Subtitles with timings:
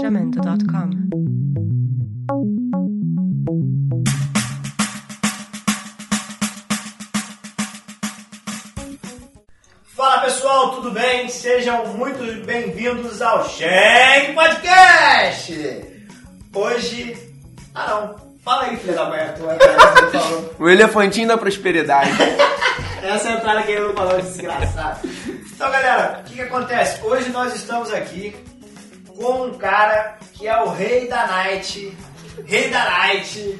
[0.00, 0.90] Jamendo.com
[9.82, 11.28] Fala pessoal, tudo bem?
[11.28, 15.52] Sejam muito bem-vindos ao Shen Podcast!
[16.54, 17.34] Hoje.
[17.74, 19.58] Ah não, fala aí, filha da mãe, tu é.
[20.62, 22.10] O elefantinho da prosperidade.
[23.02, 25.09] Essa é a entrada que ele não falou, desgraçado.
[25.60, 27.04] Então galera, o que, que acontece?
[27.04, 28.34] Hoje nós estamos aqui
[29.06, 31.94] com um cara que é o rei da night,
[32.46, 33.58] rei da night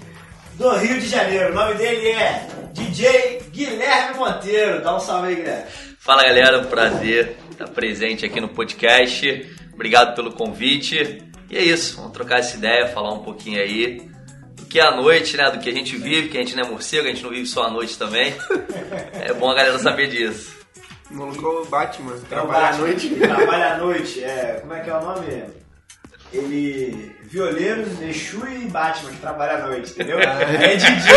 [0.55, 1.53] do Rio de Janeiro.
[1.53, 4.83] O nome dele é DJ Guilherme Monteiro.
[4.83, 5.65] Dá um salve aí, Guilherme.
[5.99, 9.55] Fala galera, prazer estar presente aqui no podcast.
[9.75, 11.23] Obrigado pelo convite.
[11.51, 14.09] E é isso, vamos trocar essa ideia, falar um pouquinho aí
[14.57, 15.51] do que é a noite, né?
[15.51, 17.45] Do que a gente vive, que a gente não é morcego, a gente não vive
[17.45, 18.35] só a noite também.
[19.21, 20.60] É bom a galera saber disso.
[21.11, 23.09] O maluco é o Batman, É trabalha à noite.
[23.19, 24.23] Trabalha à noite.
[24.25, 25.45] É, como é que é o nome?
[26.33, 27.17] Ele.
[27.25, 30.19] Violeiro, Exu e Batman que trabalha à noite, entendeu?
[30.19, 31.13] É DJ,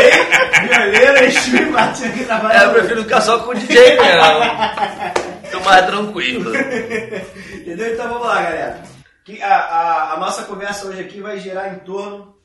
[0.67, 2.79] violeiro, Exu e Batman que trabalha É, à eu noite.
[2.81, 5.51] prefiro ficar só com o DJ mesmo.
[5.51, 6.51] Tô mais tranquilo.
[7.55, 7.93] Entendeu?
[7.93, 8.83] Então vamos lá, galera.
[9.25, 12.35] Que a, a, a nossa conversa hoje aqui vai girar em torno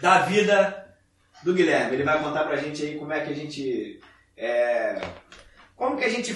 [0.00, 0.86] da vida
[1.44, 1.94] do Guilherme.
[1.94, 4.00] Ele vai contar pra gente aí como é que a gente.
[4.36, 5.00] é,
[5.76, 6.34] como que a gente.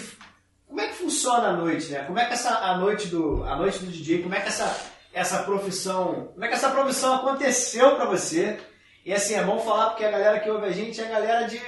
[0.67, 2.05] Como é que funciona a noite, né?
[2.05, 3.45] Como é que essa a noite do.
[3.45, 4.77] A noite do DJ, como é que essa,
[5.13, 6.31] essa profissão.
[6.33, 8.61] Como é que essa profissão aconteceu pra você?
[9.05, 11.47] E assim, é bom falar porque a galera que ouve a gente é a galera
[11.47, 11.59] de,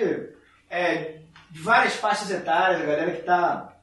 [0.68, 3.76] é, de várias faixas etárias, a galera que tá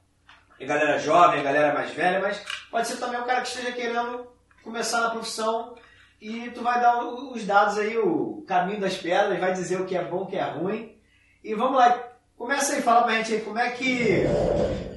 [0.60, 3.72] a galera jovem, a galera mais velha, mas pode ser também o cara que esteja
[3.72, 4.28] querendo
[4.64, 5.76] começar na profissão
[6.20, 9.96] e tu vai dar os dados aí, o caminho das pedras, vai dizer o que
[9.96, 10.98] é bom, o que é ruim.
[11.44, 12.04] E vamos lá,
[12.38, 14.24] começa aí, fala pra gente aí como é que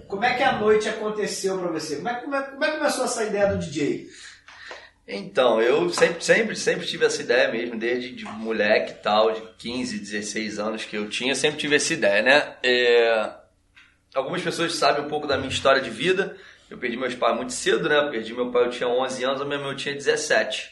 [0.06, 1.96] como é que a noite aconteceu pra você?
[1.96, 4.08] Como é, como é, como é que começou essa ideia do DJ?
[5.06, 9.40] Então, eu sempre, sempre, sempre tive essa ideia mesmo, desde de moleque e tal, de
[9.58, 12.54] 15, 16 anos que eu tinha, sempre tive essa ideia, né?
[12.62, 13.40] É,
[14.14, 16.36] Algumas pessoas sabem um pouco da minha história de vida.
[16.68, 17.96] Eu perdi meus pais muito cedo, né?
[17.98, 20.70] Eu perdi meu pai, eu tinha 11 anos, a minha mãe eu tinha 17.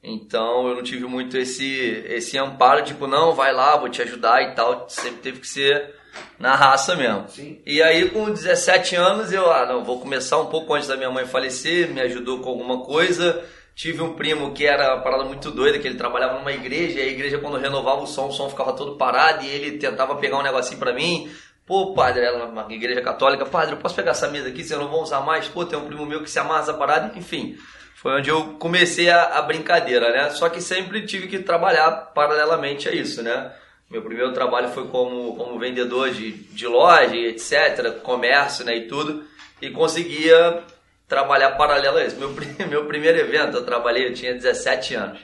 [0.00, 4.42] Então eu não tive muito esse, esse amparo, tipo, não, vai lá, vou te ajudar
[4.42, 4.88] e tal.
[4.88, 5.96] Sempre teve que ser
[6.38, 7.28] na raça mesmo.
[7.28, 7.60] Sim.
[7.66, 11.10] E aí, com 17 anos, eu, ah, não, vou começar um pouco antes da minha
[11.10, 13.44] mãe falecer, me ajudou com alguma coisa.
[13.74, 17.02] Tive um primo que era uma parada muito doida, que ele trabalhava numa igreja, e
[17.02, 20.38] a igreja, quando renovava o som, o som ficava todo parado, e ele tentava pegar
[20.38, 21.30] um negocinho pra mim.
[21.64, 24.88] Pô, padre, ela uma igreja católica, padre, eu posso pegar essa mesa aqui, vocês não
[24.88, 25.46] vão usar mais?
[25.48, 27.56] Pô, tem um primo meu que se amarra essa parada, enfim.
[27.94, 30.30] Foi onde eu comecei a, a brincadeira, né?
[30.30, 33.52] Só que sempre tive que trabalhar paralelamente a isso, né?
[33.90, 39.24] Meu primeiro trabalho foi como, como vendedor de, de loja, etc., comércio, né, e tudo,
[39.62, 40.62] e conseguia
[41.08, 42.16] trabalhar paralelo a isso.
[42.16, 42.30] Meu,
[42.68, 45.20] meu primeiro evento eu trabalhei, eu tinha 17 anos.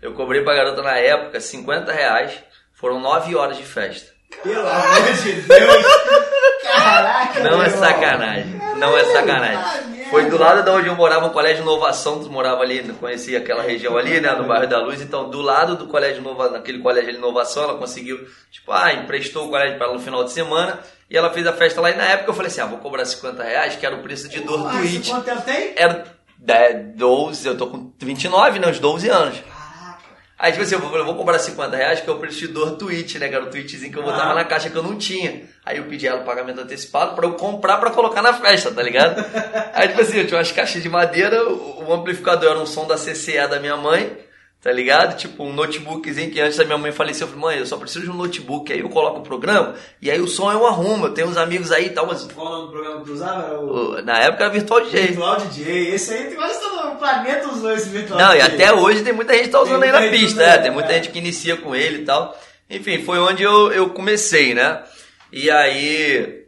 [0.00, 2.32] Eu cobrei pra garota na época 50 reais,
[2.74, 4.12] foram 9 horas de festa.
[4.42, 6.43] Pelo amor de Deus!
[6.64, 7.40] Caraca!
[7.40, 9.84] Não é sacanagem, não é sacanagem.
[10.10, 13.38] Foi do lado de onde eu morava, um colégio de inovação, tu morava ali, conhecia
[13.38, 16.52] aquela região ali, né, no bairro da Luz, então do lado do colégio de inovação,
[16.52, 18.18] naquele colégio de inovação, ela conseguiu,
[18.50, 20.78] tipo, ah, emprestou o colégio para ela no final de semana,
[21.10, 23.04] e ela fez a festa lá, e na época eu falei assim, ah, vou cobrar
[23.04, 25.10] 50 reais, que era o preço de dor Ah, tweet.
[25.10, 25.72] Quanto tempo tem?
[25.74, 26.04] Era
[26.38, 29.36] 10, 12, eu tô com 29, né, uns 12 anos.
[30.38, 32.48] Aí, tipo assim, eu vou, eu vou cobrar 50 reais, que é o preço de
[32.48, 33.28] dor tweet, né?
[33.28, 34.34] Que era o tweetzinho que eu botava Ah.
[34.34, 35.42] na caixa que eu não tinha.
[35.64, 38.82] Aí eu pedi ela o pagamento antecipado pra eu comprar pra colocar na festa, tá
[38.82, 39.24] ligado?
[39.72, 42.96] Aí, tipo assim, eu tinha umas caixas de madeira, o amplificador era um som da
[42.96, 44.16] CCE da minha mãe,
[44.64, 45.18] tá ligado?
[45.18, 48.06] Tipo, um notebookzinho que antes da minha mãe faleceu, eu falei, mãe, eu só preciso
[48.06, 51.12] de um notebook, aí eu coloco o programa, e aí o som eu arrumo, eu
[51.12, 53.60] tenho uns amigos aí e tal, mas Qual o nome do programa que usava?
[53.60, 55.02] O na época era Virtual DJ.
[55.08, 55.94] Virtual DJ.
[55.94, 58.54] Esse aí, quase todo o planeta usou esse Virtual Não, e DJ.
[58.54, 60.92] até hoje tem muita gente que tá usando Tem aí na pista, é, tem muita
[60.92, 60.94] é.
[60.94, 62.34] gente que inicia com ele e tal.
[62.70, 64.82] Enfim, foi onde eu, eu comecei, né?
[65.30, 66.46] E aí,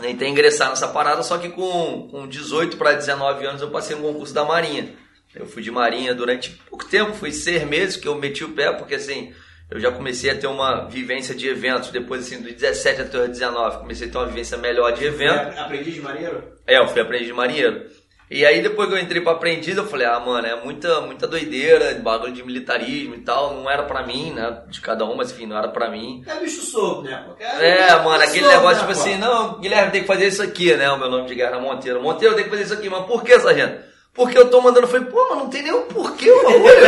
[0.00, 4.02] tentei ingressar nessa parada, só que com, com 18 para 19 anos eu passei no
[4.02, 4.94] concurso da Marinha.
[5.38, 8.72] Eu fui de Marinha durante pouco tempo, fui seis meses que eu meti o pé,
[8.72, 9.32] porque assim,
[9.70, 13.28] eu já comecei a ter uma vivência de eventos, depois assim, do 17 até os
[13.28, 15.32] 19, comecei a ter uma vivência melhor de evento.
[15.56, 16.42] É, Aprendiz de marinheiro?
[16.66, 17.86] É, eu fui aprendiz de marinheiro.
[18.30, 21.26] E aí depois que eu entrei pra aprendiz, eu falei, ah, mano, é muita, muita
[21.26, 24.64] doideira, bagulho de militarismo e tal, não era pra mim, né?
[24.68, 26.22] De cada um, mas enfim, não era pra mim.
[26.26, 27.24] É bicho solto, né?
[27.26, 29.00] Porque É, mano, aquele solto, negócio né, tipo pô?
[29.00, 30.90] assim, não, Guilherme tem que fazer isso aqui, né?
[30.90, 32.02] O meu nome de guerra é Monteiro.
[32.02, 33.80] Monteiro tem que fazer isso aqui, mas por que, sargento?
[34.18, 36.84] Porque eu tô mandando, eu falei, pô, mas não tem nenhum porquê o bagulho.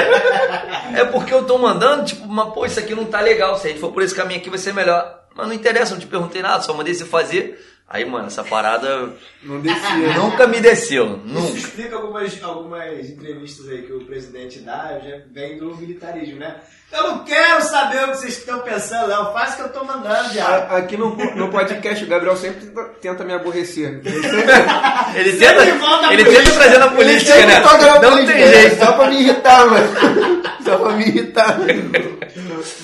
[0.99, 3.71] é porque eu tô mandando, tipo, mas pô, isso aqui não tá legal, se a
[3.71, 5.21] gente for por esse caminho aqui vai ser melhor.
[5.33, 7.70] Mas não interessa, não te perguntei nada, só mandei você fazer.
[7.93, 9.11] Aí, mano, essa parada
[9.43, 10.13] Não descia.
[10.15, 11.07] nunca me desceu.
[11.27, 11.59] Isso Nunca.
[11.59, 16.55] explica algumas, algumas entrevistas aí que o presidente dá, já vem do militarismo, né?
[16.93, 19.33] Eu não quero saber o que vocês estão pensando, não.
[19.33, 20.57] Faz o que eu tô mandando, já.
[20.77, 22.69] Aqui no, no podcast, o Gabriel sempre
[23.01, 24.01] tenta, me aborrecer.
[25.15, 26.31] Ele Sempre tenta, ele política.
[26.45, 27.61] tenta trazer na política, ele né?
[27.61, 28.53] Não política, tem né?
[28.53, 28.85] jeito.
[28.85, 30.43] Só pra me irritar, mano.
[30.65, 31.59] Só pra me irritar.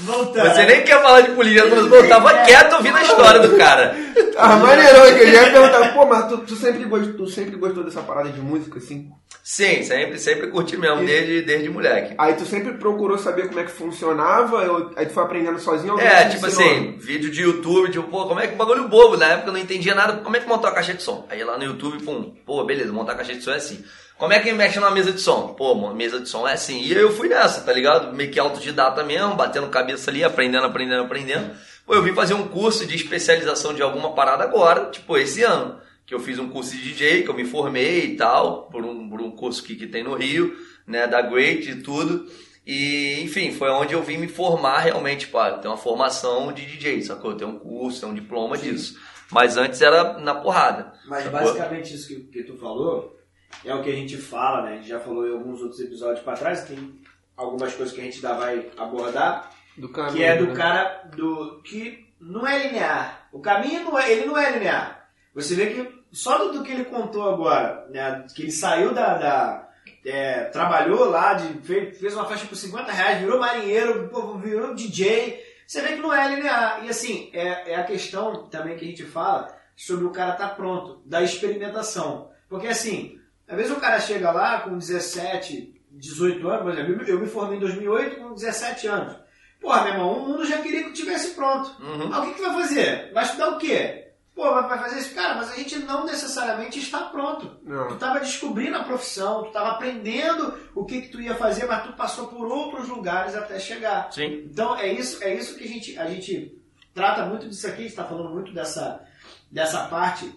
[0.04, 0.50] Voltando.
[0.54, 3.94] Você nem quer falar de política, mas eu tava quieto ouvindo a história do cara.
[4.36, 7.84] Ah, maneirão, eu já ia perguntar, pô, mas tu, tu sempre gostou, tu sempre gostou
[7.84, 9.10] dessa parada de música, assim?
[9.42, 12.14] Sim, sempre, sempre curti mesmo, desde, desde moleque.
[12.18, 15.98] Aí tu sempre procurou saber como é que funcionava, eu- aí tu foi aprendendo sozinho
[16.00, 19.48] É, tipo assim, vídeo de YouTube, tipo, pô, como é que bagulho bobo, na época
[19.48, 21.26] eu não entendia nada, como é que montou a caixa de som?
[21.30, 23.84] Aí lá no YouTube, pum, pô, beleza, montar a caixa de som é assim.
[24.18, 25.48] Como é que mexe numa mesa de som?
[25.48, 26.80] Pô, uma mesa de som é assim.
[26.82, 28.14] E aí eu fui nessa, tá ligado?
[28.16, 31.50] Meio que autodidata mesmo, batendo cabeça ali, aprendendo, aprendendo, aprendendo.
[31.86, 35.80] Pô, eu vim fazer um curso de especialização de alguma parada agora, tipo, esse ano.
[36.04, 39.08] Que eu fiz um curso de DJ, que eu me formei e tal, por um,
[39.08, 40.56] por um curso que, que tem no Rio,
[40.86, 42.28] né, da Great e tudo.
[42.66, 46.66] E, enfim, foi onde eu vim me formar realmente, pá, eu tenho uma formação de
[46.66, 47.30] DJ, sacou?
[47.30, 48.98] Eu tenho um curso, tenho um diploma disso.
[49.30, 50.92] Mas antes era na porrada.
[51.06, 51.38] Mas sacou?
[51.38, 53.16] basicamente isso que, que tu falou
[53.64, 54.72] é o que a gente fala, né?
[54.72, 57.00] A gente já falou em alguns outros episódios pra trás, tem
[57.36, 59.50] algumas coisas que a gente ainda vai abordar,
[59.88, 60.54] caminho, que é do né?
[60.54, 63.28] cara do que não é linear.
[63.32, 65.08] O caminho não é, ele não é linear.
[65.34, 68.24] Você vê que só do, do que ele contou agora, né?
[68.34, 69.18] Que ele saiu da.
[69.18, 69.62] da-
[70.04, 74.08] é, trabalhou lá, de, fez, fez uma faixa por 50 reais, virou marinheiro,
[74.40, 75.42] virou DJ.
[75.66, 76.84] Você vê que não é linear.
[76.84, 80.50] E assim, é, é a questão também que a gente fala sobre o cara estar
[80.50, 82.30] pronto, da experimentação.
[82.48, 83.18] Porque assim,
[83.48, 87.56] às vezes o cara chega lá com 17, 18 anos, por exemplo, eu me formei
[87.56, 89.16] em 2008 com 17 anos.
[89.60, 91.70] Porra, meu irmão, o mundo já queria que tivesse pronto.
[91.82, 92.12] Uhum.
[92.12, 93.12] Ah, o que, que tu vai fazer?
[93.12, 94.02] Vai estudar o quê?
[94.34, 95.14] Pô, vai fazer isso?
[95.14, 97.46] Cara, mas a gente não necessariamente está pronto.
[97.46, 97.94] Tu Não.
[97.94, 101.94] estava descobrindo a profissão, tu estava aprendendo o que, que tu ia fazer, mas tu
[101.94, 104.12] passou por outros lugares até chegar.
[104.12, 104.44] Sim.
[104.44, 106.54] Então é isso, é isso que a gente, a gente
[106.92, 109.02] trata muito disso aqui, a gente está falando muito dessa,
[109.50, 110.30] dessa parte,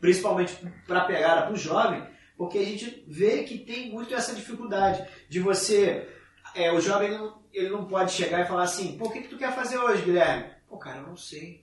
[0.00, 2.02] principalmente para a pegada para o jovem,
[2.36, 6.08] porque a gente vê que tem muito essa dificuldade de você.
[6.52, 9.28] É, o jovem não, ele não pode chegar e falar assim, pô, o que, que
[9.28, 10.44] tu quer fazer hoje, Guilherme?
[10.68, 11.62] Pô, cara, eu não sei.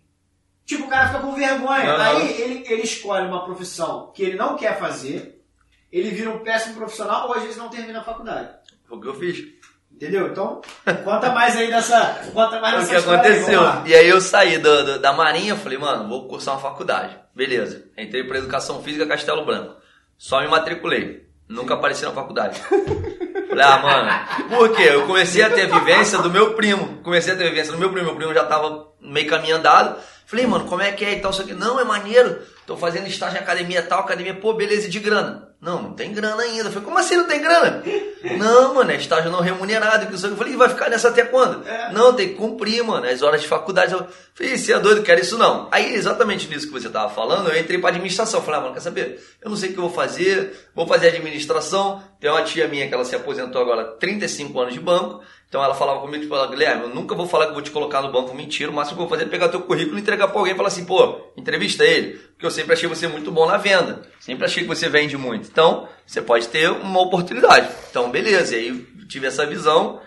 [0.66, 1.98] Tipo, o cara fica com vergonha.
[1.98, 2.02] Não.
[2.02, 5.44] Aí ele, ele escolhe uma profissão que ele não quer fazer,
[5.92, 8.50] ele vira um péssimo profissional ou às vezes não termina a faculdade.
[8.88, 9.62] Foi o que eu fiz.
[9.92, 10.28] Entendeu?
[10.30, 10.62] Então,
[11.04, 12.00] conta mais aí dessa.
[12.34, 13.62] Conta mais o dessa que história aí, aconteceu?
[13.62, 13.84] lá.
[13.86, 17.20] E aí eu saí do- do- da Marinha, falei, mano, vou cursar uma faculdade.
[17.36, 17.86] Beleza.
[17.98, 19.76] Entrei para Educação Física Castelo Branco.
[20.18, 21.28] Só me matriculei.
[21.48, 22.60] Nunca apareci na faculdade.
[23.52, 24.84] Falei, ah, mano, por quê?
[24.94, 27.02] Eu comecei a ter a vivência do meu primo.
[27.04, 28.06] Comecei a ter a vivência do meu primo.
[28.06, 30.00] Meu primo já tava meio caminho andado.
[30.26, 31.32] Falei, mano, como é que é e tal?
[31.32, 31.54] Isso aqui.
[31.54, 32.40] Não, é maneiro.
[32.66, 35.50] Tô fazendo estágio em academia tal, academia, pô, beleza, e de grana?
[35.60, 36.70] Não, não tem grana ainda.
[36.70, 37.84] Eu falei, como assim não tem grana?
[38.38, 40.06] Não, mano, é estágio não remunerado.
[40.06, 40.14] que.
[40.14, 41.68] Eu falei, vai ficar nessa até quando?
[41.68, 41.92] É.
[41.92, 43.94] Não, tem que cumprir, mano, as horas de faculdade.
[43.94, 45.68] Eu falei, você é doido, quero isso não.
[45.72, 48.42] Aí, exatamente nisso que você tava falando, eu entrei pra administração.
[48.42, 49.20] Falei, ah, mano, quer saber?
[49.42, 52.02] Eu não sei o que eu vou fazer, vou fazer administração.
[52.20, 55.22] Tem uma tia minha que ela se aposentou agora, 35 anos de banco.
[55.52, 58.02] Então ela falava comigo, tipo, Guilherme, eu nunca vou falar que eu vou te colocar
[58.02, 58.72] no banco, mentira.
[58.72, 60.56] O máximo que eu vou fazer é pegar teu currículo e entregar pra alguém e
[60.56, 62.20] falar assim, pô, entrevista ele.
[62.20, 64.02] Porque eu sempre achei você muito bom na venda.
[64.18, 65.50] Sempre achei que você vende muito.
[65.50, 67.68] Então, você pode ter uma oportunidade.
[67.90, 68.56] Então, beleza.
[68.56, 70.02] E aí eu tive essa visão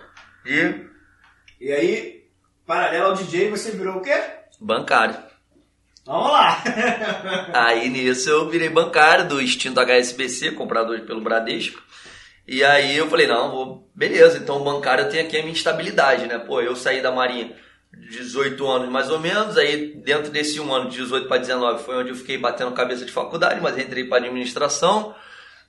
[0.46, 0.86] de
[1.60, 2.24] E aí,
[2.66, 4.18] paralelo ao DJ, você virou o quê?
[4.58, 5.14] bancário.
[6.06, 6.62] Vamos lá!
[7.52, 11.82] Aí nisso eu virei bancário do extinto HSBC, comprado hoje pelo Bradesco.
[12.46, 16.26] E aí eu falei, não, vou, beleza, então o bancário tem aqui a minha estabilidade,
[16.26, 16.38] né?
[16.38, 17.54] Pô, eu saí da Marinha
[18.10, 21.96] 18 anos mais ou menos, aí dentro desse um ano, de 18 para 19, foi
[21.96, 25.14] onde eu fiquei batendo cabeça de faculdade, mas entrei para administração.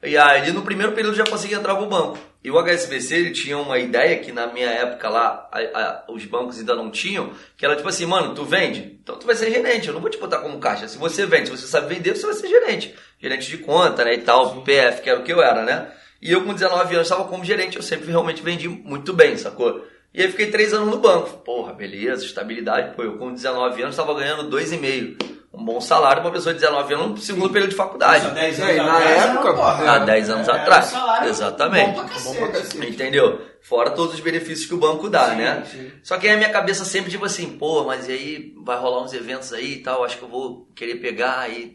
[0.03, 2.17] E aí no primeiro período já consegui entrar pro banco.
[2.43, 6.23] E o HSBC ele tinha uma ideia que na minha época lá, a- a- os
[6.25, 8.99] bancos ainda não tinham, que era tipo assim, mano, tu vende?
[9.01, 10.87] Então tu vai ser gerente, eu não vou te botar como caixa.
[10.87, 12.93] Se você vende, se você sabe vender, você vai ser gerente.
[13.19, 15.87] Gerente de conta, né, e tal, PF, que era o que eu era, né?
[16.27, 19.85] E eu com 19 anos estava como gerente, eu sempre realmente vendi muito bem, sacou?
[20.13, 21.37] E aí fiquei três anos no banco.
[21.43, 22.95] Porra, beleza, estabilidade.
[22.95, 25.17] Pô, eu com 19 anos estava ganhando 2,5.
[25.53, 28.25] Um bom salário para uma pessoa de 19 anos no segundo período de faculdade.
[28.25, 29.91] Há 10 É, anos na época, porra.
[29.91, 30.93] Há 10 anos Era atrás.
[30.93, 31.91] um Exatamente.
[31.95, 32.67] Bom pra Bom pra cacete.
[32.77, 32.87] cacete.
[32.91, 33.41] Entendeu?
[33.61, 35.63] Fora todos os benefícios que o banco dá, Sim, né?
[35.71, 35.91] sim.
[36.03, 39.03] Só que aí a minha cabeça sempre tipo assim, pô, mas e aí vai rolar
[39.03, 41.73] uns eventos aí e tal, acho que eu vou querer pegar e.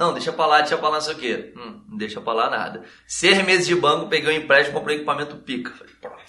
[0.00, 1.52] Não, deixa pra lá, deixa pra lá, não sei o quê.
[1.54, 2.82] Hum, não deixa pra lá nada.
[3.06, 5.72] Seis meses de banco, peguei um empréstimo, comprei equipamento pica.
[5.72, 6.20] Falei, pronto.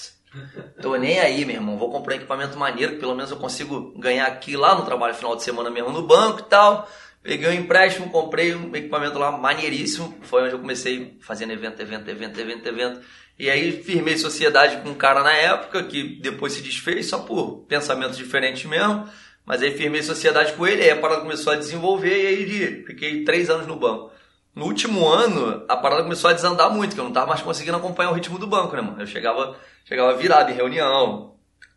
[0.82, 1.78] Tô nem aí, meu irmão.
[1.78, 5.14] Vou comprar um equipamento maneiro, que pelo menos eu consigo ganhar aqui lá no trabalho
[5.14, 6.86] final de semana mesmo no banco e tal.
[7.24, 10.18] Peguei um empréstimo, comprei um equipamento lá maneiríssimo.
[10.24, 13.02] Foi onde eu comecei fazendo evento, evento, evento, evento, evento.
[13.40, 17.66] E aí firmei sociedade com um cara na época, que depois se desfez só por
[17.70, 19.08] pensamentos diferentes mesmo.
[19.46, 23.24] Mas aí firmei sociedade com ele, aí a parada começou a desenvolver e aí fiquei
[23.24, 24.12] três anos no banco.
[24.54, 27.78] No último ano, a parada começou a desandar muito, que eu não tava mais conseguindo
[27.78, 29.02] acompanhar o ritmo do banco, né, mano?
[29.02, 29.56] Eu chegava,
[29.86, 31.31] chegava virado em reunião,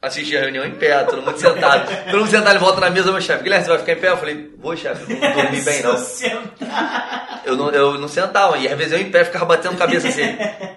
[0.05, 1.91] assistia a reunião em pé, todo mundo sentado.
[2.05, 4.11] todo mundo sentado, ele volta na mesa, meu chefe, Guilherme, você vai ficar em pé?
[4.11, 5.95] Eu falei, vou, chefe, eu não dormi bem, não.
[7.45, 10.23] Eu não, eu não sentava, e às vezes eu em pé ficava batendo cabeça assim.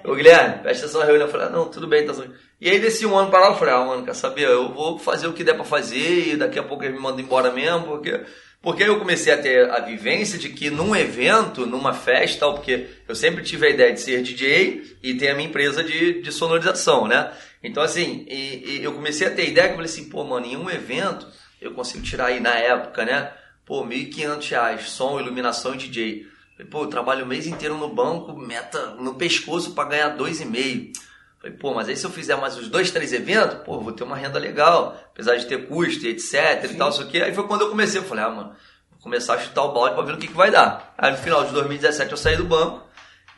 [0.04, 1.28] Ô Guilherme, presta atenção na reunião.
[1.28, 2.36] Eu falei, ah, não, tudo bem, tá tudo bem.
[2.60, 4.50] E aí desse um ano para lá, eu falei, ah, mano, quer saber?
[4.50, 7.22] Eu vou fazer o que der pra fazer e daqui a pouco eles me mandam
[7.22, 8.20] embora mesmo, porque
[8.62, 13.16] porque eu comecei a ter a vivência de que num evento, numa festa, porque eu
[13.16, 17.08] sempre tive a ideia de ser DJ e ter a minha empresa de, de sonorização,
[17.08, 17.32] né?
[17.64, 20.46] Então, assim, e, e eu comecei a ter ideia que eu falei assim, pô, mano,
[20.46, 21.28] em um evento
[21.62, 23.34] eu consigo tirar aí na época, né?
[23.66, 26.28] Pô, R$ 1.500, som, iluminação e DJ.
[26.56, 30.94] Falei, pô, eu trabalho o mês inteiro no banco, meta no pescoço para ganhar 2,5.
[31.40, 34.04] Falei, pô, mas aí se eu fizer mais uns dois, três eventos, pô, vou ter
[34.04, 36.74] uma renda legal, apesar de ter custo e etc Sim.
[36.74, 37.22] e tal, isso aqui.
[37.22, 38.56] Aí foi quando eu comecei, eu falei, ah, mano,
[38.92, 40.94] vou começar a chutar o balde pra ver o que, que vai dar.
[40.98, 42.87] Aí no final de 2017 eu saí do banco,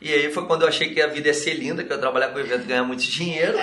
[0.00, 2.00] e aí foi quando eu achei que a vida ia ser linda, que eu ia
[2.00, 3.58] trabalhar com o evento e ganhar muito dinheiro.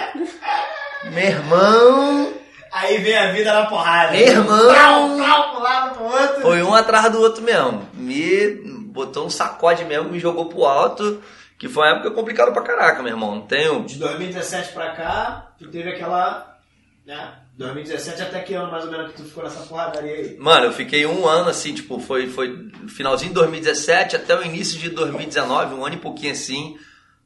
[1.05, 2.33] Meu irmão...
[2.71, 4.11] Aí vem a vida na porrada.
[4.11, 4.73] Meu irmão...
[4.73, 6.41] Plau, plau, pro lado, pro outro.
[6.41, 7.89] Foi um atrás do outro mesmo.
[7.93, 8.55] Me
[8.91, 11.21] botou um sacode mesmo, me jogou pro alto...
[11.59, 13.33] Que foi uma época complicada pra caraca, meu irmão.
[13.33, 13.83] Não tenho.
[13.83, 16.55] De 2017 pra cá, tu teve aquela.
[17.03, 17.33] né?
[17.57, 20.37] 2017 até que ano mais ou menos que tu ficou nessa porradaria aí?
[20.37, 24.79] Mano, eu fiquei um ano assim, tipo, foi, foi finalzinho de 2017 até o início
[24.79, 26.77] de 2019, um ano e pouquinho assim,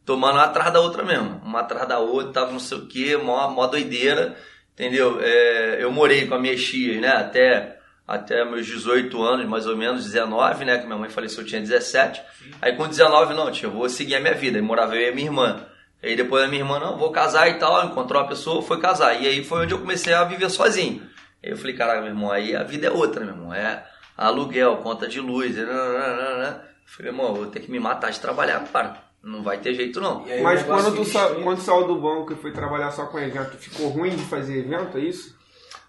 [0.06, 1.42] tomando uma atrás da outra mesmo.
[1.44, 4.38] Uma atrás da outra, tava não sei o que, mó, mó doideira,
[4.74, 5.20] entendeu?
[5.22, 7.10] É, eu morei com a minha tia, né?
[7.10, 10.78] Até até meus 18 anos, mais ou menos, 19, né?
[10.78, 12.20] Que minha mãe faleceu, eu tinha 17.
[12.20, 12.52] Sim.
[12.62, 14.58] Aí com 19, não, tia, eu vou seguir a minha vida.
[14.58, 15.66] Aí morava eu e a minha irmã.
[16.04, 19.22] Aí depois a minha irmã, não, vou casar e tal, encontrou uma pessoa, foi casar.
[19.22, 21.04] E aí foi onde eu comecei a viver sozinho.
[21.44, 23.54] Aí eu falei, caraca, meu irmão, aí a vida é outra, meu irmão.
[23.54, 23.84] É
[24.18, 25.56] aluguel, conta de luz.
[25.56, 29.12] Né, né, né, eu falei, irmão, vou ter que me matar de trabalhar, cara.
[29.24, 30.26] Não vai ter jeito não.
[30.42, 33.90] Mas quando tu, sa quando saiu do banco e foi trabalhar só com evento, ficou
[33.90, 35.38] ruim de fazer evento, é isso?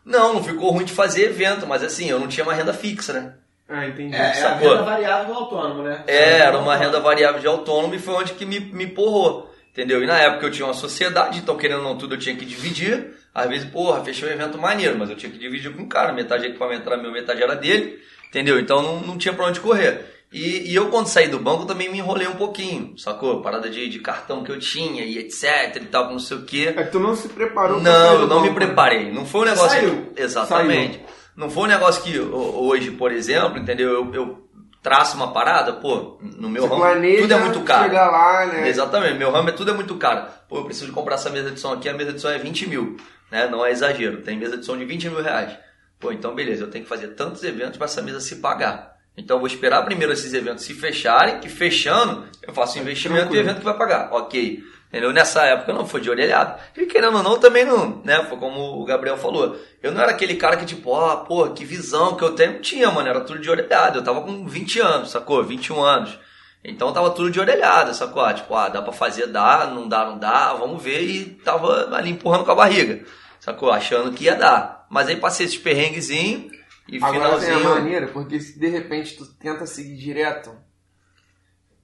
[0.04, 3.14] Não, não ficou ruim de fazer evento, mas assim, eu não tinha uma renda fixa,
[3.14, 3.34] né?
[3.66, 4.14] Ah, entendi.
[4.14, 6.04] É, é a renda variável do autônomo, né?
[6.06, 9.50] É, era uma renda variável de autônomo e foi onde que me, me porrou.
[9.72, 10.02] Entendeu?
[10.02, 12.44] E na época eu tinha uma sociedade, então querendo ou não tudo eu tinha que
[12.44, 13.14] dividir.
[13.34, 16.12] Às vezes, porra, fechei um evento maneiro, mas eu tinha que dividir com o cara.
[16.12, 17.98] Metade do equipamento era meu, metade era dele.
[18.28, 18.60] Entendeu?
[18.60, 20.12] Então não, não tinha pra onde correr.
[20.32, 23.42] E, e, eu, quando saí do banco, também me enrolei um pouquinho, sacou?
[23.42, 26.72] Parada de, de cartão que eu tinha e etc e tal, não sei o quê.
[26.74, 28.54] É que tu não se preparou Não, eu não banco, me né?
[28.54, 29.12] preparei.
[29.12, 29.70] Não foi um negócio.
[29.70, 30.06] Saiu.
[30.14, 30.94] Que, exatamente.
[30.94, 31.06] Saiu.
[31.36, 33.90] Não foi um negócio que hoje, por exemplo, entendeu?
[33.90, 34.48] Eu, eu
[34.82, 37.84] traço uma parada, pô, no meu Você ramo tudo é muito caro.
[37.84, 38.68] Chegar lá, né?
[38.68, 40.26] Exatamente, meu ramo é tudo é muito caro.
[40.48, 42.38] Pô, eu preciso de comprar essa mesa de som aqui, a mesa de som é
[42.38, 42.96] 20 mil,
[43.30, 43.46] né?
[43.48, 45.56] Não é exagero, tem mesa de som de 20 mil reais.
[46.00, 48.96] Pô, então beleza, eu tenho que fazer tantos eventos para essa mesa se pagar.
[49.16, 53.38] Então eu vou esperar primeiro esses eventos se fecharem, que fechando, eu faço investimento e
[53.38, 54.08] o evento que vai pagar.
[54.12, 54.64] Ok.
[54.92, 55.10] Entendeu?
[55.10, 56.60] Nessa época não foi de orelhada.
[56.76, 58.22] E querendo ou não, também não, né?
[58.24, 59.56] Foi como o Gabriel falou.
[59.82, 62.60] Eu não era aquele cara que, tipo, ó, oh, pô, que visão que eu tenho.
[62.60, 63.96] Tinha, mano, era tudo de orelhada.
[63.96, 65.42] Eu tava com 20 anos, sacou?
[65.42, 66.18] 21 anos.
[66.62, 68.22] Então tava tudo de orelhada, sacou?
[68.22, 71.00] Ah, tipo, ah, dá pra fazer, dá, não dá, não dá, vamos ver.
[71.00, 73.02] E tava ali empurrando com a barriga,
[73.40, 73.70] sacou?
[73.70, 74.86] Achando que ia dar.
[74.90, 76.52] Mas aí passei esses perrenguezinhos
[76.86, 77.58] e Agora finalzinho...
[77.58, 80.54] tem a maneira, porque se de repente tu tenta seguir direto,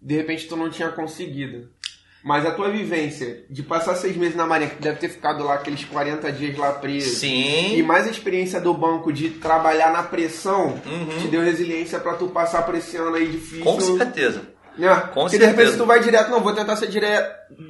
[0.00, 1.70] de repente tu não tinha conseguido.
[2.28, 5.54] Mas a tua vivência de passar seis meses na Marinha, que deve ter ficado lá
[5.54, 7.20] aqueles 40 dias lá preso.
[7.20, 7.74] Sim.
[7.74, 11.18] E mais a experiência do banco de trabalhar na pressão, uhum.
[11.22, 13.64] te deu resiliência para tu passar por esse ano aí difícil.
[13.64, 14.42] Com certeza.
[14.76, 14.94] Né?
[14.94, 15.38] Com Porque certeza.
[15.38, 17.06] de repente tu vai direto, não, vou tentar ser dire...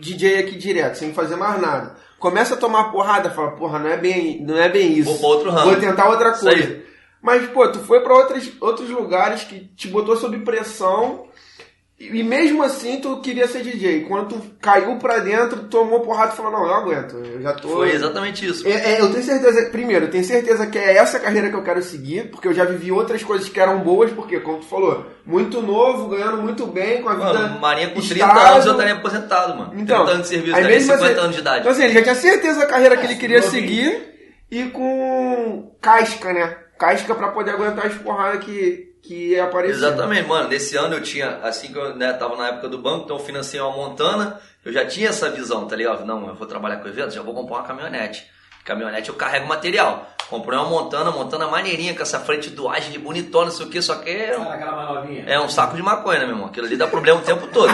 [0.01, 1.95] DJ aqui direto, sem fazer mais nada.
[2.19, 5.15] Começa a tomar porrada, fala, porra, não é bem, não é bem isso.
[5.19, 5.71] Vou, outro ramo.
[5.71, 6.83] vou tentar outra coisa.
[7.23, 11.28] Mas, pô, tu foi para outros, outros lugares que te botou sob pressão
[12.01, 14.05] e mesmo assim tu queria ser DJ.
[14.05, 17.69] Quando tu caiu pra dentro, tomou porrada e falou, não, eu aguento, eu já tô...
[17.71, 18.67] Foi exatamente isso.
[18.69, 21.63] É, é, eu tenho certeza, primeiro, eu tenho certeza que é essa carreira que eu
[21.65, 25.07] quero seguir, porque eu já vivi outras coisas que eram boas, porque, como tu falou,
[25.27, 27.33] muito novo, ganhando muito bem, com a vida...
[27.33, 29.73] Mano, Marinha com 30 anos eu estaria aposentado, mano.
[29.77, 31.61] Então, 30 anos de serviço, aí 50 assim, anos de idade.
[31.61, 34.15] Então assim, ele já tinha certeza da carreira que ele queria seguir
[34.49, 36.57] e com casca, né?
[36.79, 39.77] casca para poder aguentar as porradas que, que ia aparecer.
[39.77, 40.49] Exatamente, mano.
[40.49, 43.25] Nesse ano eu tinha, assim que eu né, tava na época do banco, então eu
[43.25, 46.05] financei uma Montana, eu já tinha essa visão, tá ligado?
[46.05, 48.27] Não, eu vou trabalhar com eventos, já vou comprar uma caminhonete.
[48.65, 50.07] Caminhonete eu carrego material.
[50.29, 53.81] Comprei uma montana, montana maneirinha, com essa frente do Agile bonitona, não sei o que,
[53.81, 55.25] só que é, novinha?
[55.27, 56.49] é um saco de maconha, né, meu irmão?
[56.49, 57.73] Aquilo ali dá problema o tempo todo.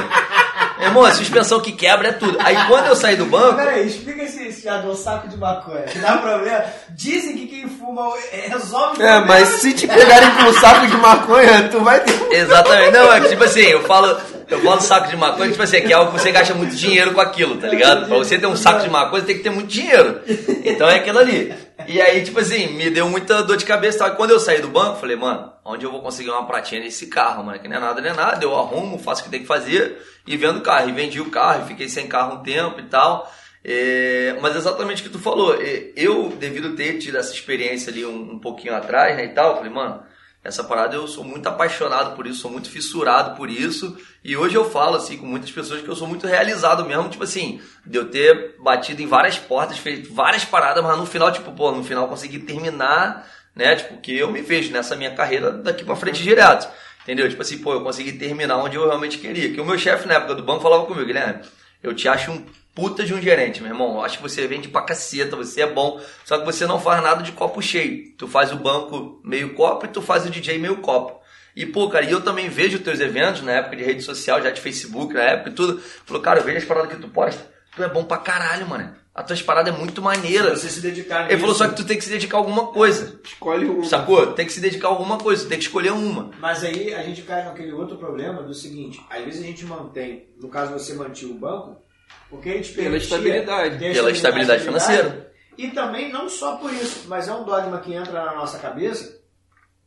[0.78, 2.37] Meu irmão, a suspensão que quebra é tudo.
[2.40, 5.83] Aí quando eu saí do banco, Peraí, explica esse, esse já do saco de maconha.
[5.83, 6.64] Que dá problema.
[6.90, 9.26] Dizem que quem fuma é, resolve É, problema.
[9.26, 12.12] mas se te pegarem com um saco de maconha, tu vai ter.
[12.33, 12.90] Exatamente.
[12.93, 14.16] Não, é que tipo assim, eu falo,
[14.49, 17.13] eu falo saco de maconha, tipo assim, que é algo que você gasta muito dinheiro
[17.13, 18.07] com aquilo, tá ligado?
[18.07, 20.21] Pra você ter um saco de maconha, você tem que ter muito dinheiro.
[20.65, 21.55] Então é aquilo ali.
[21.87, 23.97] E aí, tipo assim, me deu muita dor de cabeça.
[23.97, 24.09] e tal.
[24.09, 27.09] E quando eu saí do banco, falei, mano, onde eu vou conseguir uma pratinha nesse
[27.09, 27.59] carro, mano?
[27.59, 28.45] Que não é nada, não é nada.
[28.45, 30.89] Eu arrumo, faço o que tem que fazer e vendo o carro.
[30.89, 33.31] E vendi o carro, e fiquei sem carro um tempo e tal.
[33.65, 35.55] É, mas exatamente o que tu falou.
[35.61, 39.57] É, Eu, devido ter tido essa experiência ali um, um pouquinho atrás, né, e tal,
[39.57, 40.03] falei, mano,
[40.45, 43.97] essa parada eu sou muito apaixonado por isso, sou muito fissurado por isso.
[44.23, 47.25] E hoje eu falo, assim, com muitas pessoas que eu sou muito realizado mesmo, tipo
[47.25, 51.51] assim, de eu ter batido em várias portas, feito várias paradas, mas no final, tipo,
[51.53, 53.75] pô, no final consegui terminar, né?
[53.75, 56.69] Tipo, que eu me vejo nessa minha carreira daqui pra frente direto.
[57.03, 57.29] Entendeu?
[57.29, 59.53] Tipo assim, pô, eu consegui terminar onde eu realmente queria.
[59.53, 61.43] Que o meu chefe na época do banco falava comigo, Guilherme,
[61.83, 63.95] eu te acho um puta de um gerente, meu irmão.
[63.95, 66.00] Eu acho que você vende pra caceta, você é bom.
[66.25, 68.14] Só que você não faz nada de copo cheio.
[68.16, 71.23] Tu faz o banco meio copo e tu faz o DJ meio copo.
[71.57, 74.50] E, pô, cara, e eu também vejo teus eventos na época de rede social, já
[74.50, 75.81] de Facebook, na época e tudo.
[76.04, 77.49] Falou, cara, eu vejo as paradas que tu posta.
[77.76, 78.95] Tu é bom pra caralho, mano.
[79.14, 80.57] A tua parada é muito maneira.
[80.57, 83.21] Você se dedicar Ele falou só que tu tem que se dedicar a alguma coisa.
[83.23, 83.85] Escolhe um.
[83.85, 84.33] Sacou?
[84.33, 86.33] Tem que se dedicar a alguma coisa, tu tem que escolher uma.
[86.40, 90.28] Mas aí a gente cai naquele outro problema do seguinte, às vezes a gente mantém,
[90.40, 91.81] no caso você mantinha o banco,
[92.30, 93.76] porque ele Pela estabilidade.
[93.76, 95.33] a Pela estabilidade financeira.
[95.56, 99.21] E também não só por isso, mas é um dogma que entra na nossa cabeça,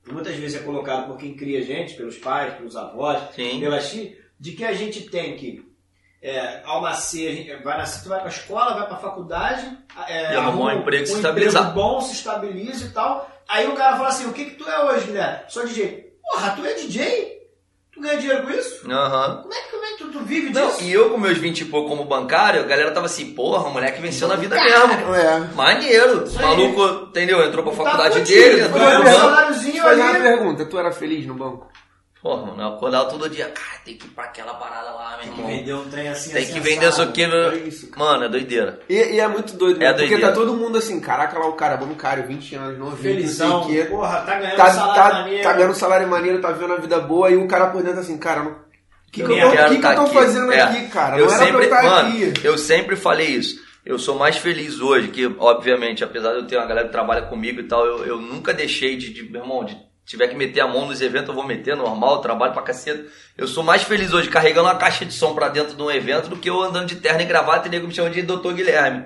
[0.09, 3.59] muitas vezes é colocado por quem cria a gente, pelos pais, pelos avós, Sim.
[3.59, 5.65] pela Xi, de que a gente tem que
[6.21, 10.35] é, ao nascer, a gente vai nascer, tu vai pra escola, vai pra faculdade, é,
[10.35, 11.61] arrumar um emprego e se um estabilizar.
[11.69, 13.29] emprego bom, se estabiliza e tal.
[13.47, 15.39] Aí o cara fala assim, o que que tu é hoje, Guilherme?
[15.47, 16.13] Sou DJ.
[16.21, 17.36] Porra, tu é DJ?
[17.97, 18.91] Tu ganha dinheiro com isso?
[18.91, 19.39] Aham.
[19.41, 20.83] Como é que, como é que tu, tu vive Não, disso?
[20.83, 23.73] e eu com meus 20 e pouco como bancário, a galera tava assim, porra, o
[23.73, 25.15] moleque venceu na vida mesmo.
[25.15, 25.39] É.
[25.55, 26.23] Maneiro.
[26.25, 26.45] Isso O aí.
[26.45, 27.43] maluco, entendeu?
[27.43, 29.27] Entrou pra faculdade Tá dele, entrou um banco.
[29.81, 30.21] uma ali.
[30.21, 30.65] pergunta.
[30.65, 31.67] Tu era feliz no banco?
[32.21, 35.19] Porra, mano, eu acordava todo dia, cara, tem que ir pra aquela parada lá, meu
[35.19, 35.47] Tem que irmão.
[35.55, 37.67] vender um trem assim, Tem assim, que vender isso aqui, É meu...
[37.67, 38.79] isso, Mano, é doideira.
[38.89, 39.93] E, e é muito doido, É né?
[39.93, 43.49] porque tá todo mundo assim, caraca lá o cara, bancário, 20 anos, novinho, Felizão.
[43.61, 43.89] não sei o quê.
[43.89, 45.43] Porra, tá ganhando Tá, salário tá, maneiro.
[45.43, 48.17] tá ganhando salário maneiro, tá vivendo a vida boa, e o cara por dentro assim,
[48.17, 50.13] cara, não- o que, que, eu que, que tá eu tô aqui.
[50.15, 50.61] fazendo É.
[50.61, 51.17] aqui, cara?
[51.17, 52.33] Eu não era sempre, pra eu estar mano, aqui.
[52.47, 53.65] eu sempre falei isso.
[53.85, 57.21] Eu sou mais feliz hoje, que obviamente, apesar de eu ter uma galera que trabalha
[57.21, 59.77] comigo e tal, eu, eu nunca deixei de, de, meu irmão, de
[60.07, 63.05] tiver que meter a mão nos eventos, eu vou meter, normal, eu trabalho pra caceta.
[63.37, 66.29] Eu sou mais feliz hoje carregando uma caixa de som pra dentro de um evento
[66.29, 68.53] do que eu andando de terno e gravata e nego me chama de Dr.
[68.53, 69.05] Guilherme.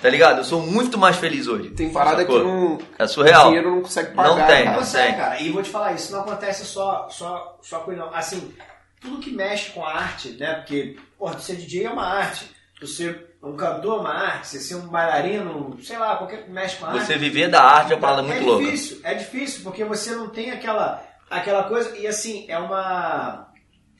[0.00, 0.38] Tá ligado?
[0.38, 1.68] Eu sou muito mais feliz hoje.
[1.70, 2.38] Tem parada Sacou?
[2.40, 3.42] que não, É surreal.
[3.42, 4.28] o dinheiro não consegue pagar.
[4.30, 4.46] Não tem.
[4.46, 4.64] cara.
[4.70, 5.18] Não consegue, Sim.
[5.18, 5.40] cara.
[5.42, 8.14] E vou te falar, isso não acontece só, só, só com ele, não.
[8.14, 8.50] Assim,
[8.98, 10.54] tudo que mexe com a arte, né?
[10.54, 12.50] Porque, porra, ser DJ é uma arte.
[12.80, 14.48] Tu ser um cantor é uma arte.
[14.48, 17.04] Você ser um bailarino, sei lá, qualquer que mexe com a arte.
[17.06, 18.64] Você viver da arte é uma parada muito é louca.
[18.64, 21.96] difícil, é difícil, porque você não tem aquela, aquela coisa.
[21.96, 23.48] E assim, é uma.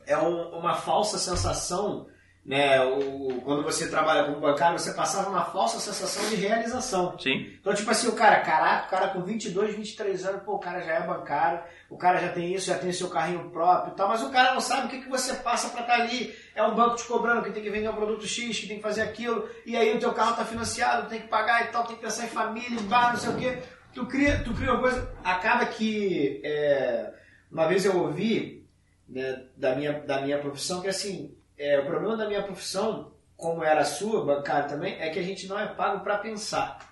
[0.07, 2.07] É um- uma falsa sensação.
[2.43, 7.17] Né, o, quando você trabalha como bancário, você passava uma falsa sensação de realização.
[7.19, 7.47] Sim.
[7.61, 10.81] Então, tipo assim, o cara, caraca, o cara com 22, 23 anos, pô, o cara
[10.81, 14.09] já é bancário, o cara já tem isso, já tem seu carrinho próprio e tal,
[14.09, 16.35] mas o cara não sabe o que, que você passa pra estar ali.
[16.55, 18.83] É um banco te cobrando que tem que vender um produto X, que tem que
[18.83, 21.97] fazer aquilo, e aí o teu carro tá financiado, tem que pagar e tal, tem
[21.97, 23.63] que pensar em família, em bar, não sei o quê.
[23.95, 27.13] Tu cria, tu cria uma coisa, acaba que, é,
[27.51, 28.67] uma vez eu ouvi,
[29.09, 33.65] né, da minha, da minha profissão, que assim, é, o problema da minha profissão, como
[33.65, 36.90] era a sua, bancário também, é que a gente não é pago pra pensar.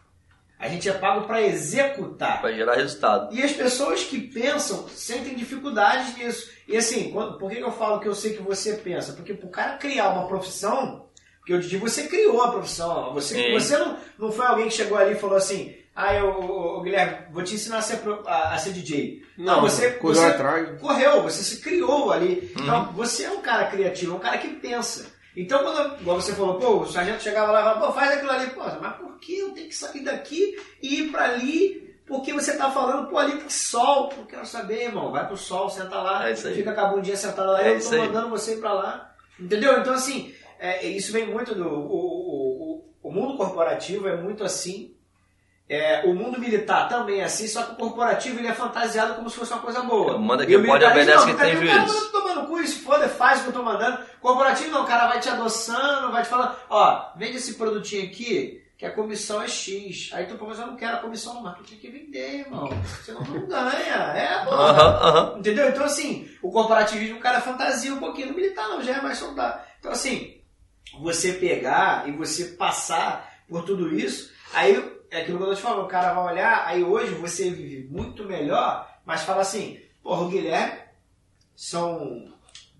[0.59, 2.43] A gente é pago para executar.
[2.43, 3.35] Vai gerar resultado.
[3.35, 6.51] E as pessoas que pensam sentem dificuldades nisso.
[6.67, 9.13] E assim, quando- por que eu falo que eu sei que você pensa?
[9.13, 11.07] Porque pro cara criar uma profissão,
[11.39, 13.15] porque eu digo, você criou a profissão.
[13.15, 13.53] Você, Sim.
[13.53, 17.19] você não, não foi alguém que chegou ali e falou assim, ah, eu, ô, Guilherme,
[17.33, 19.23] vou te ensinar a ser, pro- a, a ser DJ.
[19.37, 20.81] Não, você, correu você atrás.
[20.81, 22.53] correu, você se criou ali.
[22.57, 22.63] Uhum.
[22.65, 25.07] Então, você é um cara criativo, é um cara que pensa.
[25.37, 28.31] Então, quando, igual você falou, pô, o sargento chegava lá e falava, pô, faz aquilo
[28.31, 28.51] ali.
[28.51, 31.89] Pô, mas por que eu tenho que sair daqui e ir pra ali?
[32.07, 34.13] Porque você tá falando, pô, ali tem sol.
[34.17, 35.13] Eu quero saber, irmão.
[35.13, 36.29] Vai pro sol, senta lá.
[36.29, 36.35] É.
[36.35, 37.63] Fica com a bundinha sentada lá.
[37.63, 39.15] É eu tô mandando você ir pra lá.
[39.39, 39.79] Entendeu?
[39.79, 41.69] Então, assim, é, isso vem muito do...
[41.69, 44.95] O, o, o, o mundo corporativo é muito assim.
[45.69, 49.29] É, o mundo militar também é assim, só que o corporativo ele é fantasiado como
[49.29, 50.17] se fosse uma coisa boa.
[50.17, 52.11] Manda E quem pode, obedece não, quem fica tem juízo.
[52.11, 53.99] "Tô tomando cu, se foda, faz o que eu tô mandando.
[54.21, 58.63] Corporativo não, o cara vai te adoçando, vai te falando, ó, vende esse produtinho aqui,
[58.79, 60.09] que a comissão é X.
[60.15, 62.47] Aí tu fala, mas eu não quero a comissão, não, mas tu tem que vender,
[62.47, 62.71] irmão.
[63.05, 63.95] Senão tu não ganha.
[64.17, 64.57] É, porra.
[64.71, 65.39] Aham, aham.
[65.39, 65.69] Entendeu?
[65.69, 68.29] Então, assim, o corporativismo, o cara fantasia um pouquinho.
[68.29, 69.61] No militar não, já é mais soldado.
[69.81, 70.41] Então, assim,
[71.01, 75.63] você pegar e você passar por tudo isso, aí é aquilo que eu tô te
[75.63, 80.23] falando, o cara vai olhar, aí hoje você vive muito melhor, mas fala assim, porra,
[80.23, 80.81] o Guilherme,
[81.55, 82.33] são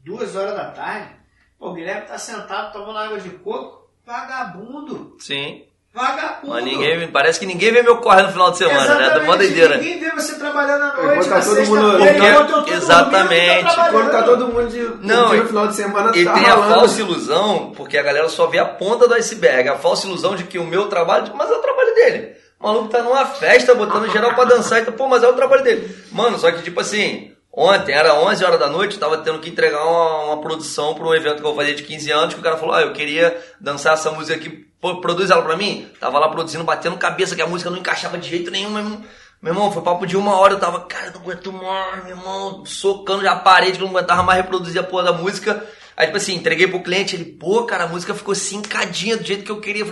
[0.05, 1.17] duas horas da tarde,
[1.59, 5.68] pô, o Guilherme tá sentado tomando água de coco, vagabundo, Sim.
[5.95, 6.53] Vagabundo.
[6.55, 8.85] Mas ninguém, parece que ninguém vê meu corre no final de semana, né?
[8.85, 9.77] Exatamente, Da mó doideira.
[9.79, 13.75] Ninguém vê você trabalhando à noite, Enquanto tá na todo mundo- porque- tô exatamente.
[13.77, 16.45] tá Quando tá todo mundo de Não, e- no final de semana, E tá tem
[16.45, 16.75] a ralando.
[16.75, 19.69] falsa ilusão, porque a galera só vê a ponta do iceberg.
[19.69, 22.37] A falsa ilusão de que o meu trabalho, mas é o trabalho dele.
[22.61, 25.63] O maluco tá numa festa, botando geral pra dançar, então, pô, mas é o trabalho
[25.63, 25.95] dele.
[26.13, 29.49] Mano, só que tipo assim, ontem era 11 horas da noite, eu tava tendo que
[29.51, 32.43] entregar uma, uma produção pra um evento que eu fazia de 15 anos, que o
[32.43, 35.89] cara falou, ah, eu queria dançar essa música aqui, pô, produz ela pra mim?
[36.01, 39.05] Tava lá produzindo, batendo cabeça, que a música não encaixava de jeito nenhum, meu irmão.
[39.41, 42.17] Meu irmão, foi papo de uma hora, eu tava, cara, eu não aguento mais, meu
[42.17, 45.65] irmão, socando já a parede, que não aguentava mais reproduzir a porra da música.
[45.97, 49.45] Aí, tipo assim, entreguei pro cliente, ele, pô, cara, a música ficou cincadinha do jeito
[49.45, 49.85] que eu queria.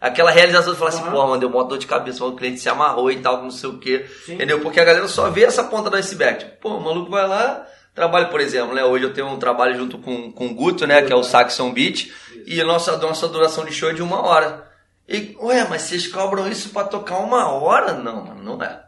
[0.00, 1.12] Aquela realização de falar assim, Aham.
[1.12, 3.70] pô, mano, deu mó dor de cabeça, o cliente se amarrou e tal, não sei
[3.70, 4.04] o quê.
[4.26, 4.34] Sim.
[4.34, 4.60] Entendeu?
[4.60, 6.40] Porque a galera só vê essa ponta do iceberg.
[6.40, 8.84] Tipo, pô, o maluco vai lá, trabalha, por exemplo, né?
[8.84, 11.02] Hoje eu tenho um trabalho junto com, com o Guto, né?
[11.02, 12.10] Que é o Saxon Beat,
[12.46, 14.68] e a nossa, nossa duração de show é de uma hora.
[15.08, 17.92] E, ué, mas vocês cobram isso pra tocar uma hora?
[17.92, 18.80] Não, mano, não é.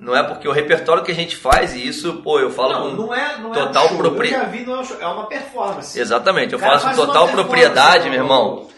[0.00, 2.90] Não é porque o repertório que a gente faz, e isso, pô, eu falo Não,
[2.90, 3.02] com.
[3.02, 3.96] não é, não total é um
[4.64, 5.98] não é um show, é uma performance.
[5.98, 8.68] Exatamente, eu faço com total propriedade, meu irmão.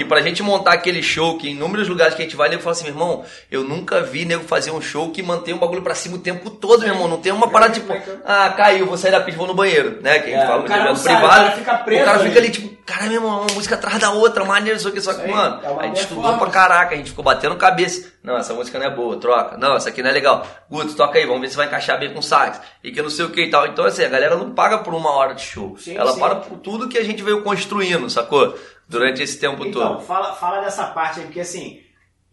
[0.00, 0.02] É.
[0.02, 2.62] Que pra gente montar aquele show, que em inúmeros lugares que a gente vai, nego
[2.62, 5.82] fala assim, meu irmão, eu nunca vi nego fazer um show que mantém um bagulho
[5.82, 7.06] pra cima o tempo todo, meu irmão.
[7.08, 7.92] Não tem uma parada tipo,
[8.24, 10.18] ah, caiu, vou sair da pista, vou no banheiro, né?
[10.20, 11.44] Que a gente É, fala o cara sai, o privado.
[11.44, 12.28] cara fica preso o cara ali.
[12.28, 15.12] fica ali, tipo, cara, meu irmão, uma música atrás da outra, maneiro, isso aqui, só
[15.12, 16.50] que, Isso aí, mano, é uma a gente estudou performance.
[16.52, 18.10] pra caraca, a gente ficou batendo cabeça.
[18.22, 19.56] Não, essa música não é boa, troca.
[19.56, 20.46] Não, essa aqui não é legal.
[20.70, 22.60] Guto, toca aí, vamos ver se vai encaixar bem com sax.
[22.84, 23.66] E que não sei o que e tal.
[23.66, 25.76] Então, assim, a galera não paga por uma hora de show.
[25.78, 26.20] Sim, Ela sim.
[26.20, 28.54] paga por tudo que a gente veio construindo, sacou?
[28.90, 30.04] Durante esse tempo Então, todo.
[30.04, 31.80] fala, fala dessa parte aí, porque assim,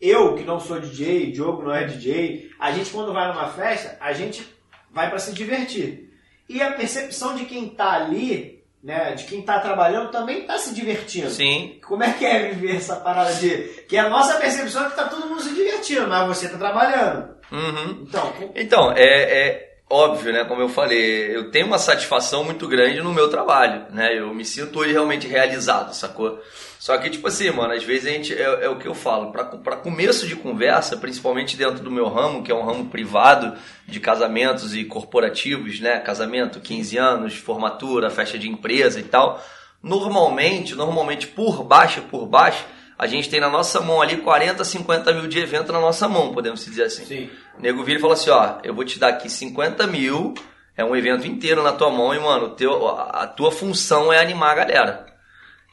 [0.02, 3.96] eu que não sou DJ, Diogo não é DJ, a gente quando vai numa festa,
[4.00, 4.46] a gente
[4.92, 6.12] vai pra se divertir.
[6.50, 10.74] E a percepção de quem tá ali, né, de quem tá trabalhando, também tá se
[10.74, 11.30] divertindo.
[11.30, 13.50] Sim, Como é que é viver essa parada de.
[13.88, 17.36] Que a nossa percepção é que tá todo mundo se divertindo, mas você tá trabalhando.
[17.52, 18.04] Uhum.
[18.08, 20.44] Então, Então, é, é óbvio, né?
[20.44, 24.18] Como eu falei, eu tenho uma satisfação muito grande no meu trabalho, né?
[24.18, 26.42] Eu me sinto realmente realizado, sacou?
[26.80, 29.32] Só que, tipo assim, mano, às vezes a gente, é, é o que eu falo,
[29.32, 34.00] pra começo de conversa, principalmente dentro do meu ramo, que é um ramo privado de
[34.00, 36.00] casamentos e corporativos, né?
[36.00, 39.44] Casamento, 15 anos, formatura, festa de empresa e tal.
[39.82, 42.66] Normalmente, normalmente por baixo, por baixo,
[42.98, 46.34] a gente tem na nossa mão ali 40, 50 mil de evento na nossa mão,
[46.34, 47.06] podemos dizer assim.
[47.06, 47.30] sim.
[47.58, 50.34] O nego vira e fala assim, ó, eu vou te dar aqui 50 mil,
[50.76, 54.52] é um evento inteiro na tua mão e, mano, teu, a tua função é animar
[54.52, 55.06] a galera.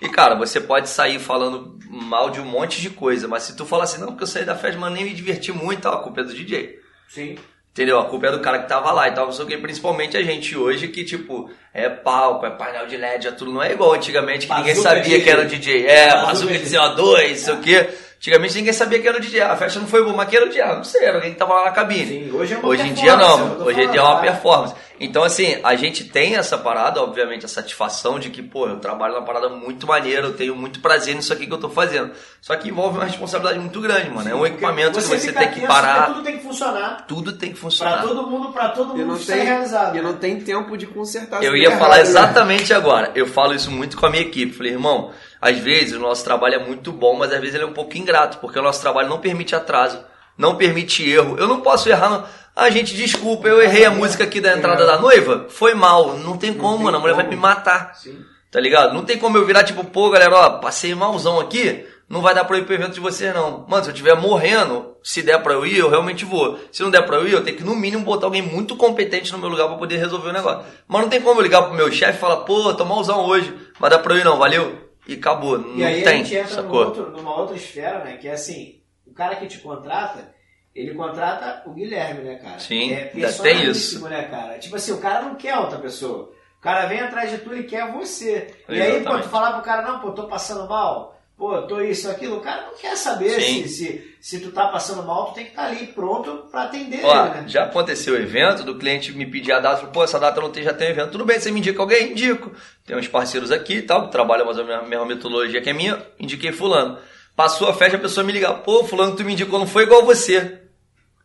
[0.02, 3.64] E, cara, você pode sair falando mal de um monte de coisa, mas se tu
[3.64, 6.02] falar assim, não, porque eu saí da festa, mas nem me diverti muito, tal, a
[6.02, 6.78] culpa é do DJ.
[7.08, 7.37] Sim.
[7.74, 7.98] Entendeu?
[7.98, 10.56] A culpa é do cara que tava lá e tal, o que, principalmente a gente
[10.56, 14.46] hoje que, tipo, é palco, é painel de LED, é tudo, não é igual antigamente
[14.46, 15.84] que ninguém Bazuca sabia de- que era o DJ.
[15.84, 17.88] É, Bazuca bazuca de- CO2, não sei o que.
[18.24, 19.42] Antigamente ninguém sabia que era o DJ.
[19.42, 20.64] A festa não foi boa, mas quem era o DJ?
[20.64, 22.06] Não sei, era alguém que tava lá na cabine.
[22.06, 24.02] Sim, hoje é uma Hoje em dia é que não, tô hoje em dia é
[24.02, 24.20] uma tá?
[24.22, 24.74] performance.
[24.98, 29.12] Então, assim, a gente tem essa parada, obviamente, a satisfação de que, pô, eu trabalho
[29.12, 32.12] numa parada muito maneira, eu tenho muito prazer nisso aqui que eu tô fazendo.
[32.40, 34.26] Só que envolve uma responsabilidade muito grande, mano.
[34.26, 36.06] é um equipamento que você tem que parar.
[36.06, 37.04] Tudo tem que funcionar.
[37.06, 38.02] Tudo tem que Pra funcionar.
[38.02, 39.98] todo mundo, pra todo mundo não, ser tem, realizado.
[39.98, 42.02] e não tem tempo de consertar Eu ia falar né?
[42.02, 43.10] exatamente agora.
[43.14, 44.54] Eu falo isso muito com a minha equipe.
[44.54, 45.10] Falei, irmão,
[45.44, 47.98] às vezes o nosso trabalho é muito bom, mas às vezes ele é um pouco
[47.98, 50.02] ingrato, porque o nosso trabalho não permite atraso,
[50.38, 51.37] não permite erro.
[51.38, 52.24] Eu não posso errar no.
[52.57, 55.44] Ah, gente, desculpa, eu errei a música aqui da entrada da noiva.
[55.50, 56.16] Foi mal.
[56.16, 56.96] Não tem como, tem mano.
[56.96, 57.94] A mulher vai me matar.
[57.94, 58.24] Sim.
[58.50, 58.94] Tá ligado?
[58.94, 62.44] Não tem como eu virar tipo, pô, galera, ó, passei malzão aqui, não vai dar
[62.44, 63.66] pra eu ir pro evento de vocês, não.
[63.68, 66.59] Mano, se eu estiver morrendo, se der pra eu ir, eu realmente vou.
[66.72, 69.30] Se não der pra eu ir, eu tenho que no mínimo botar alguém muito competente
[69.30, 70.64] no meu lugar pra poder resolver o negócio.
[70.88, 73.52] Mas não tem como eu ligar pro meu chefe e falar, pô, tô malzão hoje,
[73.78, 74.84] mas dá pra eu ir não, valeu?
[75.06, 75.58] E acabou.
[75.58, 78.16] Não E aí tem, a gente entra num outro- numa outra esfera, né?
[78.16, 80.34] Que é assim, o cara que te contrata,
[80.74, 82.58] ele contrata o Guilherme, né, cara?
[82.58, 84.58] Sim, é ainda tem personalíssimo, né, cara?
[84.58, 86.32] Tipo assim, o cara não quer outra pessoa.
[86.58, 88.54] O cara vem atrás de tu e quer você.
[88.68, 89.22] E aí, pô, Exatamente.
[89.24, 91.14] tu falar pro cara, não, pô, tô passando mal,
[91.44, 95.02] pô, tô isso, aquilo, o cara não quer saber se, se, se tu tá passando
[95.02, 97.44] mal, tu tem que estar ali pronto pra atender Ó, ele, né?
[97.46, 100.50] já aconteceu o evento do cliente me pedir a data, falou, pô, essa data não
[100.50, 101.11] tem, já tem evento.
[101.11, 102.12] Tudo bem, você me indica alguém?
[102.12, 102.50] Indico.
[102.87, 105.68] Tem uns parceiros aqui e tal, que trabalham mais ou menos a mesma metodologia que
[105.68, 106.96] a minha, indiquei fulano.
[107.37, 110.02] Passou a festa, a pessoa me liga, pô, fulano, tu me indicou, não foi igual
[110.02, 110.62] você.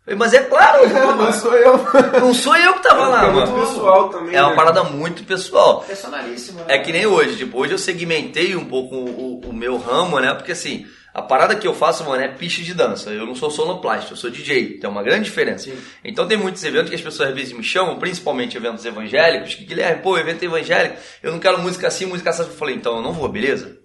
[0.10, 1.78] Falei, mas é claro, Não sou eu.
[2.20, 3.66] não sou eu que tava lá, É muito mano.
[3.68, 4.36] pessoal também.
[4.36, 4.56] É uma né?
[4.56, 5.82] parada muito pessoal.
[5.82, 6.66] Personalíssimo, né?
[6.70, 10.34] É que nem hoje, tipo, hoje eu segmentei um pouco o, o meu ramo, né?
[10.34, 13.12] Porque assim, a parada que eu faço, mano, é pista de dança.
[13.12, 14.80] Eu não sou sonoplasta, eu sou DJ.
[14.80, 15.66] Tem uma grande diferença.
[15.66, 15.78] Sim.
[16.04, 19.66] Então tem muitos eventos que as pessoas às vezes me chamam, principalmente eventos evangélicos, que
[19.66, 22.44] Guilherme, pô, evento evangélico, eu não quero música assim, música assim.
[22.44, 23.78] Eu falei, então eu não vou, beleza?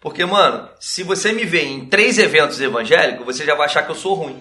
[0.00, 3.90] Porque, mano, se você me vê em três eventos evangélicos, você já vai achar que
[3.90, 4.40] eu sou ruim.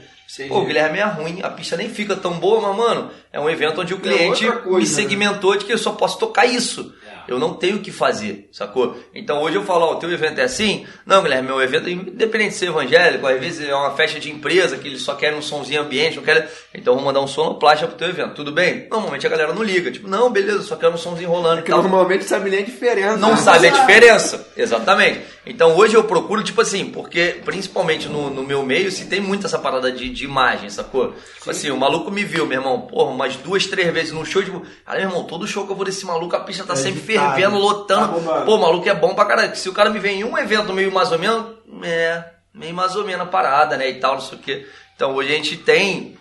[0.50, 3.50] Pô, o Guilherme é ruim, a pista nem fica tão boa, mas, mano, é um
[3.50, 4.90] evento onde o cliente outra coisa, me né?
[4.90, 6.94] segmentou de que eu só posso tocar isso.
[7.28, 7.32] É.
[7.32, 8.98] Eu não tenho o que fazer, sacou?
[9.14, 10.86] Então hoje eu falo, ó, o teu evento é assim?
[11.06, 14.78] Não, Guilherme, meu evento, independente de ser evangélico, às vezes é uma festa de empresa
[14.78, 16.44] que eles só querem um somzinho ambiente, não querem.
[16.74, 18.88] Então vou mandar um sonoplasta pro teu evento, tudo bem?
[18.90, 21.72] Normalmente a galera não liga, tipo, não, beleza, só quero um somzinho rolando e Que
[21.72, 23.18] tal normalmente sabe nem a diferença.
[23.18, 23.38] não né?
[23.38, 24.48] sabe a diferença.
[24.56, 25.22] Exatamente.
[25.46, 29.46] Então hoje eu procuro, tipo assim, porque principalmente no, no meu meio se tem muito
[29.46, 31.14] essa parada de, de imagem, sacou?
[31.38, 34.44] Tipo assim, o maluco me viu, meu irmão, porra, umas duas, três vezes no show,
[34.44, 36.76] tipo, cara, meu irmão, todo show que eu vou desse maluco, a pista tá É
[36.76, 38.08] sempre agitado, fervendo, tá lotando.
[38.14, 38.46] bombando.
[38.46, 39.56] Pô, o maluco é bom pra caralho.
[39.56, 42.96] Se o cara me vem em um evento meio mais ou menos, é, meio mais
[42.96, 43.90] ou menos a parada, né?
[43.90, 44.68] E tal, não sei o quê.
[44.96, 46.18] Então hoje a gente tem,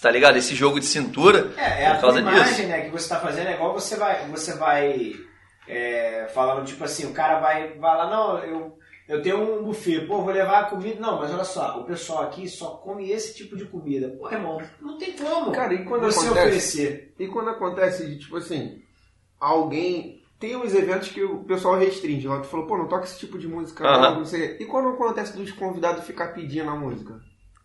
[0.00, 0.36] tá ligado?
[0.36, 2.68] Esse jogo de cintura É, é a por causa imagem, disso.
[2.68, 5.12] né, que você tá fazendo, é igual você vai, você vai
[5.68, 8.78] é, falando, tipo assim, o cara vai, vai lá, não, eu,
[9.08, 12.22] eu tenho um buffet, pô, vou levar a comida, não, mas olha só, o pessoal
[12.24, 14.08] aqui só come esse tipo de comida.
[14.18, 16.38] Pô, irmão, não tem como Cara, e quando você acontece?
[16.48, 17.14] oferecer.
[17.18, 18.78] E quando acontece tipo assim,
[19.40, 20.22] alguém.
[20.44, 22.28] Tem uns eventos que o pessoal restringe.
[22.28, 24.10] Lá tu falou, pô, não toca esse tipo de música, Aham.
[24.10, 24.58] não, não sei.
[24.60, 27.14] E quando acontece dos convidados ficar pedindo a música?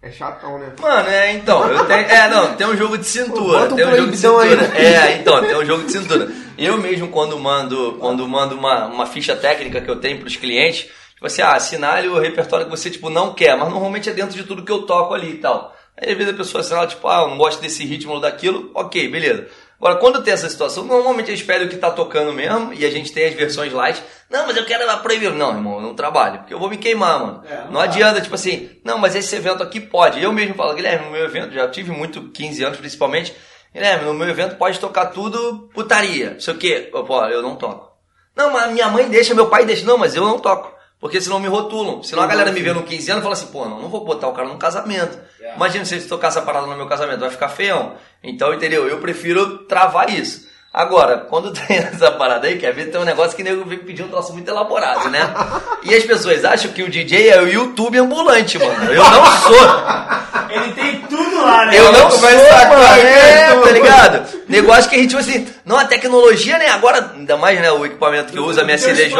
[0.01, 0.71] É chatão, né?
[0.79, 3.85] Mano, é, então, eu tenho, é, não, tem um jogo de cintura, Bota um tem
[3.85, 4.49] um jogo de proibidão aí.
[4.51, 4.79] cintura.
[4.79, 6.31] É, então, tem um jogo de cintura.
[6.57, 10.83] Eu mesmo quando mando, quando mando uma, uma ficha técnica que eu tenho pros clientes,
[11.15, 14.37] tipo assim, ah, assinale o repertório que você, tipo, não quer, mas normalmente é dentro
[14.37, 15.75] de tudo que eu toco ali e tal.
[16.01, 18.71] Aí às vezes a pessoa assinala, tipo, ah, eu não gosto desse ritmo ou daquilo,
[18.73, 19.49] ok, beleza.
[19.79, 22.91] Agora, quando tem essa situação, normalmente eles pedem o que tá tocando mesmo, e a
[22.91, 24.03] gente tem as versões light.
[24.29, 25.31] Não, mas eu quero ela proibir.
[25.31, 27.43] Não, irmão, eu não trabalho, porque eu vou me queimar, mano.
[27.49, 30.21] É, não não adianta, tipo assim, não, mas esse evento aqui pode.
[30.21, 33.33] Eu mesmo falo, Guilherme, no meu evento, já tive muito, 15 anos principalmente,
[33.73, 36.89] Guilherme, no meu evento pode tocar tudo putaria, sei o quê.
[36.93, 37.89] Eu, pô, eu não toco.
[38.35, 39.85] Não, mas minha mãe deixa, meu pai deixa.
[39.85, 40.73] Não, mas eu não toco.
[40.99, 42.03] Porque senão me rotulam.
[42.03, 44.03] Senão a galera me vê no 15 anos e fala assim, pô, não, não vou
[44.03, 45.17] botar o cara num casamento.
[45.39, 45.55] É.
[45.55, 47.95] Imagina se ele tocar essa parada no meu casamento, vai ficar feião.
[48.21, 48.87] Então, entendeu?
[48.87, 50.48] Eu prefiro travar isso.
[50.73, 53.79] Agora, quando tem essa parada aí, que às vezes tem um negócio que nego vem
[53.79, 55.19] pedir um troço muito elaborado, né?
[55.81, 58.91] E as pessoas acham que o DJ é o YouTube ambulante, mano.
[58.91, 60.49] Eu não sou.
[60.49, 61.79] Ele tem tudo lá, né?
[61.79, 62.83] Eu não tu sou, mano.
[62.99, 63.61] É, né?
[63.63, 64.39] tá ligado?
[64.49, 66.67] Negócio que a gente, tipo assim, não, a tecnologia, né?
[66.67, 69.15] Agora, ainda mais, né, o equipamento que eu uso, a minha CDJ.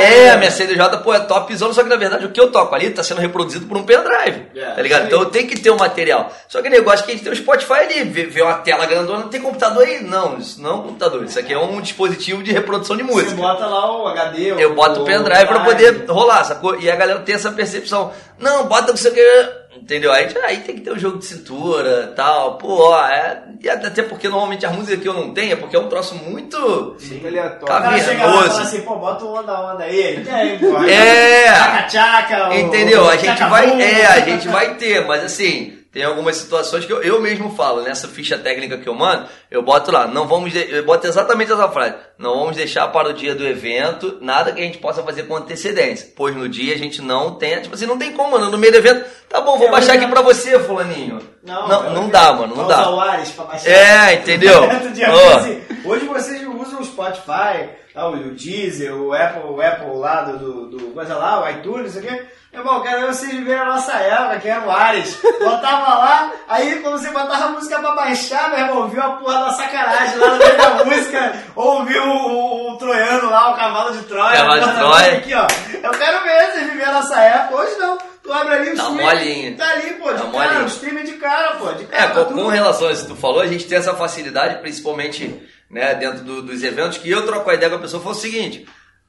[0.00, 2.74] É, a minha CDJ, pô, é topzão, só que na verdade o que eu toco
[2.74, 4.48] ali tá sendo reproduzido por um pendrive.
[4.54, 5.06] É, tá ligado?
[5.06, 6.32] Então eu tenho que ter o material.
[6.48, 8.54] Só que o negócio é que a gente tem o Spotify ali, vê, vê uma
[8.54, 10.02] tela grandona, tem computador aí?
[10.02, 11.24] Não, isso não é um computador.
[11.24, 13.34] Isso aqui é um dispositivo de reprodução de Você música.
[13.40, 16.78] bota lá o HD, Eu boto o pendrive pra poder rolar, sacou?
[16.80, 18.12] E a galera tem essa percepção.
[18.38, 19.64] Não, bota o que.
[19.76, 20.12] Entendeu?
[20.12, 22.56] Aí, aí tem que ter um jogo de cintura tal.
[22.58, 23.42] Pô, ó, é.
[23.60, 26.14] E até porque normalmente a música que eu não tenho é porque é um troço
[26.14, 26.96] muito.
[27.02, 27.64] Muito aleatório.
[27.64, 28.48] O Cavernoso.
[28.50, 30.24] fala assim, pô, bota um onda onda aí.
[30.30, 30.78] Aí, pô?
[30.84, 31.44] É.
[31.52, 32.48] Tchaca-tchaca.
[32.50, 33.08] o- Entendeu?
[33.08, 33.82] A gente vai.
[33.82, 35.76] É, a gente vai ter, mas assim.
[35.94, 39.62] Tem algumas situações que eu, eu mesmo falo, nessa ficha técnica que eu mando, eu
[39.62, 43.12] boto lá, não vamos, de- eu boto exatamente essa frase, não vamos deixar para o
[43.12, 46.78] dia do evento nada que a gente possa fazer com antecedência, pois no dia a
[46.78, 49.56] gente não tem, tipo assim, não tem como, mano, no meio do evento, tá bom,
[49.56, 51.20] vou É, baixar aqui é- pra você, fulaninho.
[51.44, 52.84] Não, não, eu- não dá, mano, não dá.
[53.12, 53.70] Ares pra baixar.
[53.70, 54.62] É, entendeu?
[55.14, 55.36] Ó.
[55.38, 60.38] assim, hoje vocês usam o Spotify, tá, o Deezer, o Apple, o Apple lá do,
[60.38, 62.20] do, do coisa lá, o iTunes, isso aqui.
[62.54, 65.18] Irmão, quero ver vocês viverem a nossa época, que era o Ares.
[65.40, 69.40] Botava lá, aí quando você botava a música pra baixar, meu irmão, viu a porra
[69.46, 73.56] da sacanagem lá no meio da música, ou viu o, o, o troiano lá, o
[73.56, 74.36] cavalo de Troia.
[74.36, 75.12] Cavalo de Troia.
[75.18, 75.46] Aqui, ó.
[75.82, 77.56] Eu quero ver vocês viverem a nossa época.
[77.62, 77.98] Hoje não.
[78.22, 79.56] Tu abre ali o Tá stream, molinho.
[79.58, 82.10] Tá ali, pô, de Tá cara, o stream é de cara, pô, de É, cara.
[82.10, 82.42] com, tudo.
[82.42, 86.24] com relação a isso que tu falou, a gente tem essa facilidade, principalmente né, dentro
[86.24, 88.66] do- dos eventos, que eu troco a ideia com a pessoa e falo o seguinte: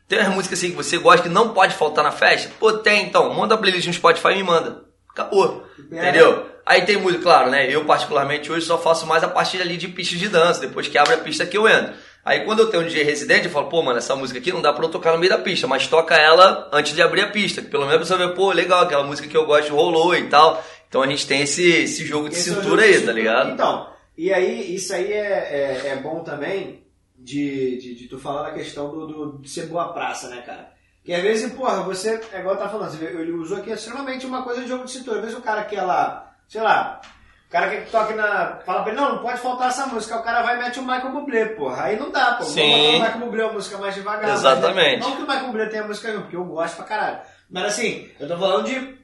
[0.07, 2.51] tem umas músicas assim que você gosta que não pode faltar na festa?
[2.59, 4.83] Pô, tem, então, manda a playlist no Spotify e me manda.
[5.09, 5.65] Acabou.
[5.91, 5.95] É.
[5.97, 6.45] Entendeu?
[6.65, 7.69] Aí tem música, claro, né?
[7.69, 10.97] Eu particularmente hoje só faço mais a partir ali de pista de dança, depois que
[10.97, 11.93] abre a pista que eu entro.
[12.23, 14.61] Aí quando eu tenho um DJ residente, eu falo, pô, mano, essa música aqui não
[14.61, 17.27] dá pra eu tocar no meio da pista, mas toca ela antes de abrir a
[17.27, 17.61] pista.
[17.61, 20.27] Que pelo menos a pessoa vê, pô, legal, aquela música que eu gosto rolou e
[20.27, 20.63] tal.
[20.89, 23.13] Então a gente tem esse, esse jogo de Esse é cintura de aí, tá cintura.
[23.13, 23.51] ligado?
[23.51, 26.84] Então, e aí, isso aí é, é, é bom também
[27.25, 30.71] de, de, de tu falar da questão do, do, de ser boa praça, né, cara?
[31.03, 34.43] Que às vezes, porra, você, é igual tá falando, você- ele usou aqui extremamente uma
[34.43, 35.17] coisa de jogo de cintura.
[35.17, 36.99] Às vezes o cara quer lá, sei lá,
[37.47, 38.57] o cara quer que toque na.
[38.65, 40.17] Fala pra ele, não, não pode faltar essa música.
[40.17, 41.83] O cara vai e mete o Michael Bublé, porra.
[41.83, 42.43] Aí não dá, pô.
[42.43, 42.71] Sim.
[42.71, 44.23] botar o Michael Bublé uma música mais devagar.
[44.23, 44.99] mais- Exatamente.
[45.01, 47.19] Não que o Michael Bublé tenha música nenhuma, porque eu gosto pra caralho.
[47.49, 48.97] Mas assim, eu tô falando de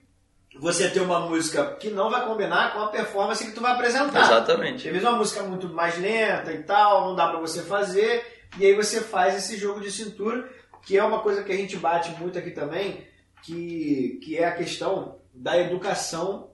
[0.62, 4.22] você ter uma música que não vai combinar com a performance que tu vai apresentar.
[4.22, 4.88] Exatamente.
[4.88, 8.66] Às vezes uma música muito mais lenta e tal, não dá pra você fazer, e
[8.68, 10.48] aí você faz esse jogo de cintura,
[10.84, 13.08] que é uma coisa que a gente bate muito aqui também,
[13.42, 16.52] que, que é a questão da educação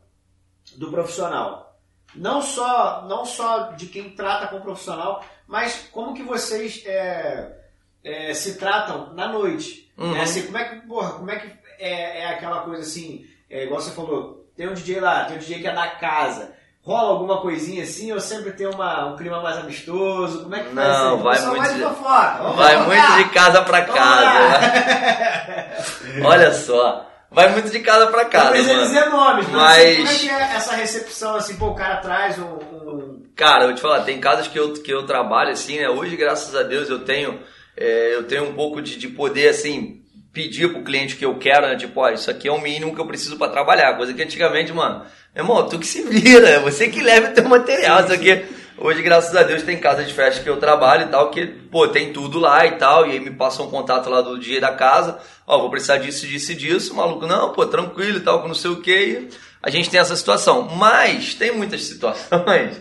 [0.78, 1.78] do profissional.
[2.16, 7.58] Não só, não só de quem trata com o profissional, mas como que vocês é,
[8.02, 9.92] é, se tratam na noite.
[9.98, 10.14] Uhum.
[10.14, 10.22] né?
[10.22, 13.80] Assim, como é que, porra, como é que é, é aquela coisa assim, é, igual
[13.82, 16.56] você falou, tem um DJ lá, tem um DJ que é da casa.
[16.82, 20.44] Rola alguma coisinha assim ou sempre tem uma, um clima mais amistoso?
[20.44, 21.24] Como é que faz Não, isso aí?
[21.24, 22.38] vai muito mais de- fofoca.
[22.44, 24.02] Vamos Vai muito de casa pra Vamos lá.
[24.02, 24.60] casa.
[24.60, 25.78] né?
[26.24, 27.04] Olha só.
[27.30, 28.88] Vai muito de casa pra Não casa, precisa mano.
[28.88, 32.40] dizer nomes, mas, Mas- como é que é essa recepção assim, pô, o cara traz
[32.40, 32.46] um...
[32.46, 35.90] um- Cara, eu vou te falar, tem casas que eu, que eu trabalho assim, né?
[35.90, 37.40] Hoje, graças a Deus, eu tenho,
[37.76, 40.02] é, eu tenho um pouco de, de poder, assim,
[40.38, 41.76] pedir pro cliente que eu quero, né?
[41.76, 43.98] Tipo, ó, isso aqui é o mínimo que eu preciso pra trabalhar.
[43.98, 47.50] Coisa que antigamente, mano, meu irmão, tu que se vira, você que leva o teu
[47.50, 48.46] material, isso aqui.
[48.78, 51.88] Hoje, graças a Deus, tem casa de festa que eu trabalho e tal, que, pô,
[51.88, 54.72] tem tudo lá e tal, e aí me passa um contato lá do dia da
[54.72, 58.44] casa, ó, vou precisar disso, disso e disso, o maluco, não, pô, tranquilo e tal,
[58.44, 59.30] com não sei o que,
[59.64, 60.70] a gente tem essa situação.
[60.76, 62.80] Mas, tem muitas situações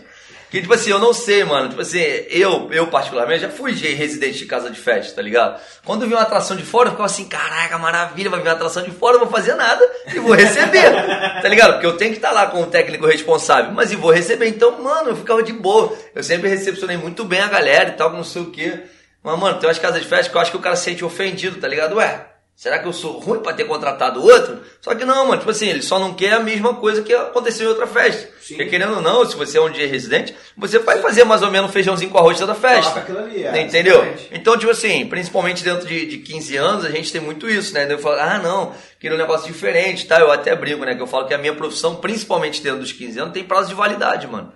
[0.49, 1.69] que, tipo assim, eu não sei, mano.
[1.69, 5.59] Tipo assim, eu, eu particularmente, já fui de residente de casa de festa, tá ligado?
[5.83, 8.53] Quando eu vi uma atração de fora, eu ficava assim, caraca, maravilha, vai vir uma
[8.53, 10.89] atração de fora, eu vou fazer nada e vou receber,
[11.41, 11.73] tá ligado?
[11.73, 14.47] Porque eu tenho que estar lá com o técnico responsável, mas e vou receber.
[14.47, 15.93] Então, mano, eu ficava de boa.
[16.15, 18.83] Eu sempre recepcionei muito bem a galera e tal, não sei o quê.
[19.21, 21.03] Mas, mano, tem umas casas de festa que eu acho que o cara se sente
[21.03, 21.95] ofendido, tá ligado?
[21.95, 22.25] Ué,
[22.57, 24.59] Será que eu sou ruim pra ter contratado outro?
[24.81, 27.67] Só que não, mano, tipo assim, ele só não quer a mesma coisa que aconteceu
[27.67, 28.27] em outra festa.
[28.41, 28.55] Sim.
[28.55, 31.51] Porque querendo ou não, se você é um dia residente, você vai fazer mais ou
[31.51, 33.05] menos um feijãozinho com arroz toda festa.
[33.15, 33.97] Ali, é, Entendeu?
[33.97, 34.29] exatamente.
[34.31, 37.85] Então, tipo assim, principalmente dentro de, de 15 anos, a gente tem muito isso, né?
[37.87, 40.19] Eu falo, ah, não, queria um negócio diferente, tá?
[40.19, 40.95] Eu até brinco, né?
[40.95, 43.75] Que eu falo que a minha profissão, principalmente dentro dos 15 anos, tem prazo de
[43.75, 44.51] validade, mano.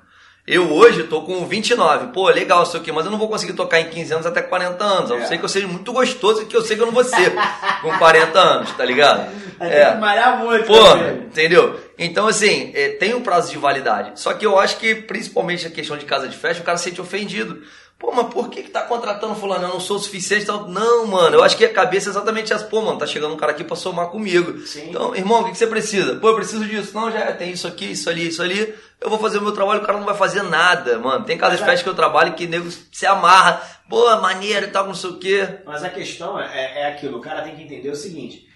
[0.48, 3.80] Eu hoje tô com 29, pô, legal isso aqui, mas eu não vou conseguir tocar
[3.80, 5.12] em 15 anos até 40 anos.
[5.12, 5.28] A não É.
[5.28, 7.32] ser que eu seja muito gostoso e que eu sei que eu não vou ser
[7.82, 9.30] com 40 anos, tá ligado?
[9.60, 10.66] Aí tem que malhar muito.
[10.66, 10.96] Pô,
[11.28, 11.80] entendeu?
[11.98, 14.20] Então, assim, é, tem um prazo de validade.
[14.20, 16.86] Só que eu acho que, principalmente a questão de casa de festa, o cara se
[16.86, 17.62] sente ofendido.
[18.02, 19.66] Pô, mas por que, que tá contratando fulano?
[19.66, 20.68] Eu não sou o suficiente tal.
[20.68, 22.66] Não, mano, eu acho que a cabeça é exatamente essa.
[22.66, 24.58] Pô, mano, tá chegando um cara aqui pra somar comigo.
[24.66, 24.90] Sim.
[24.90, 26.16] Então, irmão, o que, que você precisa?
[26.16, 26.96] Pô, eu preciso disso.
[26.96, 28.74] Não, já é, tem isso aqui, isso ali, isso ali.
[29.00, 31.26] Eu vou fazer o meu trabalho, o cara não vai fazer nada, mano.
[31.26, 33.62] Tem casa de festa que eu trabalho que nego se amarra.
[33.88, 35.60] Pô, maneiro e tal, não sei o quê.
[35.64, 38.48] Mas a questão é, é aquilo, o cara tem que entender o seguinte: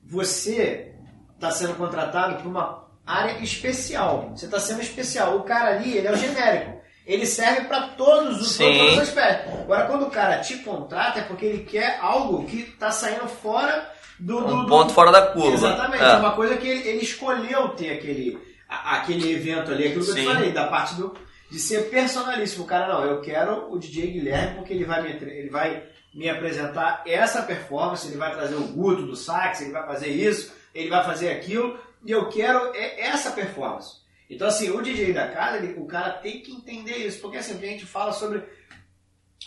[0.00, 0.94] você
[1.34, 4.30] está sendo contratado para uma área especial.
[4.36, 5.38] Você está sendo especial.
[5.38, 6.81] O cara ali, ele é o genérico.
[7.06, 8.98] Ele serve para todos os Sim.
[9.00, 9.60] aspectos.
[9.60, 13.90] Agora, quando o cara te contrata, é porque ele quer algo que está saindo fora
[14.20, 15.52] do, do- Um do- ponto fora da curva.
[15.54, 16.02] Exatamente.
[16.04, 16.10] É.
[16.10, 18.38] É uma coisa que ele, ele escolheu ter aquele,
[18.68, 20.26] a- aquele evento ali, aquilo que eu te Sim.
[20.32, 21.12] falei, da parte do,
[21.50, 22.62] de ser personalíssimo.
[22.64, 25.82] O cara, não, eu quero o DJ Guilherme porque ele vai me, ele vai
[26.14, 30.52] me apresentar essa performance, ele vai trazer o Guto do sax, ele vai fazer isso,
[30.74, 34.01] ele vai fazer aquilo, e eu quero é essa performance.
[34.34, 37.52] Então, assim, o DJ da casa, ele- o cara tem que entender isso, porque assim,
[37.56, 38.42] a gente fala sobre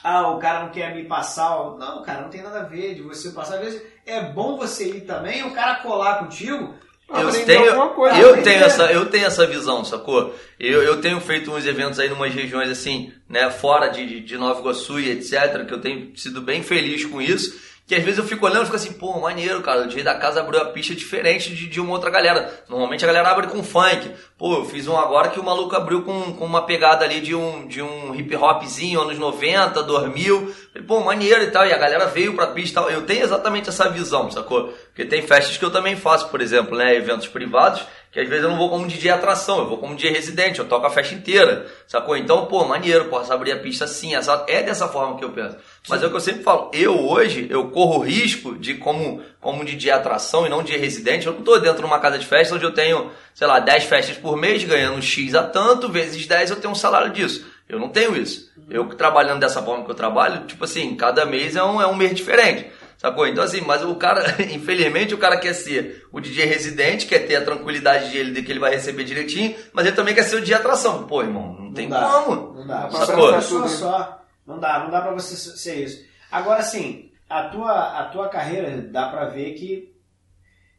[0.03, 1.57] ah, o cara não quer me passar.
[1.61, 3.55] o- Não, cara, não tem nada a ver de você passar.
[3.55, 6.75] Às vezes é bom você ir também, o cara colar contigo.
[7.07, 8.17] Eu tenho, coisa.
[8.19, 10.35] eu, tenho essa, eu tenho essa visão, sacou?
[10.59, 14.19] Eu, eu tenho feito uns eventos aí em umas regiões assim, né, fora de, de,
[14.21, 17.74] de Nova Iguaçu e etc, que eu tenho sido bem feliz com isso.
[17.87, 20.15] Que às vezes eu fico olhando e fico assim, pô, maneiro, cara, o DJ da
[20.15, 22.63] casa abriu a pista diferente de, de uma outra galera.
[22.67, 24.11] Normalmente a galera abre com funk.
[24.37, 27.35] Pô, eu fiz um agora que o maluco abriu com, com uma pegada ali de
[27.35, 30.55] um, de um hip hopzinho, anos 90, 2000.
[30.87, 31.65] Pô, maneiro e tal.
[31.65, 32.91] E a galera veio pra pista e tal.
[32.91, 34.73] Eu tenho exatamente essa visão, sacou?
[34.87, 38.43] Porque tem festas que eu também faço, por exemplo, né, eventos privados, que às vezes
[38.45, 41.13] eu não vou como DJ atração, eu vou como DJ residente, eu toco a festa
[41.13, 42.15] inteira, sacou?
[42.15, 45.57] Então, pô, maneiro, posso abrir a pista assim, essa- é dessa forma que eu penso.
[45.89, 49.65] Mas é o que eu sempre falo, eu hoje, eu corro risco de como, como
[49.65, 52.55] DJ atração e não DJ residente, eu não tô dentro de uma casa de festa
[52.55, 56.49] onde eu tenho, sei lá, 10 festas por mês, ganhando X a tanto, vezes 10
[56.51, 57.45] eu tenho um salário disso.
[57.67, 58.51] Eu não tenho isso.
[58.69, 61.95] Eu trabalhando dessa forma que eu trabalho, tipo assim, cada mês é um, é um
[61.95, 62.71] mês diferente.
[62.97, 63.27] Sacou?
[63.27, 67.35] Então assim, mas o cara, infelizmente, o cara quer ser o DJ residente, quer ter
[67.35, 70.41] a tranquilidade dele de que ele vai receber direitinho, mas ele também quer ser o
[70.41, 71.05] DJ atração.
[71.05, 72.01] Pô, irmão, não tem dá.
[72.01, 72.53] como.
[72.53, 72.89] Não dá.
[72.89, 72.99] Sacou?
[72.99, 74.21] Você é uma pessoa só.
[74.45, 76.05] Não dá, não dá pra você ser isso.
[76.31, 79.91] Agora, assim, a tua, a tua carreira dá pra ver que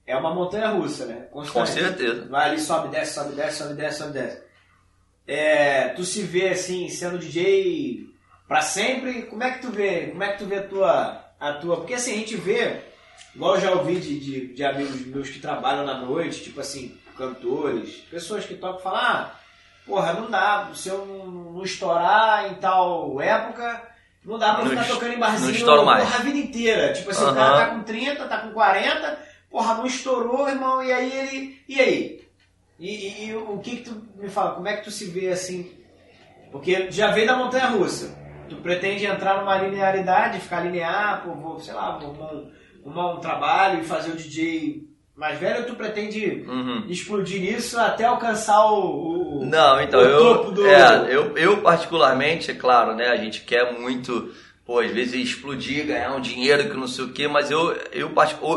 [0.06, 1.26] é uma montanha russa, né?
[1.32, 1.72] Com Constante.
[1.72, 2.26] certeza.
[2.28, 4.45] Vai ali, sobe, desce, sobe, desce, sobe, desce, sobe, desce.
[5.26, 8.06] É, tu se vê assim, sendo DJ
[8.46, 9.22] pra sempre?
[9.22, 10.08] Como é que tu vê?
[10.08, 11.24] Como é que tu vê a tua.
[11.38, 11.76] A tua...
[11.78, 12.80] Porque assim, a gente vê,
[13.34, 16.96] igual eu já ouvi de, de, de amigos meus que trabalham na noite, tipo assim,
[17.16, 19.40] cantores, pessoas que tocam falar, ah,
[19.84, 23.82] porra, não dá, se eu não, não estourar em tal época,
[24.24, 26.04] não dá pra Não ficar tocando em barzinho estouro mais.
[26.04, 26.92] porra, a vida inteira.
[26.92, 27.34] Tipo assim, o Aham.
[27.34, 29.18] cara tá com 30, tá com 40,
[29.50, 31.62] porra, não estourou, irmão, e aí ele.
[31.68, 32.25] E aí?
[32.78, 34.54] E, e- o que que tu me fala?
[34.54, 35.70] Como é que tu se vê assim?
[36.52, 38.14] Porque já veio da montanha russa.
[38.48, 42.50] Tu pretende entrar numa linearidade, ficar linear, pô, vou, sei lá, vou
[42.84, 44.82] arrumar um, trabalho e fazer o DJ
[45.16, 46.84] mais velho, ou tu pretende Uhum.
[46.88, 49.40] explodir nisso até alcançar o.
[49.40, 53.08] o- Não, então o eu, topo do- é, eu, eu particularmente, é claro, né?
[53.08, 54.30] A gente quer muito,
[54.64, 58.12] pô, às vezes explodir, ganhar um dinheiro que não sei o quê, mas eu, eu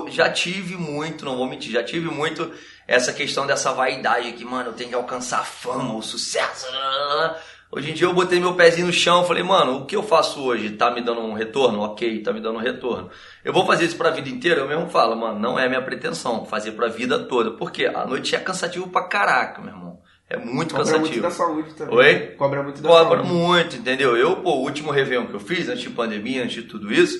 [0.09, 2.51] já tive muito, não vou mentir, já tive muito
[2.95, 6.65] essa questão dessa vaidade que, mano, eu tenho que alcançar a fama, o sucesso.
[7.71, 10.41] Hoje em dia eu botei meu pezinho no chão, falei, mano, o que eu faço
[10.43, 11.81] hoje tá me dando um retorno?
[11.81, 13.11] Ok, tá me dando um retorno.
[13.45, 14.61] Eu vou fazer isso pra vida inteira?
[14.61, 17.51] Eu mesmo falo, mano, não é minha pretensão fazer pra vida toda.
[17.51, 19.99] Porque a noite é cansativo pra caraca, meu irmão.
[20.27, 21.09] É muito Cobra cansativo.
[21.09, 21.95] muito da saúde também.
[21.95, 22.19] Oi?
[22.37, 23.33] Cobra muito da Cobra saúde.
[23.33, 24.17] muito, entendeu?
[24.17, 27.19] Eu, pô, o último Réveillon que eu fiz, antes de pandemia, antes de tudo isso,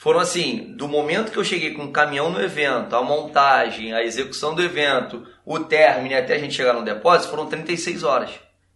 [0.00, 4.02] foram assim, do momento que eu cheguei com o caminhão no evento, a montagem, a
[4.02, 8.30] execução do evento, o término, até a gente chegar no depósito, foram 36 horas.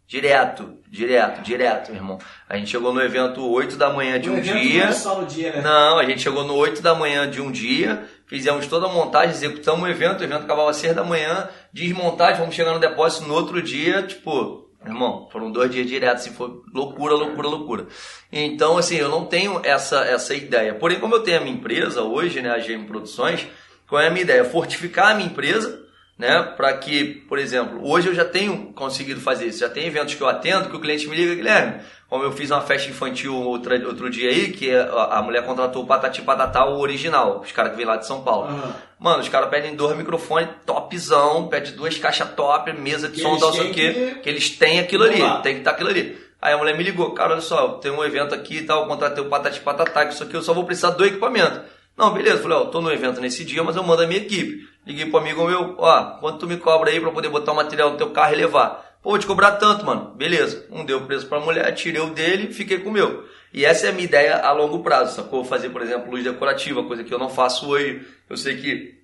[0.07, 2.19] Direto, direto, direto, meu irmão.
[2.47, 4.83] A gente chegou no evento 8 da manhã de o um dia.
[4.83, 5.63] Não é só no dia, né?
[5.63, 9.31] Não, a gente chegou no 8 da manhã de um dia, fizemos toda a montagem,
[9.31, 13.27] executamos o evento, o evento acabava às 6 da manhã, desmontagem, vamos chegar no depósito
[13.27, 17.87] no outro dia, tipo, irmão, foram dois dias diretos, assim, foi loucura, loucura, loucura.
[18.31, 20.75] Então, assim, eu não tenho essa, essa ideia.
[20.75, 23.47] Porém, como eu tenho a minha empresa hoje, né, a GM Produções,
[23.87, 24.45] qual é a minha ideia?
[24.45, 25.84] Fortificar a minha empresa,
[26.19, 26.43] né?
[26.57, 29.61] Para que, por exemplo, hoje eu já tenho conseguido fazer isso.
[29.61, 31.81] Já tem eventos que eu atendo que o cliente me liga, Guilherme.
[32.09, 35.83] Como eu fiz uma festa infantil outra, outro dia aí, que a, a mulher contratou
[35.83, 38.47] o Patati Patatá, o original, os caras que vêm lá de São Paulo.
[38.49, 38.75] Aham.
[39.01, 43.37] Mano, os caras pedem dois microfones topzão, pede duas caixas top, mesa de Que som,
[43.37, 43.93] tal, sei o quê.
[43.93, 45.41] que- Que eles têm aquilo ali, lá.
[45.41, 46.17] tem que estar aquilo ali.
[46.41, 48.87] Aí a mulher me ligou, cara, olha só, tem um evento aqui e tal, eu
[48.89, 51.61] contratei o Patati Patatá, que isso aqui eu só vou precisar do equipamento.
[51.97, 54.69] Não, beleza, falei, ó, tô no evento nesse dia, mas eu mando a minha equipe.
[54.87, 57.91] Liguei pro amigo meu, ó, quanto tu me cobra aí pra poder botar o material
[57.91, 58.99] no teu carro e levar?
[59.03, 60.15] Pô, vou te cobrar tanto, mano.
[60.15, 60.67] Beleza.
[60.71, 63.25] Um deu preço pra mulher, tirei o dele fiquei com o meu.
[63.53, 65.45] E essa é a minha ideia a longo prazo, sacou?
[65.45, 68.03] Fazer, por exemplo, luz decorativa, coisa que eu não faço hoje.
[68.29, 68.95] Eu sei que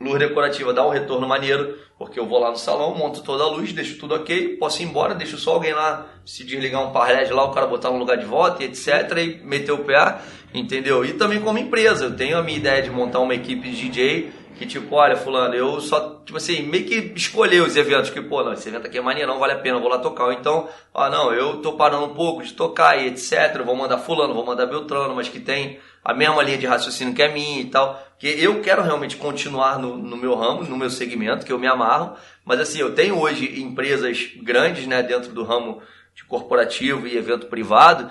[0.00, 3.48] luz decorativa dá um retorno maneiro, porque eu vou lá no salão, monto toda a
[3.48, 7.10] luz, deixo tudo ok, posso ir embora, deixo só alguém lá se desligar um par
[7.10, 8.88] LED lá, o cara botar no lugar de volta etc.
[9.18, 10.22] e meter o PA,
[10.54, 11.04] entendeu?
[11.04, 14.32] E também como empresa, eu tenho a minha ideia de montar uma equipe de DJ
[14.60, 18.44] que tipo, olha, fulano, eu só, tipo assim, meio que escolher os eventos que, pô,
[18.44, 20.24] não, esse evento aqui é maneiro, não vale a pena, vou lá tocar.
[20.24, 23.96] Ou então, ah, não, eu tô parando um pouco de tocar e etc, vou mandar
[23.96, 27.62] fulano, vou mandar Beltrano, mas que tem a mesma linha de raciocínio que é minha
[27.62, 28.06] e tal.
[28.18, 31.66] Que eu quero realmente continuar no, no meu ramo, no meu segmento, que eu me
[31.66, 32.14] amarro.
[32.44, 35.80] Mas assim, eu tenho hoje empresas grandes, né, dentro do ramo
[36.14, 38.10] de corporativo e evento privado,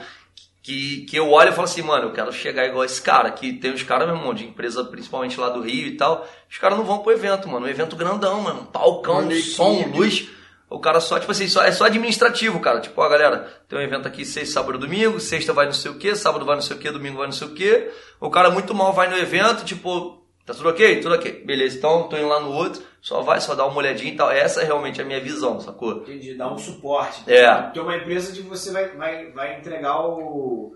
[0.70, 3.54] que, que eu olho e falo assim, mano, eu quero chegar igual esse cara, que
[3.54, 6.78] tem uns caras, meu irmão, de empresa principalmente lá do Rio e tal, os caras
[6.78, 10.30] não vão pro evento, mano, um evento grandão, mano, um palcão, som, luz,
[10.70, 13.82] o cara só, tipo assim, só, é só administrativo, cara, tipo, ó, galera, tem um
[13.82, 16.62] evento aqui sexta, sábado e domingo, sexta vai não sei o que, sábado vai não
[16.62, 17.90] sei o que, domingo vai não sei o que,
[18.20, 20.19] o cara muito mal vai no evento, tipo,
[20.50, 21.00] tá tudo ok?
[21.00, 24.12] Tudo ok, beleza, então tô indo lá no outro, só vai, só dá uma olhadinha
[24.12, 25.98] e tal, essa é realmente a minha visão, sacou?
[25.98, 27.24] Entendi, dar um suporte.
[27.32, 27.56] É.
[27.72, 30.74] Tem uma empresa que você vai, vai, vai entregar o,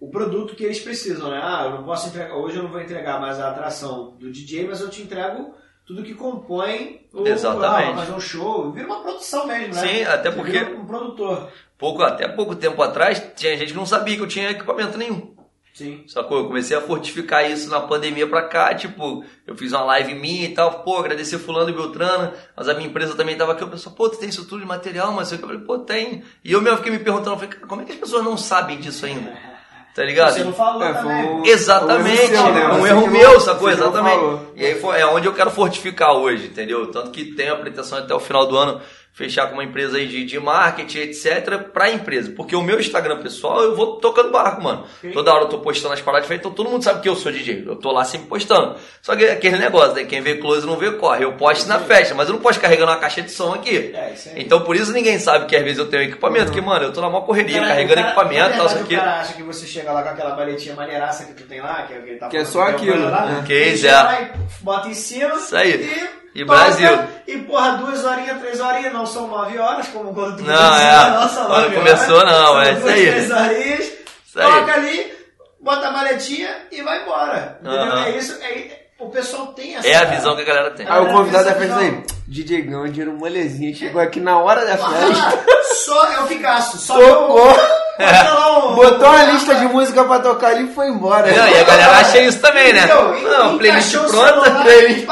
[0.00, 1.40] o produto que eles precisam, né?
[1.40, 4.66] Ah, eu não posso entregar, hoje eu não vou entregar mais a atração do DJ,
[4.66, 5.54] mas eu te entrego
[5.86, 7.92] tudo que compõe o Exatamente.
[7.92, 8.72] Ah, fazer um show.
[8.72, 9.80] Vira uma produção mesmo, né?
[9.80, 11.48] Sim, até porque- vira um produtor.
[11.78, 15.37] Pouco, até pouco tempo atrás, tinha gente que não sabia que eu tinha equipamento nenhum.
[15.78, 16.02] Sim.
[16.08, 16.38] Sacou?
[16.38, 20.46] Eu comecei a fortificar isso na pandemia pra cá, tipo, eu fiz uma live minha
[20.46, 23.68] e tal, pô, agradecer fulano e Beltrana, mas a minha empresa também tava aqui, eu
[23.68, 26.24] pensei, pô, tu tem isso tudo de material, mas eu falei, pô, tem.
[26.44, 28.36] E eu mesmo fiquei me perguntando, eu falei, cara, como é que as pessoas não
[28.36, 29.32] sabem disso ainda?
[29.94, 30.32] Tá ligado?
[30.32, 32.66] Você não falou É, um- Exatamente, um né?
[32.72, 33.68] um erro não- meu, sacou?
[33.68, 34.38] Exatamente.
[34.54, 36.86] E aí foi, é onde eu quero fortificar hoje, entendeu?
[36.92, 38.80] Tanto que tenho a pretensão até o final do ano
[39.18, 42.32] fechar com uma empresa aí de, de marketing, etc, pra empresa.
[42.36, 44.84] Porque o meu Instagram pessoal, eu vou tocando barco, mano.
[45.00, 45.10] Sim.
[45.10, 47.32] Toda hora eu tô postando as paradas diferentes, então todo mundo sabe que eu sou
[47.32, 47.64] DJ.
[47.66, 48.76] Eu tô lá sempre postando.
[49.02, 50.04] Só que aquele negócio, né?
[50.04, 51.24] Quem vê close não vê corre.
[51.24, 53.90] Eu posto na festa, mas eu não posto carregando uma caixa de som aqui.
[53.92, 54.40] É, isso aí.
[54.40, 57.00] Então por isso ninguém sabe que às vezes eu tenho equipamento, porque, mano, eu tô
[57.00, 58.94] na maior correria, Cara, carregando cara- equipamento e tal, isso aqui.
[58.94, 61.82] O cara acha que você chega lá com aquela paletinha maneiraça que tu tem lá,
[61.82, 63.44] que é o que ele tá Que é só aquilo, lá, né?
[63.48, 64.32] ele Case, chega é.
[64.36, 65.34] e bota em cima.
[65.34, 65.72] Isso aí.
[65.72, 66.98] E, E toca, Brasil.
[67.26, 70.78] E porra, duas horinhas, três horinhas, não são nove horas, como quando tu Não, começou,
[70.80, 71.46] é.
[71.46, 73.06] Quando nove começou, horas, não, são é isso aí.
[73.10, 73.92] Três horinhas,
[74.26, 74.44] Isso aí.
[74.52, 75.12] toca ali,
[75.60, 77.58] bota a maletinha e vai embora.
[77.60, 77.80] Entendeu?
[77.82, 78.04] Aham.
[78.04, 79.86] É isso, é, o pessoal tem essa.
[79.88, 80.86] É a visão que a galera tem.
[80.88, 84.76] Aí o convidado da festa aí, DJ dinheiro molezinha, chegou aqui na hora da Ah,
[84.78, 85.44] festa,
[85.84, 90.64] só é o Picasso, só tocou, um- botou uma lista de música pra tocar ali
[90.70, 91.26] e foi embora.
[91.30, 92.86] Não, e a galera acha isso também, né?
[92.86, 94.28] Não, playlist o pronta.
[94.28, 95.06] celular, playlist.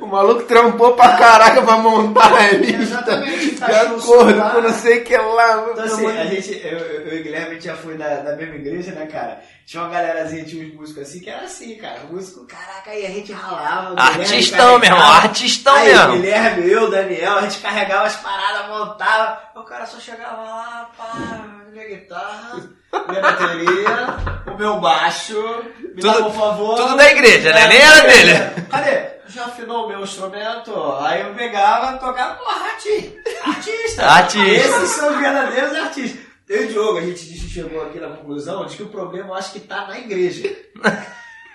[0.00, 2.82] O maluco trampou pra caraca pra montar a lista.
[2.82, 5.66] Exatamente, De acordo com não sei o que lá.
[5.72, 8.36] Então assim, a gente, eu, eu, e o Guilherme a gente já foi da, da
[8.36, 9.40] mesma igreja, né, cara?
[9.66, 12.00] Tinha uma galerazinha, tinha uns músicos assim, que era assim, cara.
[12.10, 13.98] Músico, caraca, aí a gente ralava.
[13.98, 16.12] Artistão, meu irmão, artistão aí, mesmo.
[16.12, 19.40] Guilherme, eu, Daniel, a gente carregava as paradas, montava.
[19.56, 22.62] O cara só chegava lá, pá, minha guitarra,
[23.08, 25.40] minha bateria, o meu baixo,
[25.80, 26.76] me Tudo- dava um favor.
[26.76, 27.66] tudo da igreja, né?
[27.68, 28.62] Nem era dele.
[28.70, 29.14] Cadê?
[29.28, 30.72] Já afinou o meu instrumento?
[31.00, 34.04] Aí eu pegava, tocava, porra, arti- artista.
[34.06, 34.68] Artista.
[34.76, 36.20] Esses são os verdadeiros artistas.
[36.48, 39.34] Eu e o Diogo, a gente chegou aqui na conclusão de que o problema eu
[39.34, 40.54] acho que tá na igreja.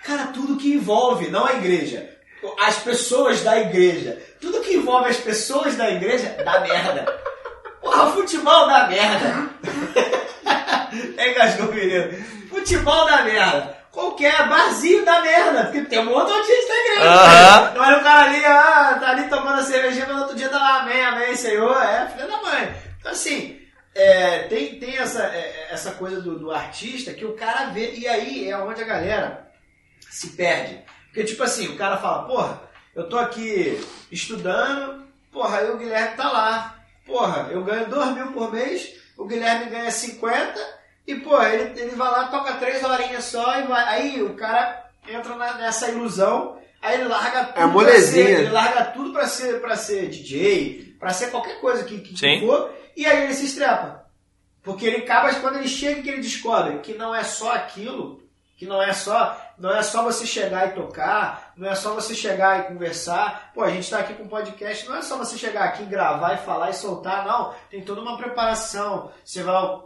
[0.04, 2.10] Cara, tudo que envolve, não a igreja,
[2.66, 4.18] as pessoas da igreja.
[4.42, 7.06] Tudo que envolve as pessoas da igreja dá merda.
[7.82, 9.50] Porra, futebol dá merda.
[11.18, 12.14] Engasgou o menino.
[12.50, 13.78] Futebol dá merda.
[13.92, 17.10] Qualquer barzinho dá merda, porque tem um outro artista da igreja.
[17.10, 17.74] Aham.
[17.80, 20.58] Olha o cara ali, ah, tá ali tomando a cervejinha, mas no outro dia tá
[20.58, 21.76] lá, amém, amém, Senhor.
[21.82, 22.76] É, filha da mãe.
[23.00, 23.60] Então, assim,
[23.96, 28.08] é, tem, tem essa, é, essa coisa do, do artista que o cara vê, e
[28.08, 29.52] aí é onde a galera
[30.10, 30.80] se perde.
[31.08, 32.62] Porque, tipo assim, o cara fala, porra,
[32.96, 36.79] eu tô aqui estudando, porra, aí o Guilherme tá lá.
[37.10, 41.96] Porra, eu ganho 2 mil por mês, o Guilherme ganha 50, e, porra, ele, ele
[41.96, 43.84] vai lá, toca três horinhas só, e vai.
[43.88, 47.60] Aí o cara entra na- nessa ilusão, aí ele larga tudo.
[47.62, 48.26] É molezinha.
[48.26, 52.00] pra ser- ele larga tudo pra ser, pra ser DJ, pra ser qualquer coisa que,
[52.00, 52.42] que Sim.
[52.46, 54.06] for, e aí ele se estrepa.
[54.62, 58.22] Porque ele acaba, quando ele chega que ele descobre que não é só aquilo,
[58.58, 62.16] que não é só, não é só você chegar e tocar, não é só você
[62.16, 63.52] chegar e conversar.
[63.54, 66.34] Pô, a gente está aqui com um podcast, não é só você chegar aqui, gravar
[66.34, 67.54] e falar e soltar, não.
[67.70, 69.12] Tem toda uma preparação.
[69.24, 69.82] Você vai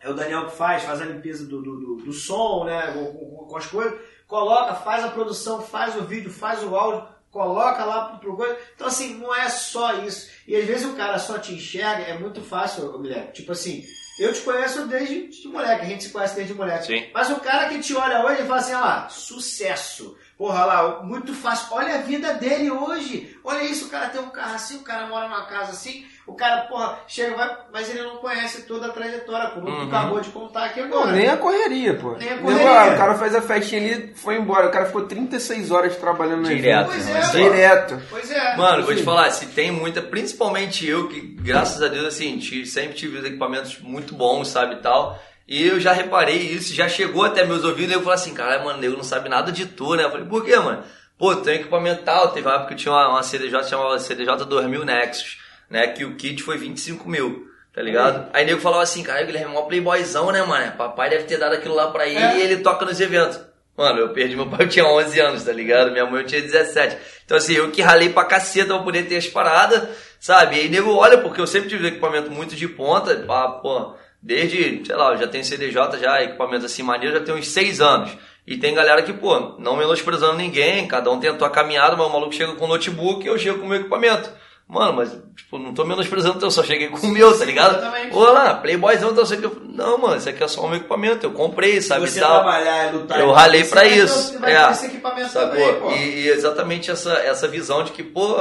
[0.00, 2.92] é o Daniel que faz, faz a limpeza do, do, do- som, né?
[2.92, 3.98] Com, com- as coisas,
[4.28, 8.56] coloca, faz a produção, faz o vídeo, faz o áudio, coloca lá pro, coisa.
[8.76, 10.30] Então, assim, não é só isso.
[10.46, 13.32] E às vezes o cara só te enxerga, é muito fácil, Guilherme.
[13.32, 13.82] Tipo assim,
[14.20, 16.86] eu te conheço desde de moleque, a gente se conhece desde moleque.
[16.86, 17.10] Sim.
[17.12, 20.16] Mas o cara que te olha hoje e fala assim, lá, sucesso.
[20.38, 21.66] Porra lá, muito fácil.
[21.72, 23.36] Olha a vida dele hoje.
[23.42, 26.34] Olha isso, o cara tem um carro assim, o cara mora numa casa assim, o
[26.34, 29.88] cara, porra, chega, vai, mas ele não conhece toda a trajetória, como Uhum.
[29.88, 31.10] tu acabou de contar aqui Não, agora.
[31.12, 32.12] nem a correria, pô.
[32.12, 32.94] Nem a correria.
[32.94, 34.68] o cara fez a festinha ali foi embora.
[34.68, 36.92] O cara ficou 36 horas trabalhando no Direto.
[36.92, 37.04] evento.
[37.08, 37.42] Pois é.
[37.42, 38.02] Direto.
[38.08, 38.56] Pois é.
[38.56, 42.94] Mano, vou te falar, se tem muita, principalmente eu, que graças a Deus, assim, sempre
[42.94, 45.18] tive os equipamentos muito bons, sabe, e tal.
[45.48, 48.62] E eu já reparei isso, já chegou até meus ouvidos, e eu falei assim, cara,
[48.62, 50.04] mano, eu não sabe nada de tu, né?
[50.04, 50.82] Eu falei, por quê, mano?
[51.16, 54.84] Pô, tem equipamento tal, teve uma época que tinha uma, uma CDJ chamada CDJ 2000
[54.84, 55.38] Nexus,
[55.70, 55.86] né?
[55.88, 58.28] Que o kit foi 25 mil, tá ligado?
[58.34, 60.72] Aí nego falava assim, cara, o Guilherme é mó playboyzão, né, mano?
[60.72, 62.38] Papai deve ter dado aquilo lá pra ele É.
[62.38, 63.40] e ele toca nos eventos.
[63.76, 65.90] Mano, eu perdi meu pai, eu tinha 11 anos, tá ligado?
[65.92, 66.96] Minha mãe eu tinha 17.
[67.24, 69.88] Então, assim, eu que ralei pra caceta pra poder ter as paradas,
[70.20, 70.56] sabe?
[70.56, 74.82] E aí, nego, olha, porque eu sempre tive equipamento muito de ponta, pá, pô, desde,
[74.86, 78.10] sei lá, eu já tenho CDJ, já, equipamento assim, maneiro, já tem uns 6 anos.
[78.46, 82.10] E tem galera que, pô, não menosprezando ninguém, cada um tentou a caminhada, mas o
[82.10, 84.30] maluco chega com o notebook e eu chego com o meu equipamento.
[84.66, 87.78] Mano, mas, tipo, não tô menosprezando, eu só cheguei com o meu, tá ligado?
[87.78, 88.14] exatamente.
[88.14, 89.56] Ô lá, playboyzão, então, sei que eu...
[89.64, 92.08] Não, mano, isso aqui é só o meu equipamento, eu comprei, sabe?
[92.08, 92.42] você tal.
[92.42, 93.18] trabalhar lutar.
[93.20, 94.38] Eu ralei ter- isso.
[94.38, 94.70] Vai É.
[94.70, 95.50] esse equipamento Sacou?
[95.50, 95.90] também, pô.
[95.92, 98.34] E, e exatamente essa, essa visão de que, pô,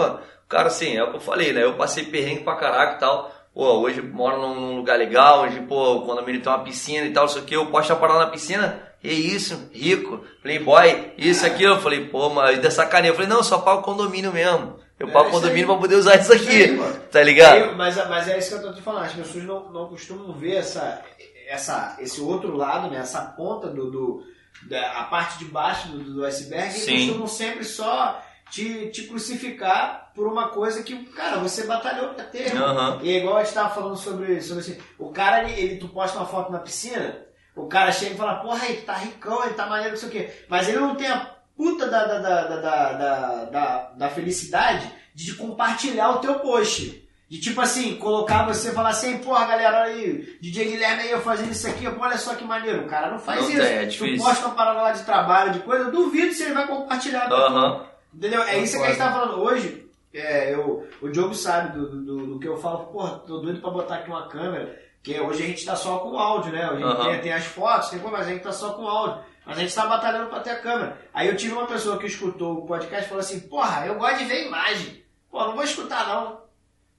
[0.49, 1.63] cara, assim, é o que eu falei, né?
[1.63, 3.34] Eu passei perrengue pra caraca e tal.
[3.58, 7.26] Pô, hoje moro num, lugar legal, hoje, pô, o condomínio tem uma piscina e tal,
[7.26, 8.80] isso aqui, eu posto a parada na piscina.
[9.03, 11.74] E isso, rico, playboy, isso, aquilo.
[11.74, 13.10] Eu falei, pô, mas dessa carinha.
[13.10, 14.76] Eu falei, não, eu só pago condomínio mesmo.
[14.99, 16.78] Eu É, pago isso condomínio pra poder usar isso aqui.
[17.12, 17.76] Tá ligado?
[17.76, 20.58] Mas, mas é isso que eu tô te falando, as pessoas não, não costumam ver
[20.58, 21.01] essa,
[21.47, 22.99] essa, esse outro lado, né?
[22.99, 23.89] Essa ponta do.
[23.89, 24.24] do
[24.70, 26.91] da, a parte de baixo do, do iceberg, Sim.
[26.91, 28.22] eles costumam sempre só
[28.52, 32.56] te, te crucificar por uma coisa que, cara, você batalhou pra ter.
[32.56, 33.00] Aham.
[33.04, 35.88] E é igual a gente tava falando sobre, sobre assim, o cara, ele, ele- tu
[35.89, 37.18] posta uma foto na piscina,
[37.56, 40.12] o cara chega e fala, porra, ele tá ricão, ele tá maneiro, não sei o
[40.12, 40.32] quê.
[40.50, 44.91] Mas ele não tem a puta da, da, da, da, da, da, da- da felicidade
[45.14, 47.04] de compartilhar o teu post.
[47.30, 51.12] De tipo assim, colocar você e falar assim, porra galera, olha aí, DJ Guilherme aí
[51.12, 52.84] eu fazendo isso aqui, pô, olha só que maneiro.
[52.86, 53.60] O cara não faz Não isso.
[53.60, 56.54] tem, é tu posta uma parada lá de trabalho, de coisa, eu duvido se ele
[56.54, 57.28] vai compartilhar.
[57.30, 57.86] Aham.
[58.18, 58.41] Entendeu?
[58.41, 59.43] É isso que a gente tá falando.
[59.43, 62.88] Hoje, é, eu, o Diogo sabe do, do, do que eu falo.
[62.88, 64.82] Porra, tô doido pra botar aqui uma câmera.
[65.03, 66.70] Que hoje a gente tá só com áudio, né?
[66.72, 67.11] Hoje Aham.
[67.11, 69.24] tem, tem as fotos, tem, pô, mas a gente tá só com áudio.
[69.45, 70.97] Mas a gente tá batalhando pra ter a câmera.
[71.13, 74.18] Aí eu tive uma pessoa que escutou o podcast e falou assim: Porra, eu gosto
[74.18, 75.03] de ver imagem.
[75.30, 76.41] Pô, não vou escutar não.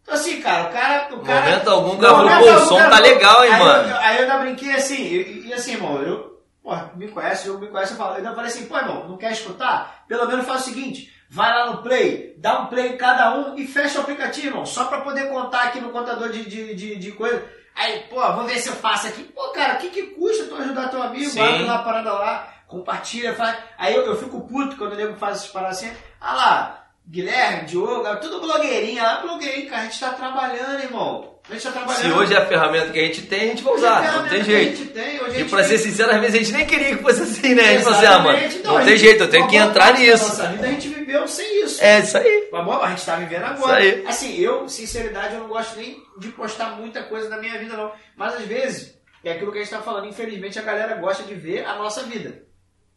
[0.02, 1.14] Então assim, cara, o cara.
[1.14, 3.90] O cara Momento algum, pô, o som tá legal, hein, aí mano.
[3.90, 6.37] Eu, aí eu ainda brinquei assim, e, e assim, irmão, eu,
[6.68, 9.16] porra, me conhece, eu me conhece, eu falo, eu ainda falei assim, pô, irmão, não
[9.16, 10.04] quer escutar?
[10.06, 13.56] Pelo menos faz o seguinte, vai lá no play, dá um play em cada um
[13.56, 16.96] e fecha o aplicativo, irmão, só pra poder contar aqui no contador de, de, de,
[16.96, 17.42] de coisa.
[17.74, 19.24] Aí, pô, vou ver se eu faço aqui.
[19.24, 21.30] Pô, cara, o que que custa tu ajudar teu amigo?
[21.30, 21.40] Sim.
[21.40, 23.56] Abre lá a parada lá, compartilha, faz.
[23.78, 25.90] Aí eu, eu fico puto quando o nego faz essas paradas assim,
[26.20, 31.37] ah lá, Guilherme, Diogo, tudo blogueirinha lá, blogueirinho, cara, a gente tá trabalhando, irmão.
[31.48, 32.02] A gente tá trabalhando.
[32.02, 34.12] Se hoje é a ferramenta que a gente tem, a gente vai Hoje é usar,
[34.22, 34.86] não tem jeito.
[34.92, 37.62] tem, E pra ser sincero, às vezes a gente nem queria que fosse assim, né?
[37.62, 38.66] A gente assim, ah, mano, Exatamente.
[38.66, 40.28] Não tem jeito, eu tenho que entrar da nisso.
[40.28, 41.82] Nossa vida a gente viveu sem isso.
[41.82, 42.48] É isso aí.
[42.52, 43.82] Mas bom, a gente tá vivendo agora.
[43.84, 44.06] Isso aí.
[44.06, 47.92] Assim, eu, sinceridade, eu não gosto nem de postar muita coisa na minha vida, não.
[48.14, 48.94] Mas às vezes,
[49.24, 52.02] é aquilo que a gente tá falando, infelizmente a galera gosta de ver a nossa
[52.02, 52.42] vida.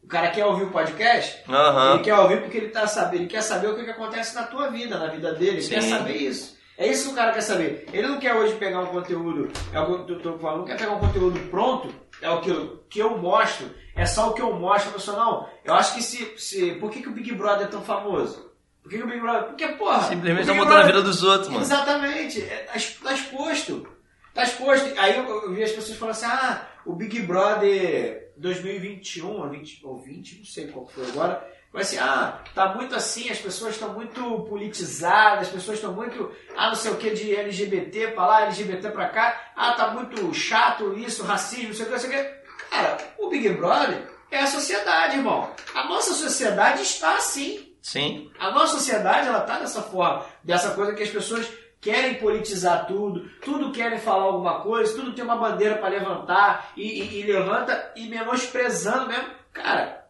[0.04, 1.94] O cara quer ouvir o podcast, Aham.
[1.94, 4.44] ele quer ouvir porque ele tá sabendo, ele quer saber o que, que acontece na
[4.44, 5.70] tua vida, na vida dele, ele Sim.
[5.76, 6.60] quer saber isso.
[6.82, 7.88] É isso que o cara quer saber.
[7.94, 10.78] Ele não quer hoje pegar um conteúdo, é o que eu tô falando, não quer
[10.78, 14.42] pegar um conteúdo pronto, é o que eu, que eu mostro, é só o que
[14.42, 15.48] eu mostro, a pessoa não.
[15.64, 18.50] Eu acho que se, se por que, que o Big Brother é tão famoso?
[18.82, 19.44] Por que, que o Big Brother?
[19.44, 20.10] Porque, porra.
[20.10, 21.62] Simplesmente tá Big botando a vida dos outros, mano.
[21.62, 23.88] Exatamente, é, tá, tá exposto.
[24.34, 24.92] Tá exposto.
[24.98, 29.82] Aí eu, eu vi as pessoas falando assim: ah, o Big Brother 2021 ou 20,
[29.86, 31.48] ou 20, não sei qual foi agora.
[31.74, 36.30] Vai assim, ah, tá muito assim, as pessoas estão muito politizadas, as pessoas estão muito,
[36.58, 40.34] ah, não sei o que de LGBT pra lá, LGBT pra cá, ah, tá muito
[40.34, 42.42] chato isso, racismo, não sei o que, não sei o que.
[42.70, 45.50] Cara, o Big Brother é a sociedade, irmão.
[45.74, 47.74] A nossa sociedade está assim.
[47.82, 48.30] Sim.
[48.40, 51.50] A nossa sociedade, ela tá dessa forma, dessa coisa que as pessoas
[51.80, 56.84] querem politizar tudo, tudo querem falar alguma coisa, tudo tem uma bandeira para levantar e,
[57.02, 59.30] e- e levanta e menosprezando mesmo.
[59.52, 60.01] Cara,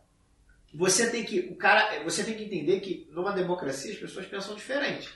[0.73, 4.55] você tem que, o cara, você tem que entender que numa democracia as pessoas pensam
[4.55, 5.09] diferente,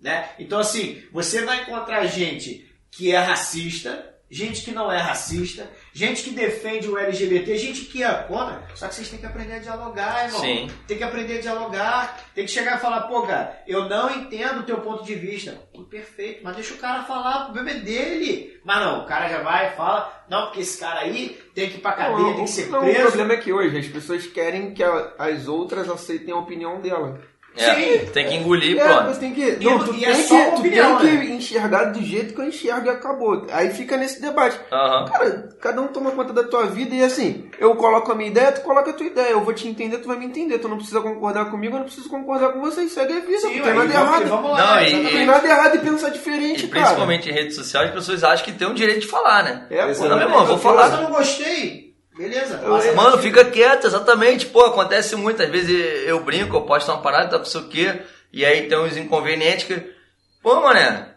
[0.00, 0.30] né?
[0.38, 6.22] Então assim, você vai encontrar gente que é racista, gente que não é racista, gente
[6.22, 8.62] que defende o LGBT, gente que é contra.
[8.74, 10.40] Só que vocês têm que aprender a dialogar, irmão.
[10.40, 10.70] Sim.
[10.86, 14.60] Tem que aprender a dialogar, tem que chegar e falar, pô, cara, eu não entendo
[14.60, 15.60] o teu ponto de vista.
[15.72, 18.60] Pô, perfeito, mas deixa o cara falar, o problema é dele.
[18.64, 21.76] Mas não, o cara já vai e fala, não, porque esse cara aí tem que
[21.76, 23.00] ir pra cadeia, Não, tem que ser não, o preso.
[23.02, 27.20] problema é que hoje as pessoas querem que as outras aceitem a opinião dela.
[27.56, 28.06] É, Sim.
[28.12, 29.06] tem que engolir, É, pronto.
[29.14, 29.40] você tem que.
[29.40, 31.24] E- Não, tu e tem é que, tu opinião, tem né?
[31.26, 33.46] que enxergar do jeito que eu enxergo e acabou.
[33.50, 34.58] Aí fica nesse debate.
[34.72, 35.04] Aham.
[35.10, 38.52] Cara, cada um toma conta da tua vida e assim, eu coloco a minha ideia,
[38.52, 39.30] tu coloca a tua ideia.
[39.30, 40.58] Eu vou te entender, tu vai me entender.
[40.58, 42.88] Tu não precisa concordar comigo, eu não preciso concordar com você.
[42.88, 44.26] Segue a vida, Sim, não tem nada e e errado.
[44.28, 44.76] vamos lá.
[44.76, 46.84] Não, e- Não tem nada errado em pensar diferente, E cara.
[46.84, 49.66] principalmente em rede social, as pessoas acham que tem o direito de falar, né?
[49.70, 50.04] É, pô.
[50.04, 50.90] Não, meu irmão, vou Se falar.
[50.92, 51.85] eu não gostei,
[52.16, 52.58] beleza.
[52.58, 54.46] Passa Mano, fica quieto, exatamente.
[54.46, 55.42] Pô, acontece muito.
[55.42, 58.02] Às vezes eu brinco, eu posto uma parada, tá não sei o quê,
[58.32, 59.94] e aí tem uns inconvenientes que.
[60.42, 61.08] Pô, mané,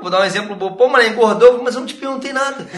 [0.00, 0.72] vou dar um exemplo bom.
[0.74, 2.66] Pô, mané, engordou, mas eu não te perguntei nada.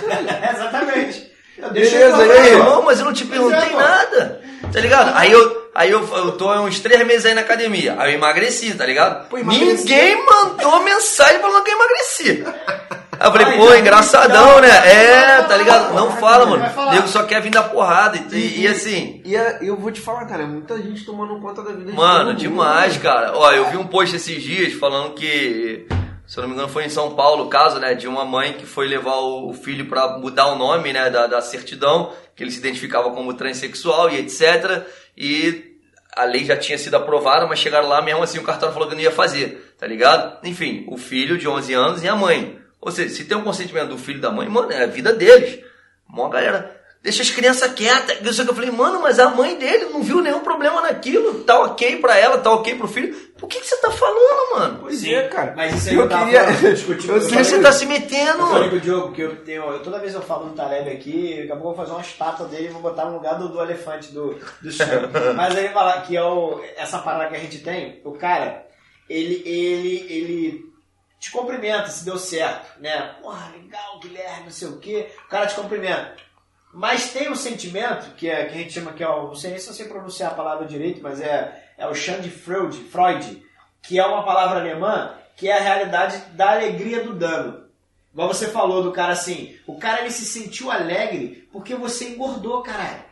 [0.55, 1.33] Exatamente.
[1.59, 2.55] Eu Beleza, aí?
[2.57, 2.65] ó.
[2.65, 4.43] Não, mas eu não te perguntei é, nada.
[4.73, 5.17] Tá ligado?
[5.17, 7.97] Aí eu, aí eu, eu tô há uns três meses aí na academia.
[7.99, 9.29] Aí eu emagreci, tá ligado?
[9.29, 9.85] Pô, emagreci.
[9.85, 12.45] Ninguém mandou mensagem falando que eu emagreci.
[13.19, 14.69] Aí eu falei, pô, engraçadão, né?
[14.69, 15.95] É, tá ligado?
[15.95, 16.91] Não fala, mano.
[16.93, 18.19] Nego só quer vir dar porrada.
[18.33, 21.63] E, e assim, E é- eu vou te falar, cara, é muita gente tomando conta
[21.63, 22.39] da vida de Mano, mundo.
[22.39, 23.33] demais, cara.
[23.35, 25.87] Ó, eu vi um post esses dias falando que,
[26.27, 28.55] se eu não me engano, foi em São Paulo o caso, né, de uma mãe
[28.55, 32.51] que foi levar o filho pra mudar o nome, né, da, da certidão, que ele
[32.51, 34.83] se identificava como transexual e etc.
[35.17, 35.75] E
[36.17, 38.95] a lei já tinha sido aprovada, mas chegaram lá mesmo assim o cartório falou que
[38.95, 40.39] não ia fazer, tá ligado?
[40.47, 42.59] Enfim, o filho de 11 anos e a mãe.
[42.81, 45.13] Ou seja, se tem um consentimento do filho e da mãe, mano, é a vida
[45.13, 45.65] deles.
[46.09, 48.39] Mó galera deixa as crianças quietas.
[48.39, 51.45] Eu, eu falei, mano, mas a mãe dele não viu nenhum problema naquilo.
[51.45, 53.15] Tá ok pra ela, tá ok pro filho.
[53.39, 54.79] Por que, que você tá falando, mano?
[54.83, 55.55] Pois Sim, é, cara.
[55.55, 56.73] Mas isso aí eu eu queria.
[56.73, 58.41] discutindo eu com sei que você tá se metendo?
[58.41, 59.63] Eu falei com o Diogo que eu tenho.
[59.71, 62.01] Eu, toda vez eu falo no Taleb aqui, daqui a pouco eu vou fazer uma
[62.01, 64.87] estátua dele e vou botar no lugar do, do elefante do, do chão.
[65.37, 68.67] Mas aí falar que é o, essa parada que a gente tem, o cara,
[69.09, 70.76] ele, ele, ele
[71.27, 73.17] te cumprimenta se deu certo, né?
[73.21, 75.13] Porra, legal, Guilherme, não sei o quê.
[75.25, 76.15] O cara te cumprimenta.
[76.73, 79.29] Mas tem um sentimento que, é, que a gente chama que é o.
[79.29, 82.21] Não sei nem se eu sei pronunciar a palavra direito, mas é, é o chão
[82.21, 83.45] de Freud, Freud,
[83.83, 87.67] que é uma palavra alemã que é a realidade da alegria do dano.
[88.13, 92.63] Igual você falou do cara assim, o cara ele se sentiu alegre porque você engordou,
[92.63, 93.05] caralho.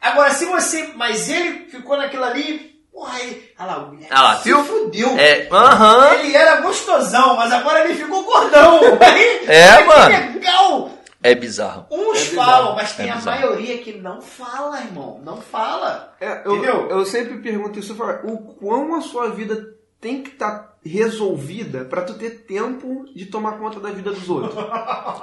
[0.00, 0.92] Agora, se você.
[0.94, 2.75] Mas ele ficou naquilo ali.
[2.96, 3.50] Porra, aí.
[3.58, 4.64] Olha lá, o Guilherme Ah lá, se viu?
[4.64, 5.18] fudeu.
[5.18, 6.14] É, aham.
[6.14, 8.80] Ele era gostosão, mas agora ele ficou gordão.
[9.02, 10.32] Aí, É, mano.
[10.34, 10.90] legal.
[11.22, 11.86] É bizarro.
[11.90, 13.40] Uns É bizarro, falam, mas tem é a bizarro.
[13.40, 15.20] maioria que não fala, irmão.
[15.22, 16.14] Não fala.
[16.20, 16.88] É, eu, Entendeu?
[16.88, 21.84] eu sempre pergunto isso, eu falo, o quão a sua vida tem que estar resolvida
[21.84, 24.54] pra tu ter tempo de tomar conta da vida dos outros.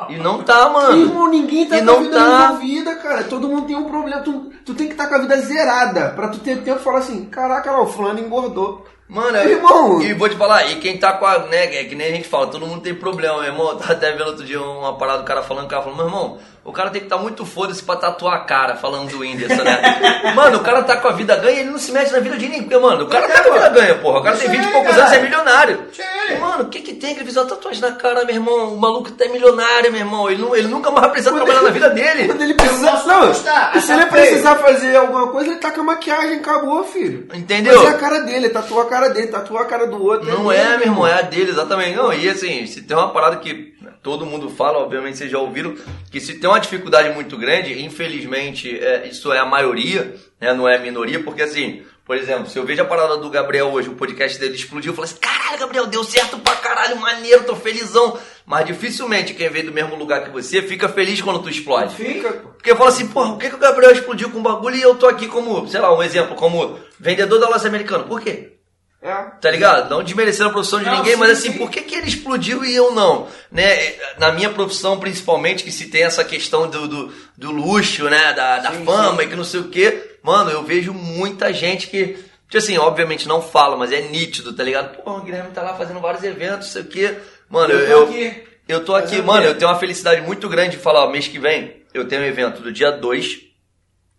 [0.10, 0.98] E não tá, mano.
[1.00, 2.48] Irmão, ninguém tá E com a vida tá.
[2.48, 3.24] resolvida, cara.
[3.24, 4.22] Todo mundo tem um problema.
[4.22, 7.00] Tu, tu tem que estar com a vida zerada pra tu ter tempo de falar
[7.00, 8.86] assim, caraca, lá, o fulano engordou.
[9.08, 10.02] Mano, eu- Irmão.
[10.02, 12.28] e vou te falar, e quem tá com a, né, é que nem a gente
[12.28, 15.20] fala, todo mundo tem problema, meu irmão, eu tava até vendo outro dia uma parada
[15.20, 17.46] do cara falando, o cara falou, meu irmão, o cara tem que estar tá muito
[17.46, 20.34] foda-se pra tatuar a cara, falando do Whindersson, né?
[20.36, 22.48] mano, o cara tá com a vida ganha, ele não se mete na vida de
[22.48, 24.72] ninguém, mano, o cara tá com a vida ganha, porra, o cara tem 20 e
[24.72, 25.86] poucos anos e é milionário.
[25.92, 26.04] Tchê.
[26.40, 28.74] Mano, o que que tem que ele fez uma tatuagem na cara, meu irmão?
[28.74, 31.70] O maluco tá milionário, meu irmão, ele, não, ele nunca mais vai precisar trabalhar na
[31.70, 32.28] vida dele.
[32.28, 33.04] Quando ele precisar.
[33.06, 37.28] Não, e se ele precisar fazer alguma coisa, ele taca maquiagem, acabou, filho.
[37.34, 37.78] Entendeu?
[37.78, 40.30] Mas é a cara dele, tatua a cara dele, tatua a cara do outro.
[40.30, 41.96] Não dele, é, meu irmão, é a dele, exatamente.
[41.96, 43.74] Não, e assim, se tem uma parada que
[44.04, 45.76] todo mundo fala, obviamente vocês já ouviram,
[46.12, 50.68] que se tem uma dificuldade muito grande, infelizmente, é, isso é a maioria, né, não
[50.68, 53.88] é a minoria, porque assim, por exemplo, se eu vejo a parada do Gabriel hoje,
[53.88, 57.56] o podcast dele explodiu, eu falo assim, caralho, Gabriel, deu certo pra caralho, maneiro, tô
[57.56, 58.20] felizão.
[58.46, 61.96] Mas dificilmente quem veio do mesmo lugar que você fica feliz quando tu explode.
[61.96, 62.34] Fica.
[62.34, 64.82] Porque eu falo assim, porra, por que, que o Gabriel explodiu com o bagulho e
[64.82, 68.04] eu tô aqui como, sei lá, um exemplo, como vendedor da loja americana?
[68.04, 68.58] Por quê?
[69.04, 69.14] É.
[69.42, 69.90] Tá ligado?
[69.90, 71.58] Não desmerecendo a profissão de Não, ninguém, sim, mas assim, sim.
[71.58, 73.28] por que, que ele explodiu e eu não?
[73.52, 73.94] Né?
[74.18, 78.32] Na minha profissão, principalmente, que se tem essa questão do, do, do luxo, né?
[78.34, 80.18] Da, da Sim, fama e que não sei o quê.
[80.24, 82.14] Mano, eu vejo muita gente que,
[82.48, 84.96] tipo assim, obviamente não fala, mas é nítido, tá ligado?
[85.04, 87.18] Pô, o Guilherme tá lá fazendo vários eventos, não sei o quê.
[87.50, 88.44] Mano, eu, Eu tô eu, aqui.
[88.70, 91.38] eu tô aqui, mano, eu tenho uma felicidade muito grande de falar, ó, mês que
[91.38, 93.42] vem eu tenho um evento do dia 2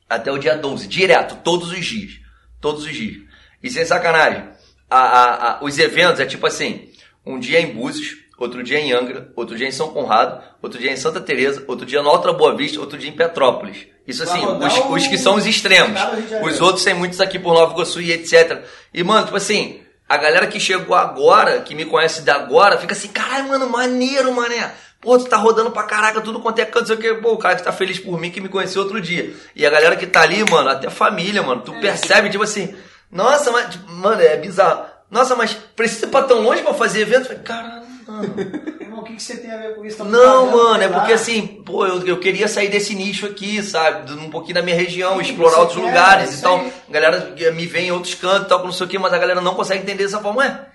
[0.09, 2.21] até o dia 12, direto, todos os dias.
[2.61, 3.23] Todos os dias.
[3.63, 4.49] E sem sacanagem,
[4.95, 6.89] a- a- a- os eventos é tipo assim,
[7.25, 10.91] um dia em Búzios, outro dia em Angra, outro dia em São Conrado, outro dia
[10.93, 13.87] em Santa Teresa, outro dia no Alta Boa Vista, outro dia em Petrópolis.
[14.07, 15.99] Isso assim, os, o- os que são os extremos.
[16.47, 18.63] Os outros tem muitos aqui por Nova Iguaçu e etc.
[18.93, 22.93] E, mano, tipo assim, a galera que chegou agora, que me conhece de agora, fica
[22.93, 24.73] assim, caralho, mano, maneiro, mané.
[25.01, 27.15] Pô, tu tá rodando pra caraca, tudo quanto é canto, sei o que.
[27.15, 29.35] Pô, o cara que tá feliz por mim que me conheceu outro dia.
[29.57, 32.75] E a galera que tá ali, mano, até família, mano, tu percebe, tipo assim,
[33.15, 34.85] nossa, mas, tipo, mano, é bizarro.
[35.11, 37.35] Nossa, mas precisa ir pra tão longe pra fazer evento?
[37.45, 38.35] Caralho, mano.
[38.81, 39.99] Irmão, o que, que você tem a ver com isso?
[39.99, 44.13] Tá Não, mano, é porque assim, pô, eu, eu queria sair desse nicho aqui, sabe?
[44.13, 46.57] Um pouquinho da minha região, Sim, explorar outros quer, lugares isso e tal.
[46.59, 46.73] aí.
[46.89, 49.19] A galera me vem em outros cantos e tal, não sei o que, mas a
[49.19, 50.43] galera não consegue entender dessa forma.
[50.43, 50.67] Ué,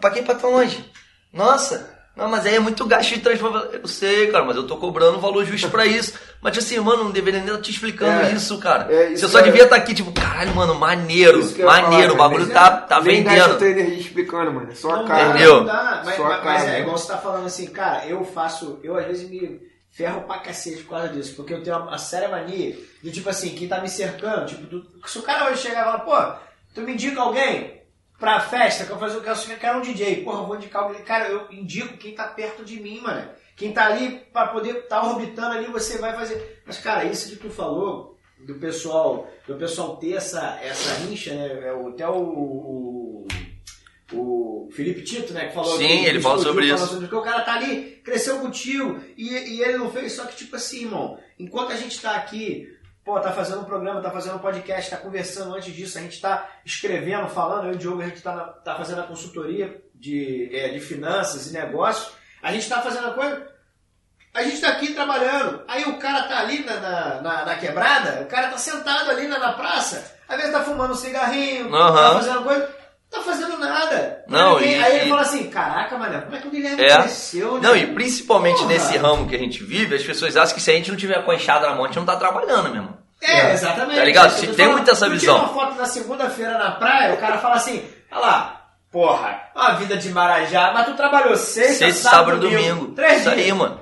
[0.00, 0.84] pra que ir pra tão longe?
[1.32, 3.76] Nossa, não, mas aí é muito gasto de transporte.
[3.82, 6.12] Eu sei, cara, mas eu tô cobrando um valor justo pra isso.
[6.40, 8.92] Mas tipo assim, mano, não deveria nem estar te explicando É, isso, cara.
[8.92, 12.16] é, isso Você só é- devia estar aqui, tipo, caralho, mano, maneiro, maneiro, falar, o
[12.16, 13.58] bagulho tá, tá Nem vendendo.
[13.58, 14.70] tua energia explicando, mano.
[14.70, 15.28] É só a Não cara.
[15.30, 15.56] Entendeu?
[15.58, 16.02] não dá.
[16.04, 16.80] Mas, Só a mas- mas cara, é né?
[16.80, 19.60] igual você tá falando assim, cara, eu faço, eu às vezes me
[19.90, 23.28] ferro pra cacete por causa disso, porque eu tenho uma, uma séria mania de tipo
[23.30, 26.38] assim, quem tá me cercando, tipo, tu- se o cara hoje chegar e falar, pô,
[26.74, 27.80] tu me indica alguém
[28.24, 31.02] pra festa, que eu, fazer, que eu quero um DJ, porra, eu vou indicar alguém,
[31.02, 33.28] cara, eu indico quem tá perto de mim, mano.
[33.54, 36.62] Quem tá ali pra poder estar tá orbitando ali, você vai fazer.
[36.66, 41.68] Mas, cara, isso que tu falou, do pessoal, do pessoal ter essa, essa rincha, né?
[41.68, 43.26] é o- Até o, o,
[44.12, 45.48] o Felipe Tito, né?
[45.48, 46.98] Que falou Sim, que- ele explodiu, sobre falou isso.
[46.98, 50.12] Porque o cara tá ali, cresceu contigo e, e ele não fez.
[50.12, 52.68] Só que, tipo assim, irmão, enquanto a gente tá aqui,
[53.04, 56.20] pô, tá fazendo um programa, tá fazendo um podcast, tá conversando antes disso, a gente
[56.20, 59.82] tá escrevendo, falando, eu e o Diogo, a gente tá, na- tá fazendo a consultoria
[59.94, 63.52] de, é, de finanças e negócios, a gente tá fazendo a coisa.
[64.32, 68.22] A gente tá aqui trabalhando, aí o cara tá ali na, na, na- na quebrada,
[68.22, 71.76] o cara tá sentado ali na, na praça, às vezes tá fumando um cigarrinho, tá
[71.76, 72.14] Aham.
[72.14, 72.68] fazendo coisa,
[73.14, 74.24] tá fazendo nada.
[74.28, 76.96] Não, Ninguém- e- aí ele fala assim, caraca, mano, como é que o Guilherme É.
[76.98, 77.60] cresceu, né?
[77.62, 78.68] Não, e principalmente Porra.
[78.68, 81.22] nesse ramo que a gente vive, as pessoas acham que se a gente não tiver
[81.24, 82.98] com a enxada na mão, a gente não tá trabalhando, meu irmão.
[83.22, 83.98] É, exatamente.
[83.98, 84.34] Tá ligado?
[84.34, 85.34] É eu tô Tem muito essa visão.
[85.36, 88.60] tira uma foto na segunda-feira na praia, o cara fala assim, olha lá,
[88.90, 92.92] porra, uma vida de marajá, mas tu trabalhou sexta, Sexta, sábado, sábado e domingo.
[92.94, 93.56] Três Isso aí, dias.
[93.56, 93.80] mano.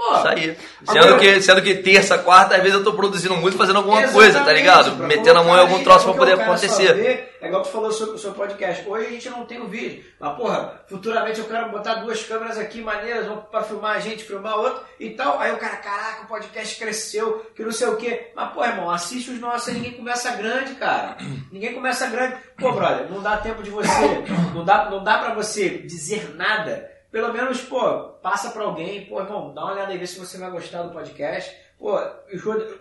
[0.00, 0.56] Pô, Isso aí.
[0.88, 4.00] Agora- Sendo que, sendo que terça, quarta, às vezes eu tô produzindo muito, fazendo alguma
[4.08, 4.96] coisa, tá ligado?
[4.96, 7.28] Metendo a mão em algum troço pra poder acontecer.
[7.42, 8.88] é igual tu falou sobre o seu podcast.
[8.88, 10.02] Hoje a gente não tem o vídeo.
[10.18, 14.24] Mas, porra, futuramente eu quero botar duas câmeras aqui maneiras, um pra filmar a gente,
[14.24, 15.38] filmar outro e tal.
[15.38, 18.30] Aí o cara, caraca, o podcast cresceu, que não sei o quê.
[18.34, 21.18] Mas, pô, irmão, assiste os nossos ninguém começa grande, cara.
[21.52, 22.36] Ninguém começa grande.
[22.58, 24.22] Pô, brother, não dá tempo de você,
[24.54, 26.89] não dá, não dá pra você dizer nada.
[27.10, 27.80] Pelo menos, pô,
[28.22, 30.92] passa pra alguém, pô, irmão, dá uma olhada aí, vê se você vai gostar do
[30.92, 31.54] podcast.
[31.78, 32.78] Pô, eu,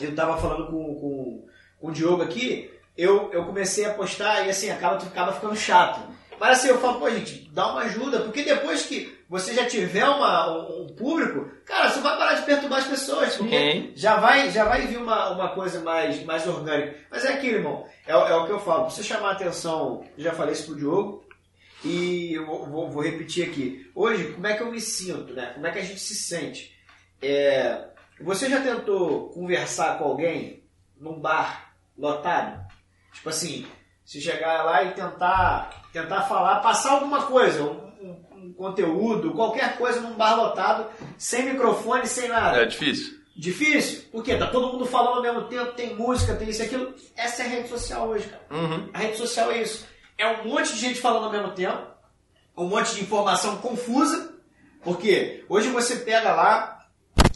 [0.00, 1.46] eu tava falando com, com,
[1.80, 6.00] com o Diogo aqui, eu, eu comecei a postar e assim, acaba, acaba ficando chato.
[6.40, 10.04] Mas assim, eu falo, pô, gente, dá uma ajuda, porque depois que você já tiver
[10.04, 13.92] uma, um, um público, cara, você vai parar de perturbar as pessoas, porque Sim.
[13.94, 16.96] já vai, já vai vir uma, uma coisa mais, mais orgânica.
[17.10, 19.32] Mas é aquilo, irmão, é, o- é o que eu falo, pra você chamar a
[19.32, 21.24] atenção, já falei isso pro Diogo,
[21.84, 23.90] e eu vou, vou- vou repetir aqui.
[23.94, 25.46] Hoje, como é que eu me sinto, né?
[25.54, 26.72] Como é que a gente se sente?
[27.20, 27.88] É,
[28.20, 30.62] você já tentou conversar com alguém
[30.98, 32.64] num bar lotado?
[33.14, 33.66] Tipo assim,
[34.04, 40.00] se chegar lá e tentar, tentar falar, passar alguma coisa, um, um- conteúdo, qualquer coisa
[40.00, 42.58] num bar lotado, sem microfone, sem nada.
[42.62, 43.20] É difícil.
[43.36, 44.02] Difícil?
[44.12, 46.94] Porque tá todo mundo falando ao mesmo tempo, tem música, tem isso e aquilo.
[47.16, 48.42] Essa é a rede social hoje, cara.
[48.50, 48.90] Uhum.
[48.92, 49.86] A rede social é isso.
[50.22, 51.84] É um monte de gente falando ao mesmo tempo,
[52.56, 54.32] um monte de informação confusa,
[54.84, 56.71] porque hoje você pega lá,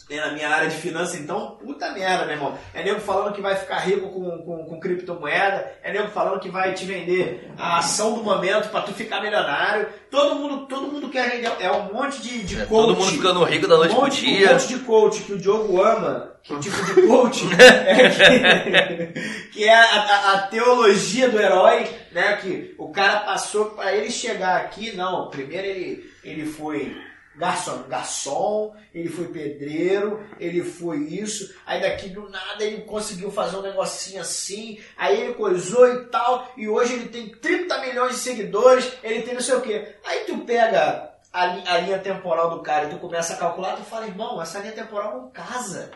[0.09, 2.57] é na minha área de finanças, então, puta merda, meu irmão.
[2.73, 6.49] É nego falando que vai ficar rico com, com, com criptomoeda, é nego falando que
[6.49, 9.87] vai te vender a ação do momento pra tu ficar milionário.
[10.09, 11.51] Todo mundo, todo mundo quer vender.
[11.59, 12.69] É um monte de, de É, coach.
[12.69, 14.49] todo mundo ficando rico da noite um pro monte, dia.
[14.49, 19.49] Um monte de coach que o Diogo ama, que o tipo de coach é que,
[19.51, 22.37] que é a, a- a teologia do herói, né?
[22.37, 25.29] Que o cara passou para ele chegar aqui, não.
[25.29, 26.95] Primeiro ele, ele foi
[27.37, 33.57] garçom, garçom, ele foi pedreiro, ele foi isso, aí daqui do nada ele conseguiu fazer
[33.57, 38.21] um negocinho assim, aí ele coisou e tal, e hoje ele tem 30 milhões de
[38.21, 39.95] seguidores, ele tem não sei o quê.
[40.03, 43.83] Aí tu pega a, a linha temporal do cara e tu começa a calcular, tu
[43.83, 45.91] fala, irmão, essa linha temporal não casa.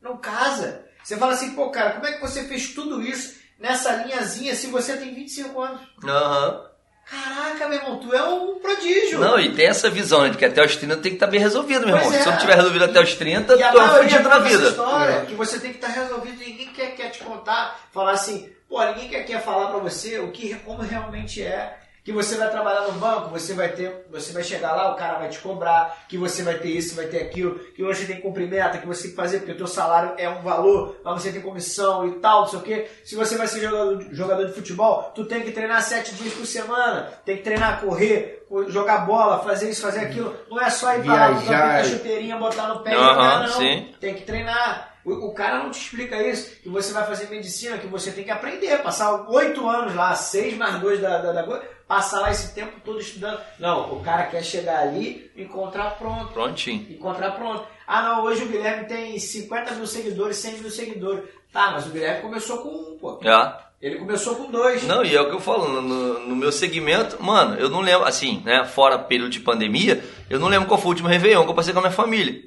[0.00, 0.84] Não casa.
[1.04, 4.66] Você fala assim, pô, cara, como é que você fez tudo isso nessa linhazinha se
[4.66, 5.80] você tem 25 anos?
[6.04, 6.67] Aham.
[7.10, 9.18] Caraca, meu irmão, tu é um prodígio.
[9.18, 11.40] Não, e tem essa visão né, de que até os 30 tem que estar bem
[11.40, 12.18] resolvido, meu Pois irmão.
[12.20, 12.22] é.
[12.22, 14.68] Se não tiver resolvido até os 30, E tu é maioria fudido na vida.
[14.68, 15.24] história, É.
[15.24, 19.08] que você tem que estar resolvido, ninguém quer, quer te contar, falar assim, pô, ninguém
[19.08, 21.78] quer, quer falar pra você o que como realmente é.
[22.08, 25.18] Que você vai trabalhar no banco, você vai ter, você vai chegar lá, o cara
[25.18, 28.22] vai te cobrar, que você vai ter isso, vai ter aquilo, que hoje tem que
[28.22, 31.20] cumprir meta, que você tem que fazer, porque o teu salário é um valor, mas
[31.20, 32.88] você tem comissão e tal, não sei o quê.
[33.04, 36.46] Se você vai ser jogador, jogador de futebol, tu tem que treinar sete dias por
[36.46, 40.34] semana, tem que treinar, correr, jogar bola, fazer isso, fazer aquilo.
[40.48, 43.48] Não é só ir pra lá, a chuteirinha, botar no pé e Aham, jogar, não.
[43.48, 43.94] sim.
[44.00, 44.94] Tem que treinar.
[45.10, 48.24] O, o cara não te explica isso, que você vai fazer medicina, que você tem
[48.24, 52.30] que aprender, passar oito anos lá, seis mais dois da, da, da coisa, passar lá
[52.30, 53.40] esse tempo todo estudando.
[53.58, 56.32] Não, o cara quer chegar ali encontrar pronto.
[56.32, 56.86] Prontinho.
[56.90, 57.64] Encontrar pronto.
[57.86, 61.24] Ah não, hoje o Guilherme tem 50 mil seguidores, 100 mil seguidores.
[61.52, 63.18] Tá, mas o Guilherme começou com um, pô.
[63.24, 63.68] É.
[63.80, 64.82] Ele começou com dois.
[64.82, 67.80] Não, e é o que eu falo, no, no- no meu segmento, mano, eu não
[67.80, 71.44] lembro, assim, né, fora período de pandemia, eu não lembro qual foi o último Réveillon
[71.44, 72.42] que eu passei com a minha família.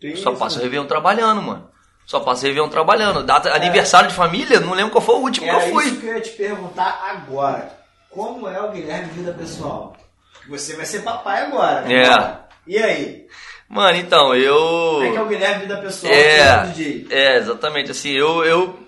[0.00, 0.64] Tem Só isso, passo o né?
[0.64, 1.70] Réveillon trabalhando, mano.
[2.06, 3.22] Só passo o Réveillon trabalhando.
[3.22, 5.86] Data, Aniversário de família, não lembro qual foi o último que eu fui.
[5.86, 7.72] isso que eu ia te perguntar agora.
[8.10, 9.96] Como é o Guilherme vida pessoal?
[10.48, 11.80] Você vai ser papai agora.
[11.82, 12.02] né?
[12.02, 12.36] É.
[12.66, 13.26] E aí?
[13.68, 14.54] Mano, então, eu.
[14.54, 16.12] Como é que é o Guilherme vida pessoal?
[16.12, 17.06] É, DJ?
[17.10, 17.90] é, exatamente.
[17.90, 18.78] Assim, eu, eu.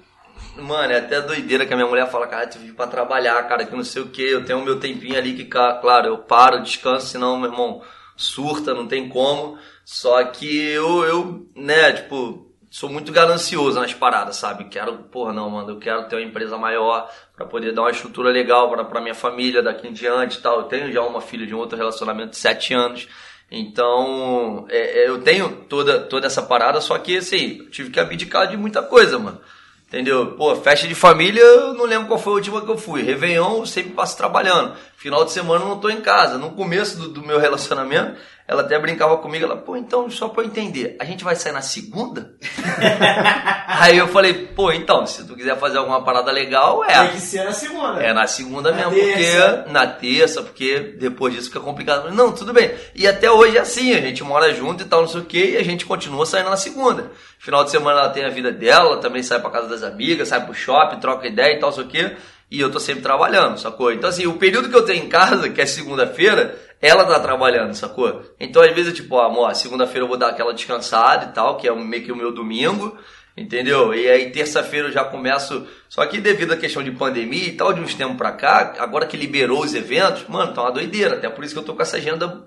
[0.57, 3.65] Mano, é até doideira que a minha mulher fala, cara, tu vive pra trabalhar, cara,
[3.65, 4.23] que não sei o que.
[4.23, 7.83] Eu tenho o meu tempinho ali que, claro, eu paro, descanso, senão, meu irmão,
[8.17, 9.59] surta, não tem como.
[9.85, 14.65] Só que eu, eu, né, tipo, sou muito ganancioso nas paradas, sabe?
[14.65, 18.31] Quero, porra, não, mano, eu quero ter uma empresa maior pra poder dar uma estrutura
[18.31, 20.61] legal pra minha família daqui em diante e tal.
[20.61, 23.09] Eu tenho já uma filha de um outro relacionamento de sete anos.
[23.51, 28.49] Então, é, é, eu tenho toda, toda essa parada, só que assim, tive que abdicar
[28.49, 29.41] de muita coisa, mano.
[29.87, 30.33] Entendeu?
[30.33, 33.03] Pô, festa de família, eu não lembro qual foi a última que eu fui.
[33.03, 34.75] Réveillon, eu sempre passo trabalhando.
[34.97, 36.37] Final de semana eu não tô em casa.
[36.37, 40.43] No começo do, do meu relacionamento, ela até brincava comigo, ela, pô, então, só pra
[40.43, 42.35] eu entender, a gente vai sair na segunda?
[43.67, 46.95] Aí eu falei, pô, então, se tu quiser fazer alguma parada legal, é.
[47.07, 48.03] Tem que ser na segunda.
[48.03, 49.53] É na segunda Na mesmo, terça.
[49.59, 52.03] porque na terça, porque depois disso fica complicado.
[52.03, 52.71] Falei, Não, tudo bem.
[52.95, 55.51] E até hoje é assim, a gente mora junto e tal, não sei o que,
[55.53, 57.11] e a gente continua saindo na segunda.
[57.39, 60.45] Final de semana ela tem a vida dela, também sai pra casa das amigas, sai
[60.45, 62.17] pro shopping, troca ideia e tal, não sei o que.
[62.49, 63.93] E eu tô sempre trabalhando, sacou?
[63.93, 67.75] Então assim, o período que eu tenho em casa, que é segunda-feira, ela tá trabalhando,
[67.75, 68.23] sacou?
[68.39, 71.57] Então às vezes eu tipo, ó, amor, segunda-feira eu vou dar aquela descansada e tal,
[71.57, 72.97] que é meio que o meu domingo.
[73.37, 73.93] Entendeu?
[73.93, 75.67] E aí terça-feira eu já começo.
[75.91, 79.07] Só que devido à questão de pandemia e tal, de uns tempos pra cá, agora
[79.07, 81.17] que liberou os eventos, mano, tá uma doideira.
[81.17, 82.47] Até por isso que eu tô com essa agenda.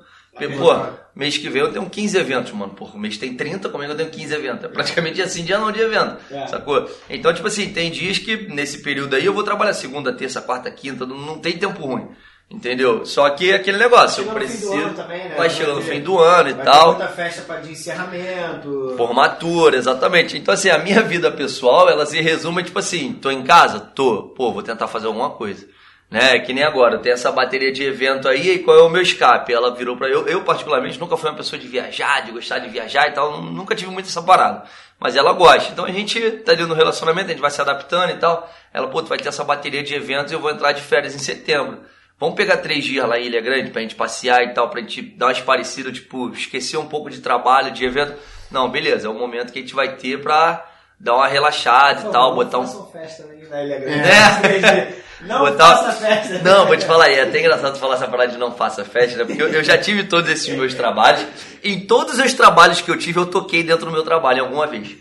[0.57, 0.75] Pô,
[1.15, 2.73] mês que vem eu tenho 15 eventos, mano.
[2.79, 4.63] O mês tem 30, como é que eu tenho 15 eventos?
[4.63, 6.17] É praticamente assim, dia não de evento.
[6.31, 6.47] É.
[6.47, 6.89] Sacou?
[7.07, 10.71] Então, tipo assim, tem dias que nesse período aí eu vou trabalhar segunda, terça, quarta,
[10.71, 12.07] quinta, não tem tempo ruim.
[12.51, 13.05] Entendeu?
[13.05, 14.73] Só que aquele negócio, eu no fim do preciso.
[14.73, 15.35] ano também, né?
[15.37, 16.95] Vai chegando no fim do ano e vai tal.
[16.95, 18.95] Muita festa pra, de encerramento.
[18.97, 20.35] Formatura, exatamente.
[20.35, 23.79] Então, assim, a minha vida pessoal, ela se resume, tipo assim, tô em casa?
[23.79, 24.23] Tô.
[24.35, 25.67] Pô, vou tentar fazer alguma coisa.
[26.09, 26.39] Né?
[26.39, 29.53] Que nem agora, tenho essa bateria de evento aí, e qual é o meu escape?
[29.53, 32.67] Ela virou pra eu, eu particularmente nunca fui uma pessoa de viajar, de gostar de
[32.67, 34.63] viajar e tal, nunca tive muito essa parada.
[34.99, 35.71] Mas ela gosta.
[35.71, 38.51] Então a gente tá ali no relacionamento, a gente vai se adaptando e tal.
[38.73, 41.13] Ela, pô, tu vai ter essa bateria de eventos e eu vou entrar de férias
[41.13, 41.77] em setembro.
[42.19, 45.01] Vamos pegar três dias lá em Ilha Grande pra gente passear e tal, pra gente
[45.01, 48.13] dar umas parecidas, tipo, esquecer um pouco de trabalho, de evento.
[48.51, 50.65] Não, beleza, é o momento que a gente vai ter pra
[50.99, 52.67] dar uma relaxada e tal, botar um.
[52.91, 53.99] Festa né, na Ilha Grande.
[53.99, 55.03] É.
[55.21, 56.39] Não Botar- faça festa.
[56.43, 59.17] Não, vou te falar aí, é até engraçado falar essa parada de não faça festa,
[59.17, 59.25] né?
[59.25, 61.25] Porque eu, eu já tive todos esses meus trabalhos.
[61.63, 64.95] Em todos os trabalhos que eu tive, eu toquei dentro do meu trabalho alguma vez.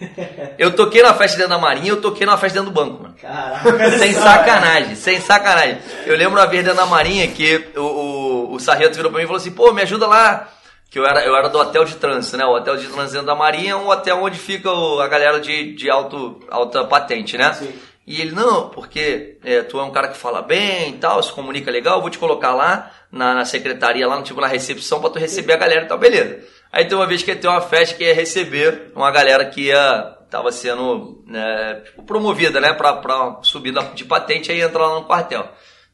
[0.58, 3.14] Eu toquei na festa dentro da Marinha, eu toquei na festa dentro do banco, mano.
[3.20, 3.98] Caraca.
[3.98, 5.78] Sem sacanagem, sem sacanagem.
[6.04, 9.24] Eu lembro uma vez dentro da Marinha que o, o, o sargento virou pra mim
[9.24, 10.48] e falou assim, pô, me ajuda lá.
[10.90, 12.46] Que eu era, eu era do hotel de trânsito, né?
[12.46, 15.38] O hotel de trânsito dentro da Marinha é um hotel onde fica o- a galera
[15.38, 17.52] de, de alto, alta patente, né?
[17.52, 17.68] Sim.
[18.08, 21.30] E ele, não, porque é, tu é um cara que fala bem e tal, se
[21.30, 25.10] comunica legal, vou te colocar lá na, na secretaria, lá no tipo na recepção, pra
[25.10, 26.42] tu receber a galera e tal, beleza.
[26.72, 29.66] Aí tem uma vez que ia ter uma festa que ia receber uma galera que
[29.66, 35.04] ia, tava sendo né, promovida, né, pra, pra subir de patente aí entrar lá no
[35.04, 35.46] quartel.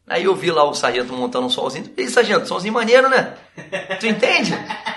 [0.07, 1.91] Aí eu vi lá o sargento montando um solzinho.
[1.97, 3.33] Ei, sargento, solzinho maneiro, né?
[4.01, 4.53] Tu entende?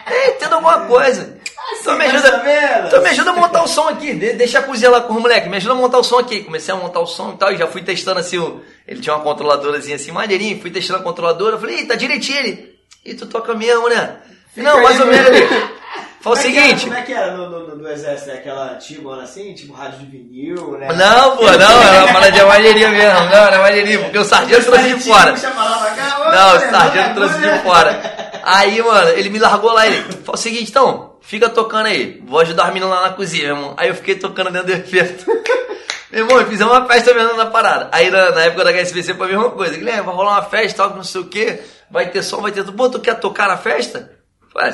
[0.05, 1.38] É, entendo alguma coisa.
[1.80, 2.88] Então me ajuda, vendo?
[2.88, 4.14] então me ajuda a montar o som aqui.
[4.14, 5.49] De- deixa a cozinha lá com os moleques.
[5.49, 6.43] Me ajuda a montar o som aqui.
[6.43, 7.51] Comecei a montar o som e tal.
[7.53, 8.38] E já fui testando assim.
[8.38, 10.60] o- ele tinha uma controladorazinha assim, maneirinho.
[10.62, 11.55] Fui testando a controladora.
[11.55, 12.78] Eu falei, Ih, tá direitinho ele.
[13.05, 14.18] E tu toca mesmo, né?
[14.58, 15.30] Não, mais ou menos
[16.20, 16.86] Fala o é seguinte.
[16.86, 18.30] Como é que era no, no, no- exército?
[18.32, 18.38] né?
[18.38, 20.88] Aquela antigona assim, tipo rádio de vinil, né?
[20.93, 23.20] Não, pô, não, era uma parada de maneirinha mesmo.
[23.20, 23.99] Não, era maneirinha.
[23.99, 25.32] Porque o sargento trouxe de fora.
[25.32, 28.18] Não, o sargento trouxe de fora.
[28.43, 30.01] Aí, mano, ele me largou lá ele.
[30.24, 32.24] Falou o seguinte, então, fica tocando aí.
[32.26, 33.74] Vou ajudar as meninas lá na cozinha, meu irmão.
[33.76, 35.26] Aí eu fiquei tocando dentro do efeito.
[36.09, 37.89] Meu irmão, fizemos uma festa mesmo na parada.
[37.91, 39.76] Aí na, na época da HSBC foi a mesma coisa.
[39.76, 41.61] Guilherme, vai rolar uma festa, tal, não sei o quê.
[41.91, 42.78] Vai ter som, vai ter tudo.
[42.78, 44.16] Pô, tu quer tocar na festa?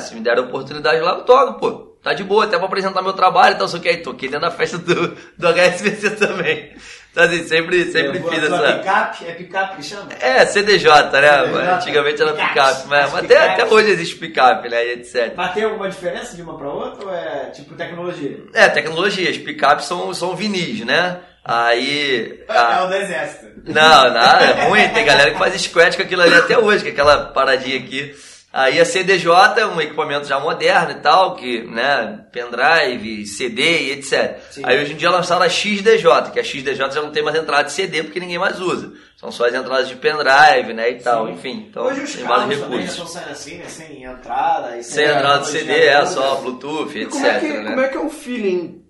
[0.00, 1.94] Se me der a oportunidade lá, eu toco, pô.
[2.02, 4.44] Tá de boa, até pra apresentar meu trabalho e tal, só que aí toquei dentro
[4.46, 6.74] da festa do, do HSBC também.
[7.10, 8.72] Então assim, sempre, sempre a fiz essa...
[8.74, 9.24] picape?
[9.26, 10.08] É picape que chama?
[10.20, 11.44] É, CDJ, né?
[11.46, 12.48] CDJ, Antigamente era picape.
[12.52, 14.84] picape, mas, As mas até, até hoje existe picape, né?
[14.84, 15.32] E etc.
[15.34, 18.36] Mas tem alguma diferença de uma pra outra ou é tipo tecnologia?
[18.52, 21.20] É, tecnologias, picapes são, são vinis, né?
[21.42, 22.42] Aí.
[22.48, 23.46] É a- o do exército.
[23.66, 24.88] Não, nada, é ruim.
[24.88, 28.14] Tem galera que faz squat com aquilo ali até hoje, com aquela paradinha aqui.
[28.56, 29.28] Aí a CDJ
[29.58, 34.38] é um equipamento já moderno e tal, que, né, pendrive, CD e etc.
[34.52, 34.62] Sim.
[34.64, 37.64] Aí hoje em dia lançaram a XDJ, que a XDJ já não tem mais entrada
[37.64, 38.92] de CD porque ninguém mais usa.
[39.16, 41.32] São só as entradas de pendrive, né, e tal, Sim.
[41.32, 41.66] enfim.
[41.68, 43.08] Então Hoje os tem carros vários também já recursos.
[43.08, 43.64] estão saindo assim, né?
[43.64, 44.76] Sem entrada.
[44.78, 46.34] E Sem entrada de CD, é tecnologia só.
[46.36, 47.10] Bluetooth, E etc.
[47.12, 47.64] como é, que, né?
[47.70, 48.84] como é que é o feeling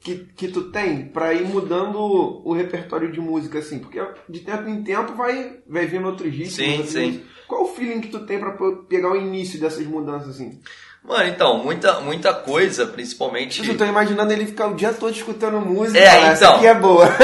[0.00, 3.80] que, que tu tem pra ir mudando o repertório de música assim?
[3.80, 6.54] Porque de tempo em tempo vai, vai vindo outros ritmos.
[6.54, 7.00] Sim, outros sim.
[7.10, 7.37] ritmos.
[7.48, 10.60] Qual o feeling que tu tem pra po- pegar o início dessas mudanças assim?
[11.02, 13.66] Mano, então, muita, muita coisa, principalmente.
[13.66, 15.98] Eu tô imaginando ele ficar o dia todo escutando música.
[15.98, 16.30] É, então.
[16.32, 17.08] Essa aqui é boa.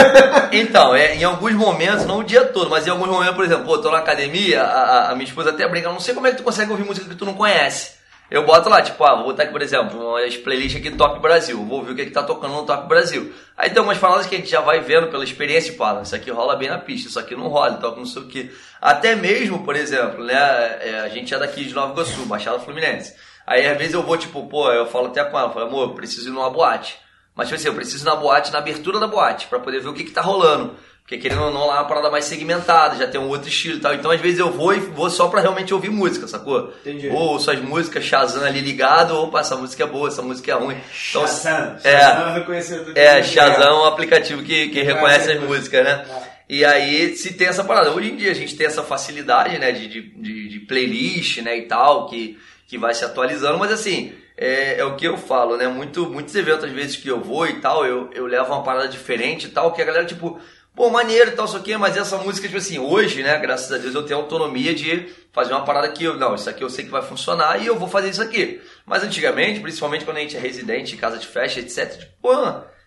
[0.53, 3.65] Então, é, em alguns momentos, não o dia todo, mas em alguns momentos, por exemplo,
[3.65, 6.37] pô, tô na academia, a, a- minha esposa até brinca, não sei como é que
[6.37, 7.94] tu consegue ouvir música que tu não conhece.
[8.31, 11.21] Eu boto lá, tipo, ah, vou botar aqui, por exemplo, umas playlists aqui do Top
[11.21, 13.33] Brasil, vou ouvir o que, é que tá tocando no Top Brasil.
[13.57, 16.17] Aí tem umas palavras que a gente já vai vendo pela experiência e fala, isso
[16.17, 18.51] aqui rola bem na pista, isso aqui não rola, toca não sei o que.
[18.81, 23.15] Até mesmo, por exemplo, né, é, a gente é daqui de Nova Iguaçu, Baixada Fluminense.
[23.47, 26.31] Aí às vezes eu vou, tipo, pô, eu falo até com ela, falo, amor, preciso
[26.31, 26.99] ir numa boate.
[27.35, 29.89] Mas, tipo assim, eu preciso ir na boate, na abertura da boate, pra poder ver
[29.89, 30.77] o que que tá rolando.
[31.05, 33.77] Porque querendo ou não, lá é uma parada mais segmentada, já tem um outro estilo
[33.77, 33.93] e tal.
[33.93, 36.73] Então, às vezes, eu vou e vou só pra realmente ouvir música, sacou?
[36.81, 37.09] Entendi.
[37.09, 40.55] Ou ouço as músicas, Shazam ali ligado, opa, essa música é boa, essa música é
[40.55, 40.79] ruim.
[41.11, 41.77] Então, Shazam.
[41.85, 42.01] é.
[42.01, 42.93] Shazam é reconhecido.
[42.95, 46.07] é, Shazam é um aplicativo que, que reconhece as as músicas, né?
[46.09, 46.35] É.
[46.49, 47.91] E aí se tem essa parada.
[47.93, 51.59] Hoje em dia a gente tem essa facilidade, né, de, de, de, de playlist, né,
[51.59, 55.57] e tal, que, que vai se atualizando, mas assim, é, é o que eu falo,
[55.57, 58.63] né, muito, muitos eventos às vezes que eu vou e tal, eu, eu levo uma
[58.63, 60.39] parada diferente e tal, que a galera, tipo,
[60.75, 63.79] pô, maneiro e tal, isso aqui, mas essa música, tipo assim, hoje, né, graças a
[63.79, 66.85] Deus eu tenho autonomia de fazer uma parada que eu, não, isso aqui eu sei
[66.85, 68.61] que vai funcionar e eu vou fazer isso aqui.
[68.85, 72.33] Mas antigamente, principalmente quando a gente é residente, em casa de festa, etc, tipo, pô,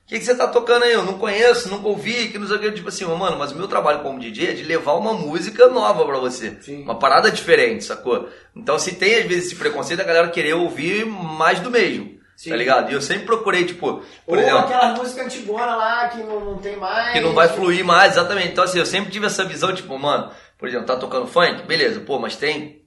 [0.07, 0.93] o que, que você tá tocando aí?
[0.93, 2.71] Eu não conheço, nunca ouvi, que não sei o que.
[2.71, 6.05] Tipo assim, mano, mas o meu trabalho como DJ é de levar uma música nova
[6.05, 6.55] pra você.
[6.61, 6.83] Sim.
[6.83, 8.29] Uma parada diferente, sacou?
[8.55, 12.16] Então se tem às vezes esse preconceito, a galera querer ouvir mais do mesmo.
[12.37, 12.51] Sim.
[12.51, 12.91] Tá ligado?
[12.91, 16.57] E eu sempre procurei, tipo, por Ou exemplo, aquelas músicas antigonas lá que não, não
[16.59, 17.11] tem mais.
[17.13, 18.49] que não vai fluir mais, exatamente.
[18.49, 21.63] Então, assim, eu sempre tive essa visão, tipo, mano, por exemplo, tá tocando funk?
[21.63, 22.83] Beleza, pô, mas tem,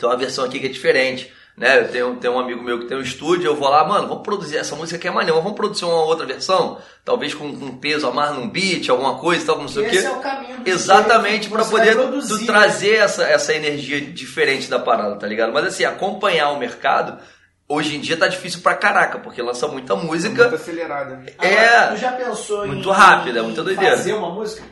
[0.00, 1.30] tem uma versão aqui que é diferente.
[1.56, 4.08] Né, eu tenho, tenho um amigo meu que tem um estúdio, eu vou lá, mano,
[4.08, 7.76] vamos produzir essa música que é maneira, vamos produzir uma outra versão, talvez com, com
[7.76, 9.96] peso a mais num beat, alguma coisa, tal, não sei o quê.
[9.98, 12.46] Esse é o caminho do Exatamente, você poder vai tu produzir, né?
[12.46, 15.52] trazer essa, essa energia diferente da parada, tá ligado?
[15.52, 17.22] Mas assim, acompanhar o mercado,
[17.68, 20.42] hoje em dia tá difícil pra caraca, porque lança muita música.
[20.42, 21.16] Muito acelerada.
[21.16, 21.26] né?
[21.38, 21.86] Agora, É.
[21.92, 23.96] Tu já pensou Muito em, rápida, em muita doideira.
[23.96, 24.62] fazer uma música?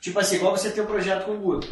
[0.00, 1.68] Tipo assim, igual você tem um projeto com o Guto.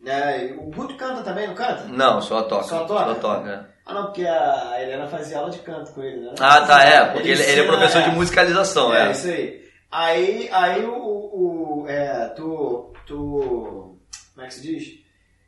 [0.00, 0.54] Né?
[0.58, 1.84] O Guto canta também, não canta?
[1.88, 2.64] Não, só toca.
[2.64, 3.04] Só toca?
[3.04, 3.78] Só toca, é.
[3.84, 6.34] Ah não, porque a Helena fazia aula de canto com ele, né?
[6.38, 8.12] Ah, tá, é, porque ele, ele é ensina, professor de é.
[8.12, 9.10] musicalização, É, é.
[9.12, 9.68] isso aí.
[9.90, 13.98] Aí, aí o, o, o- é, tu, tu,
[14.34, 14.84] como é que se diz?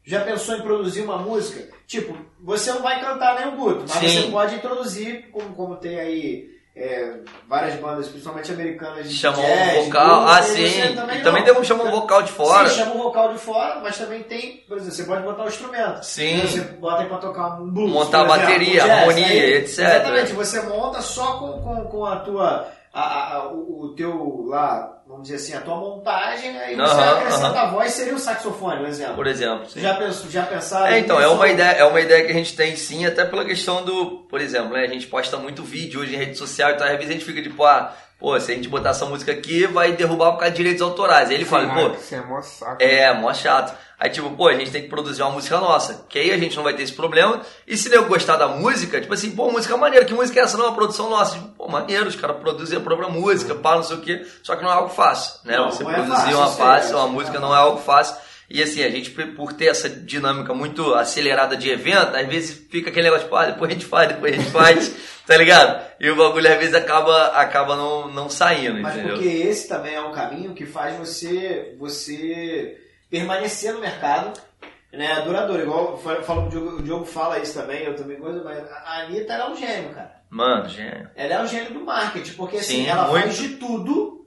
[0.05, 1.69] Já pensou em produzir uma música?
[1.87, 4.23] Tipo, você não vai cantar nem o Guto, mas Sim.
[4.23, 7.17] você pode introduzir, como, como tem aí é,
[7.49, 10.95] várias bandas, principalmente americanas de Chamam jazz, um vocal, blues, ah sim.
[10.95, 12.69] também também tem um chamam um vocal de fora.
[12.69, 15.49] Sim, chama o vocal de fora, mas também tem, por exemplo, você pode botar o
[15.49, 16.03] instrumento.
[16.05, 16.41] Sim.
[16.41, 17.93] Você bota aí pra tocar um blues.
[17.93, 19.79] Montar exemplo, bateria, um jazz, harmonia, aí, etc.
[19.81, 22.69] Exatamente, você monta só com, com, com a tua.
[22.93, 27.19] A- a- o, o teu lá, vamos dizer assim, a tua montagem, aí você Aham,
[27.19, 29.15] acrescenta a voz, seria o saxofone, por exemplo.
[29.17, 29.65] Por exemplo.
[29.67, 29.81] Você sim.
[29.81, 32.55] já, pensou, já pensaram É, então, é uma, ideia, é uma ideia que a gente
[32.57, 36.15] tem sim, até pela questão do, por exemplo, né, a gente posta muito vídeo hoje
[36.15, 38.69] em rede social, então às vezes a gente fica tipo, ah, pô, se a gente
[38.69, 41.29] botar essa música aqui, vai derrubar por causa de direitos autorais.
[41.31, 42.77] Aí ele fala, Ah, pô, Isso é mó saco.
[42.83, 43.75] é, mó chato.
[43.99, 46.57] Aí tipo, pô, a gente tem que produzir uma música nossa, que aí a gente
[46.57, 47.43] não vai ter esse problema.
[47.67, 50.57] E se eu gostar da música, tipo assim, pô, música maneira, que música é essa?
[50.57, 51.35] Não, é uma produção nossa.
[51.35, 54.27] Tipo, pô, maneiro, os caras produzem a própria música, pá, não sei o quê.
[54.43, 55.57] Só que não é algo fácil, né?
[55.57, 58.17] Não, Você não é produzir fácil, uma isso uma é música não é algo fácil.
[58.53, 62.91] E assim, a gente, por ter essa dinâmica muito acelerada de evento, às vezes fica
[62.91, 65.81] aquele negócio, tipo, ah, depois a gente faz, depois a gente faz, tá ligado?
[66.01, 69.15] E o bagulho às vezes acaba, acaba não, não saindo, Mas entendeu?
[69.15, 72.77] porque esse também é um caminho que faz você, você
[73.09, 74.33] permanecer no mercado,
[74.93, 75.63] né, duradouro.
[75.63, 79.33] Igual falo, o Diogo, o Diogo fala isso também, eu também coisa, mas a Anitta
[79.33, 80.21] ela é um gênio, cara.
[80.29, 81.09] Mano, gênio.
[81.15, 83.23] Ela é um gênio do marketing, porque assim, Sim, ela muito.
[83.23, 84.20] faz de tudo,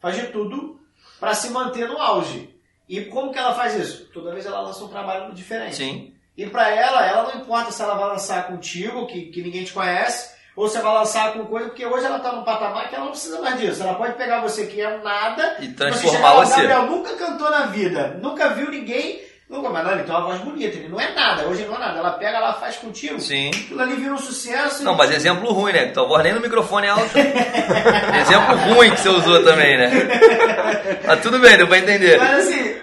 [0.00, 0.80] faz de tudo
[1.18, 2.54] para se manter no auge.
[2.88, 4.06] E como que ela faz isso?
[4.12, 5.76] Toda vez ela lança um trabalho diferente.
[5.76, 6.14] Sim.
[6.36, 9.72] E pra ela, ela não importa se ela vai lançar contigo, que, que ninguém te
[9.72, 12.94] conhece, ou se ela vai lançar com coisa, porque hoje ela tá num patamar que
[12.94, 13.82] ela não precisa mais disso.
[13.82, 16.56] Ela pode pegar você que é nada E você transformar o você.
[16.56, 19.20] Gabriel nunca cantou na vida, nunca viu ninguém.
[19.50, 21.98] Nunca, mas ele tem uma voz bonita, ele não é nada, hoje não é nada.
[21.98, 23.18] Ela pega, ela faz contigo.
[23.18, 23.50] Sim.
[23.50, 24.84] Aquilo ali vira um sucesso.
[24.84, 25.86] Não, mas exemplo ruim, né?
[25.86, 27.18] Tua voz nem no microfone é alta.
[27.18, 29.90] exemplo ruim que você usou também, né?
[31.04, 32.16] Mas tudo bem, deu pra entender.
[32.18, 32.74] Mas assim,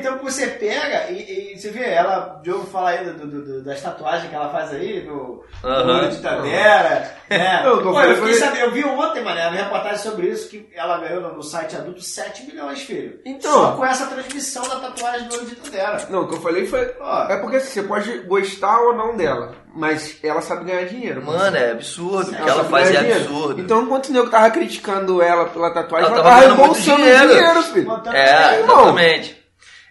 [0.00, 3.62] então você pega e, e você vê, ela, o Diogo fala aí do, do- do-
[3.64, 7.62] das tatuagens que ela faz aí, no, olho de Tadera, né?
[7.64, 10.98] Não, Pô, eu eu, fiquei eu vi ontem, mané, uma reportagem sobre isso, que ela
[10.98, 13.20] ganhou no, no site adulto 7 milhões, filho.
[13.24, 13.52] Então.
[13.52, 16.06] Só com essa transmissão da tatuagem do olho de Tadera.
[16.10, 16.92] Não, o que eu falei foi.
[17.00, 17.24] Ó.
[17.28, 21.24] É porque assim, você pode gostar ou não dela, mas ela sabe ganhar dinheiro.
[21.24, 22.30] Mano, é absurdo.
[22.32, 23.20] O que Ela faz é dinheiro.
[23.20, 23.60] absurdo.
[23.60, 26.72] Então, enquanto o nego tava criticando ela pela tatuagem, Ela ela, tava tava ganhando muito
[26.84, 27.28] reembolsando dinheiro.
[27.28, 28.02] dinheiro, filho.
[28.12, 28.76] É, irmão.
[28.80, 29.39] exatamente.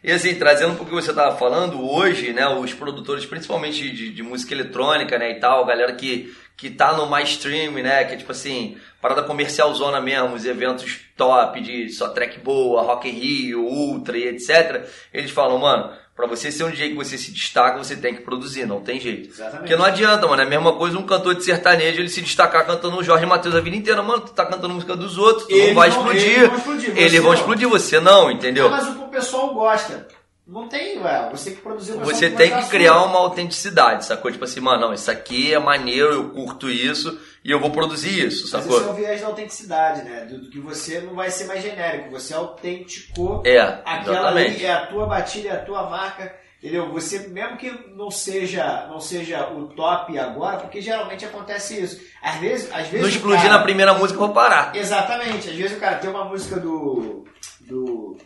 [0.03, 4.11] E assim, trazendo pouco o que você estava falando, hoje, né, os produtores, principalmente de,
[4.11, 8.13] de música eletrônica, né, e tal, galera que, que tá no mais stream, né, que
[8.13, 13.09] é tipo assim, parada comercial zona mesmo, os eventos top de só track boa, Rock
[13.09, 17.17] in Rio, Ultra e etc, eles falam, mano, pra você ser um DJ que você
[17.17, 19.29] se destaca, você tem que produzir, não tem jeito.
[19.29, 19.59] Exatamente.
[19.59, 20.41] Porque não adianta, mano.
[20.41, 23.55] É a mesma coisa um cantor de sertanejo ele se destacar cantando o Jorge Matheus
[23.55, 24.03] a vida inteira.
[24.03, 26.27] Mano, tu tá cantando música dos outros, tu Eles não vai vão- explodir.
[26.37, 27.33] eles vão explodir, você Eles vão não.
[27.39, 28.67] explodir, você não, entendeu?
[28.67, 30.07] Ah, mas o que o pessoal gosta.
[30.51, 31.29] Não tem, ué.
[31.31, 34.31] Você tem que produzir uma Você tem que criar uma autenticidade, sacou?
[34.31, 38.25] Tipo assim, mano, não, isso aqui é maneiro, eu curto isso e eu vou produzir
[38.27, 38.79] isso, Mas sacou?
[38.79, 40.25] esse é o viés da autenticidade, né?
[40.25, 44.73] Do, do que você não vai ser mais genérico, você autenticou É, aquela ali, é
[44.73, 46.91] a tua batida, é a tua marca, entendeu?
[46.93, 52.01] Você, mesmo que não seja, não seja o top agora, porque geralmente acontece isso.
[52.23, 54.75] Às vezes, às vezes Não explodir cara- na primeira música, eu vou parar.
[54.75, 57.23] Exatamente, às vezes o cara tem uma música do.
[57.61, 58.17] do.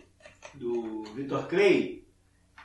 [0.53, 2.02] do Vitor Clay,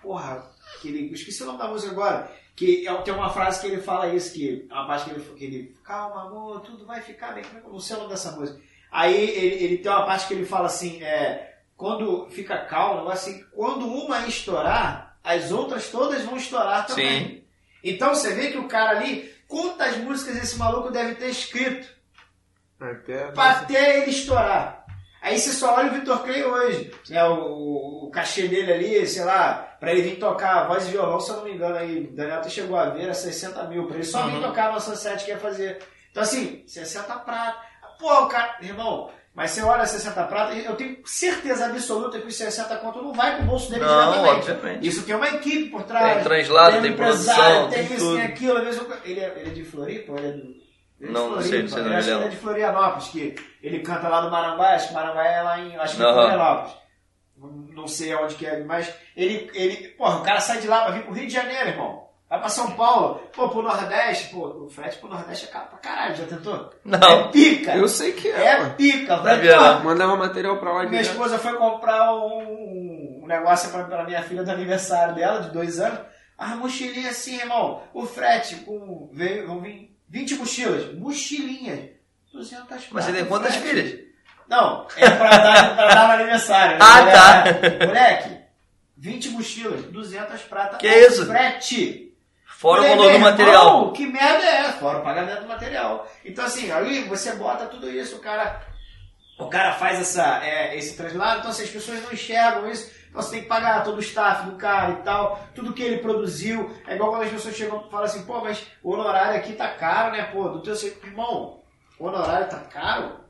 [0.09, 1.11] porra, que ele.
[1.11, 2.33] eu esqueci o nome da música agora.
[2.57, 5.25] Que é- tem uma frase que ele fala isso, que é uma parte que ele,
[5.37, 7.45] que ele calma, amor, tudo vai ficar bem.
[7.45, 8.59] Como é que eu não sei o nome dessa música?
[8.91, 13.45] Aí ele, ele tem uma parte que ele fala assim, é, quando fica calmo, assim,
[13.55, 17.27] quando uma estourar, as outras todas vão estourar também.
[17.27, 17.45] Sim.
[17.85, 21.87] Então você vê que o cara ali, quantas músicas esse maluco deve ter escrito?
[22.81, 24.78] Até, pra até ele estourar.
[25.21, 29.25] Aí você só olha o Vitor Clay hoje, né, o, o, cachê dele ali, sei
[29.25, 32.13] lá, pra ele vir tocar voz e violão, se eu não me engano, aí, o
[32.17, 34.43] Daniel até chegou a ver, era 60 mil, pra ele só vir Uhum.
[34.43, 35.79] tocar no Sunset que ia fazer.
[36.11, 37.59] Então assim, 60 prata.
[37.99, 42.37] Pô, o cara, irmão, mas você olha 60 prata, eu tenho certeza absoluta que os
[42.37, 44.51] 60 conto não vai pro bolso dele Não, diretamente.
[44.51, 44.87] obviamente.
[44.89, 46.15] Isso tem uma equipe por trás.
[46.15, 48.17] Tem translado, tem empresário, produção, tem tem isso, tudo.
[48.17, 48.59] tem aquilo.
[48.59, 50.13] Eu- ele, é, ele é de Floripa?
[50.17, 50.68] Ele é do.
[51.01, 53.35] Ele é Não, não sei, não sei, não acho que ele é de Florianópolis, que
[53.63, 55.77] ele canta lá no Marambaia, acho que Marambaia é lá em.
[55.77, 56.15] Acho que é Aham.
[56.15, 56.77] Florianópolis.
[57.75, 59.89] Não- sei aonde que é, mas ele, ele.
[59.97, 62.07] Porra, o cara sai de lá pra vir pro Rio de Janeiro, irmão.
[62.29, 65.79] Vai pra São Paulo, pô, pro Nordeste, pô, o frete pro Nordeste é caro pra
[65.79, 66.69] caralho, já tentou?
[66.85, 66.99] Não.
[67.21, 67.75] É pica!
[67.77, 68.75] Eu sei que é, É mano.
[68.75, 69.85] pica, Tá vai vendo?
[69.85, 71.13] Mandava material pra lá minha direto.
[71.13, 75.81] esposa foi comprar um, um negócio pra, pra minha filha do aniversário dela, de dois
[75.81, 76.01] anos.
[76.37, 77.83] A mochilinha assim, irmão.
[77.95, 79.09] O frete com.
[79.15, 80.95] Veio, vão vir 20 mochilas.
[80.95, 81.91] Mochilinha.
[82.33, 84.01] 200 Mas você tem pratas, quantas filhas?
[84.49, 86.79] Não, é pra dar, pra dar no aniversário.
[86.81, 87.13] Ah, né?
[87.13, 87.87] tá.
[87.87, 88.37] Moleque,
[88.97, 90.79] 20 mochilas, 200 pratas.
[90.79, 91.27] Que isso?
[91.27, 92.15] Frete.
[92.47, 93.67] Fora o Falei, valor do material.
[93.67, 94.73] irmão, Que merda é essa?
[94.79, 96.11] Fora o pagamento do material.
[96.25, 98.61] Então, assim, aí você bota tudo isso, o cara,
[99.39, 102.91] o cara faz essa, é, esse translado, então assim, as pessoas não enxergam isso.
[103.09, 105.99] Então você tem que pagar todo o staff do cara e tal, tudo que ele
[105.99, 106.71] produziu.
[106.87, 109.69] É igual quando as pessoas chegam e falam assim, pô, mas o honorário aqui tá
[109.69, 110.49] caro, né, pô?
[110.49, 111.63] Do teu irmão,
[111.99, 113.29] o honorário tá caro?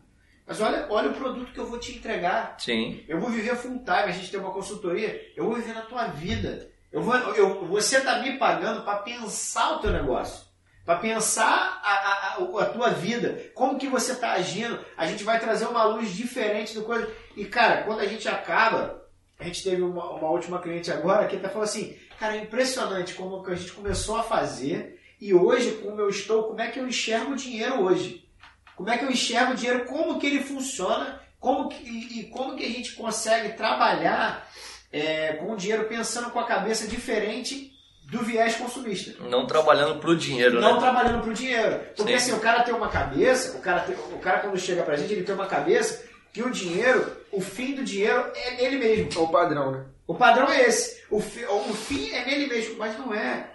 [0.48, 2.56] Mas olha, olha o produto que eu vou te entregar.
[2.59, 3.05] Sim.
[3.06, 6.06] Eu vou viver full time, a gente tem uma consultoria, eu vou viver na tua
[6.06, 6.70] vida.
[6.90, 10.46] Eu vou, eu, você está me pagando para pensar o teu negócio,
[10.86, 14.82] para pensar a, a, a, a tua vida, como que você está agindo.
[14.96, 17.06] A gente vai trazer uma luz diferente do coisa.
[17.36, 18.97] E cara, quando a gente acaba,
[19.39, 23.15] a gente teve uma, uma última cliente agora que até falou assim, cara, é impressionante
[23.15, 26.86] como a gente começou a fazer e hoje como eu estou, como é que eu
[26.89, 28.27] enxergo o dinheiro hoje.
[28.74, 32.24] Como é que eu enxergo o dinheiro, como que ele funciona, como que, e, e
[32.31, 34.48] como que a gente consegue trabalhar
[34.93, 37.73] é, com o dinheiro pensando com a cabeça diferente
[38.10, 39.23] do viés consumista.
[39.23, 40.81] Não trabalhando pro dinheiro, Não né?
[40.81, 41.81] trabalhando pro dinheiro.
[41.97, 42.32] Porque Sim.
[42.32, 45.12] assim, o cara tem uma cabeça, o cara, tem- o cara quando chega pra gente,
[45.12, 49.20] ele tem uma cabeça que o dinheiro, o fim do dinheiro é nele mesmo.
[49.20, 49.84] É o padrão, né?
[50.06, 51.02] O padrão é esse.
[51.10, 53.50] O, fi- o fim é nele mesmo, mas não é.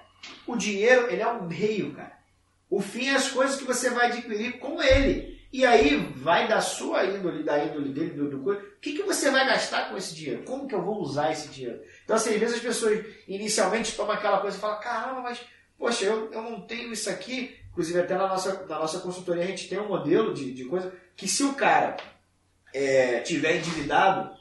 [0.48, 2.14] O dinheiro, ele é um meio, cara.
[2.70, 5.34] O fim é as coisas que você vai adquirir com ele.
[5.52, 8.60] E aí vai da sua índole, da índole dele, do, do coisa.
[8.62, 10.42] O que, que você vai gastar com esse dinheiro?
[10.44, 11.80] Como que eu vou usar esse dinheiro?
[12.04, 15.40] Então, assim, às vezes as pessoas inicialmente tomam aquela coisa e falam, caramba, mas,
[15.78, 17.56] poxa, eu, eu não tenho isso aqui.
[17.72, 20.92] Inclusive, até na nossa, na nossa consultoria a gente tem um modelo de, de coisa
[21.16, 21.98] que se o cara
[22.74, 24.32] é, tiver endividado,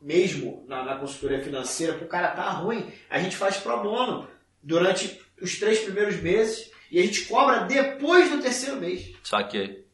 [0.00, 4.28] mesmo na, na consultoria financeira, para o cara tá ruim, a gente faz pro bono
[4.62, 9.12] durante os três primeiros meses e a gente cobra depois do terceiro mês.
[9.22, 9.84] Só que.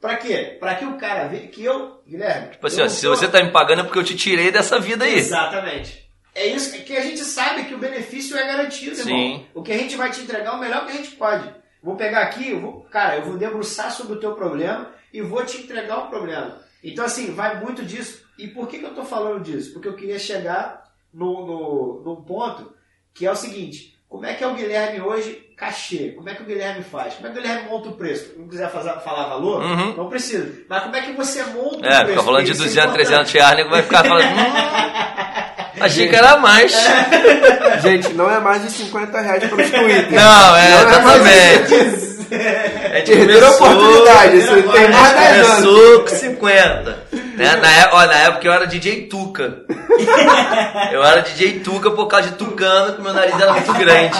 [0.00, 0.56] Pra quê?
[0.58, 2.50] Pra que o cara veja que eu, Guilherme.
[2.50, 5.04] Tipo assim, ó, se você tá me pagando é porque eu te tirei dessa vida
[5.04, 5.14] aí.
[5.14, 6.10] Exatamente.
[6.34, 9.04] É isso que, que a gente sabe que o benefício é garantido, irmão.
[9.04, 9.46] Sim.
[9.54, 11.48] O que a gente vai te entregar é o melhor que a gente pode.
[11.82, 15.44] Vou pegar aqui, eu vou, cara, eu vou debruçar sobre o teu problema e vou
[15.44, 16.61] te entregar o problema.
[16.82, 18.22] Então, assim, vai muito disso.
[18.38, 19.72] E por que, que eu tô falando disso?
[19.72, 20.82] Porque eu queria chegar
[21.12, 22.72] no, no, num ponto
[23.14, 26.08] que é o seguinte: como é que é o Guilherme hoje cachê?
[26.16, 27.14] Como é que o Guilherme faz?
[27.14, 28.32] Como é que o Guilherme monta o preço?
[28.36, 29.62] Não quiser fazer, falar valor?
[29.62, 29.96] Uhum.
[29.96, 30.50] Não precisa.
[30.68, 32.06] Mas como é que você monta o É, preço?
[32.10, 33.08] fica falando de Isso é 200, importante.
[33.08, 34.24] 300 reais, nego vai ficar falando.
[34.26, 36.72] Hum, achei que era mais.
[37.82, 40.12] Gente, não é mais de 50 reais para os Twitter.
[40.12, 42.92] Não, é, Não é mais exatamente.
[42.92, 44.36] A gente Perderam a oportunidade.
[44.38, 45.64] Isso tem mais 10 anos.
[45.66, 46.98] Começou com 50.
[47.36, 47.56] Né?
[47.56, 49.62] Na, é- ó, na época eu era DJ Tuca.
[50.92, 54.16] Eu era DJ Tuca por causa de Tucano, que meu nariz era muito grande.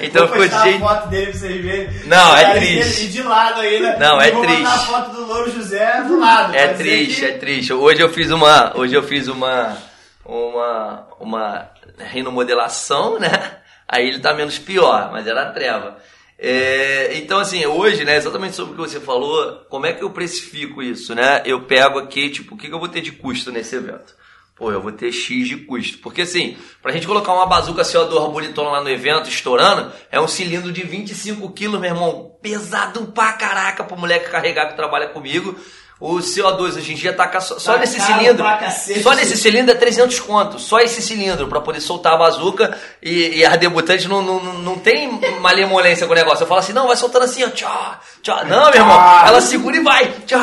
[0.00, 0.76] Então Vou ficou DJ.
[0.76, 1.90] a foto dele pra vocês verem.
[2.06, 2.94] Não, é nariz triste.
[3.00, 3.96] dele E de lado ainda.
[3.98, 4.86] Não, é E vou botar a triste.
[4.86, 6.54] foto do Louro José do lado.
[6.54, 7.72] É triste, que- é triste.
[7.72, 8.72] Hoje eu fiz uma.
[8.76, 9.76] Hoje eu fiz uma.
[10.24, 11.06] Uma.
[11.20, 11.68] Uma.
[12.12, 13.30] rinomodelação, né?
[13.88, 15.96] Aí ele tá menos pior, mas era treva.
[16.38, 20.10] É, então, assim, hoje, né, exatamente sobre o que você falou, como é que eu
[20.10, 21.42] precifico isso, né?
[21.44, 24.14] Eu pego aqui, tipo, o que, que eu vou ter de custo nesse evento?
[24.58, 25.98] Pô, eu vou ter X de custo.
[25.98, 30.26] Porque assim, pra gente colocar uma bazuca CO2 bonitona lá no evento, estourando, é um
[30.26, 32.36] cilindro de 25 quilos, meu irmão.
[32.42, 35.56] Pesado pra caraca pro moleque carregar que trabalha comigo.
[36.00, 38.46] O CO2 hoje em dia tá só, só Tá nesse cilindro.
[39.02, 40.58] Só nesse cilindro é 300 conto.
[40.60, 42.78] Só esse cilindro pra poder soltar a bazuca.
[43.02, 46.44] E, e a debutante não, não, não tem malemolência com o negócio.
[46.44, 47.48] Eu falo assim, não, vai soltando assim, ó.
[47.48, 48.44] Tchau, tchau.
[48.44, 49.26] Não, meu irmão.
[49.26, 50.06] Ela segura e vai.
[50.24, 50.38] Tchau.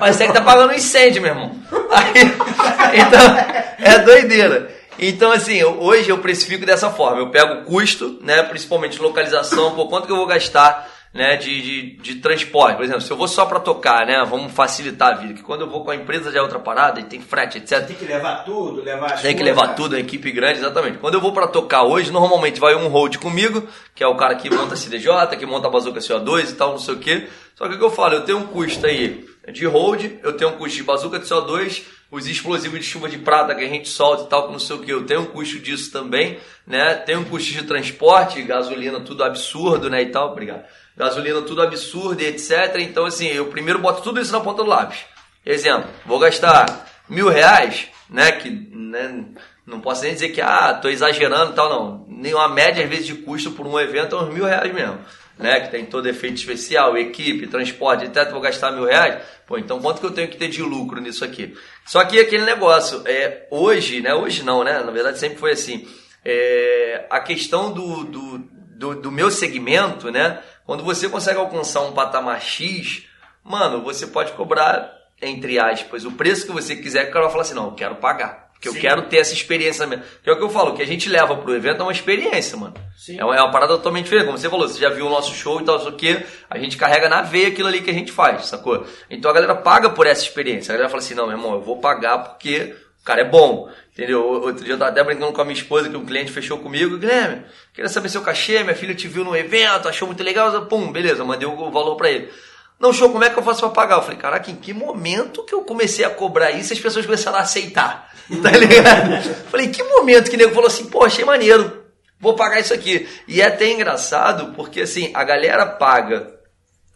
[0.00, 1.52] Parece que tá pagando um incêndio, meu irmão.
[1.92, 3.36] Aí, então,
[3.78, 4.74] é doideira.
[4.98, 7.20] Então, assim, hoje eu precifico dessa forma.
[7.20, 8.42] Eu pego o custo, né?
[8.42, 12.76] Principalmente localização, por quanto que eu vou gastar né, de, de, de transporte.
[12.76, 14.22] Por exemplo, se eu vou só para tocar, né?
[14.28, 15.34] Vamos facilitar a vida.
[15.34, 17.86] Que quando eu vou com a empresa já é outra parada e tem frete, etc.
[17.86, 20.98] Tem que levar tudo, levar as Tem que levar tudo, a equipe grande, exatamente.
[20.98, 24.34] Quando eu vou pra tocar hoje, normalmente vai um hold comigo, que é o cara
[24.34, 27.26] que monta a CDJ, que monta a bazuca CO2 e tal, não sei o quê.
[27.54, 30.50] Só que o que eu falo, eu tenho um custo aí de hold, eu tenho
[30.50, 33.88] um custo de bazuca de CO2, os explosivos de chuva de prata que a gente
[33.88, 36.94] solta e tal, que não sei o que, eu tenho um custo disso também, né?
[36.94, 40.64] Tem um custo de transporte, gasolina, tudo absurdo, né, e tal, obrigado.
[40.96, 42.76] Gasolina, tudo absurdo e etc.
[42.78, 45.00] Então, assim, eu primeiro boto tudo isso na ponta do lápis.
[45.44, 48.32] Exemplo, vou gastar mil reais, né?
[48.32, 49.24] Que né,
[49.66, 52.06] não posso nem dizer que ah, tô exagerando e tal, não.
[52.08, 54.98] Nenhuma média, às vezes, de custo por um evento é uns mil reais mesmo.
[55.38, 58.30] Né, que tem todo efeito especial, equipe, transporte, etc.
[58.30, 59.22] Vou gastar mil reais.
[59.46, 61.54] Pô, então quanto que eu tenho que ter de lucro nisso aqui?
[61.84, 64.14] Só que aquele negócio, é, hoje, né?
[64.14, 64.82] Hoje não, né?
[64.82, 65.86] Na verdade sempre foi assim.
[66.24, 70.42] É, a questão do, do, do, do meu segmento, né?
[70.64, 73.04] Quando você consegue alcançar um patamar X,
[73.44, 74.90] mano, você pode cobrar,
[75.22, 77.74] entre aspas, o preço que você quiser, que o cara vai falar assim, não, eu
[77.74, 78.45] quero pagar.
[78.56, 78.80] Porque eu Sim.
[78.80, 80.04] quero ter essa experiência mesmo.
[80.22, 81.92] Que é o que eu falo, o que a gente leva pro evento é uma
[81.92, 82.74] experiência, mano.
[82.96, 83.18] Sim.
[83.20, 84.26] É uma, é uma parada totalmente diferente.
[84.26, 86.76] Como você falou, você já viu o nosso show e tal, isso aqui, a gente
[86.76, 88.86] carrega na veia aquilo ali que a gente faz, sacou?
[89.10, 90.72] Então a galera paga por essa experiência.
[90.72, 93.70] A galera fala assim, não, meu irmão, eu vou pagar porque o cara é bom.
[93.92, 94.22] Entendeu?
[94.22, 96.98] Outro dia eu tava até brincando com a minha esposa que um cliente fechou comigo.
[96.98, 100.52] Guilherme, queria saber seu cachê, minha filha te viu no evento, achou muito legal.
[100.52, 102.30] Eu, Pum, beleza, mandei o valor pra ele.
[102.78, 103.96] Não, show, como é que eu faço pra pagar?
[103.96, 107.38] Eu falei, caraca, em que momento que eu comecei a cobrar isso as pessoas começaram
[107.38, 108.14] a aceitar?
[108.42, 109.22] Tá ligado?
[109.50, 111.84] falei, em que momento que o nego falou assim, pô, achei maneiro,
[112.18, 113.08] vou pagar isso aqui.
[113.28, 116.34] E é até engraçado, porque assim, a galera paga,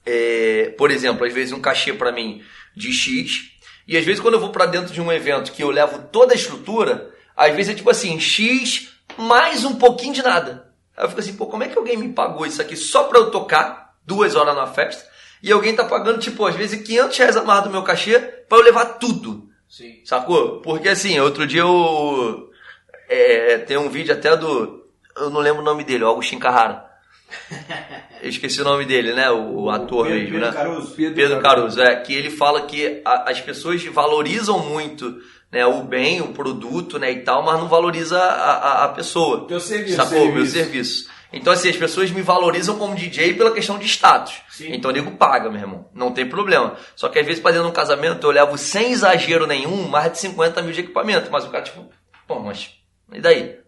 [0.04, 2.42] é, por exemplo, às vezes um cachê pra mim
[2.76, 3.52] de X,
[3.86, 6.32] e às vezes quando eu vou pra dentro de um evento que eu levo toda
[6.32, 10.68] a estrutura, às vezes é tipo assim, X mais um pouquinho de nada.
[10.96, 13.18] Aí eu fico assim, pô, como é que alguém me pagou isso aqui só pra
[13.18, 15.09] eu tocar duas horas na festa?
[15.42, 18.62] E alguém tá pagando, tipo, às vezes 500 reais amarrado do meu cachê pra eu
[18.64, 19.48] levar tudo.
[19.68, 20.00] Sim.
[20.04, 20.60] Sacou?
[20.60, 22.50] Porque assim, outro dia eu.
[23.08, 24.84] É, tem um vídeo até do.
[25.16, 26.84] Eu não lembro o nome dele, o Agostinho Carrara.
[28.22, 29.30] Eu esqueci o nome dele, né?
[29.30, 30.52] O, o ator Pedro, mesmo, Pedro né?
[30.52, 30.94] Caruso.
[30.96, 35.16] Pedro Caruso, é, que ele fala que a- as pessoas valorizam muito
[35.50, 39.46] né, o bem, o produto, né, e tal, mas não valoriza a, a, a pessoa.
[39.48, 39.96] Teu serviço.
[39.96, 40.28] Sacou?
[40.28, 41.08] O meu serviço.
[41.32, 44.34] Então, assim, as pessoas me valorizam como DJ pela questão de status.
[44.48, 44.72] Sim.
[44.72, 45.88] Então, o nego paga, meu irmão.
[45.94, 46.76] Não tem problema.
[46.96, 50.62] Só que, às vezes, fazendo um casamento, eu levo sem exagero nenhum mais de 50
[50.62, 51.30] mil de equipamento.
[51.30, 51.88] Mas o cara, tipo,
[52.26, 52.80] pô, mas
[53.12, 53.58] e daí?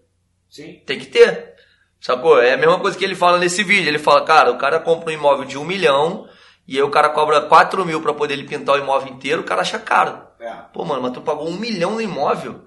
[0.49, 0.81] Sim.
[0.87, 1.55] Tem que ter.
[2.01, 2.41] Sacou?
[2.41, 3.89] É a mesma coisa que ele fala nesse vídeo.
[3.89, 6.29] Ele fala, cara, o cara compra um imóvel de um milhão
[6.67, 9.45] e aí o cara cobra 4 mil pra poder ele pintar o imóvel inteiro, o
[9.45, 10.23] cara acha caro.
[10.41, 10.51] É.
[10.73, 12.65] Pô, mano, mas tu pagou um milhão no imóvel.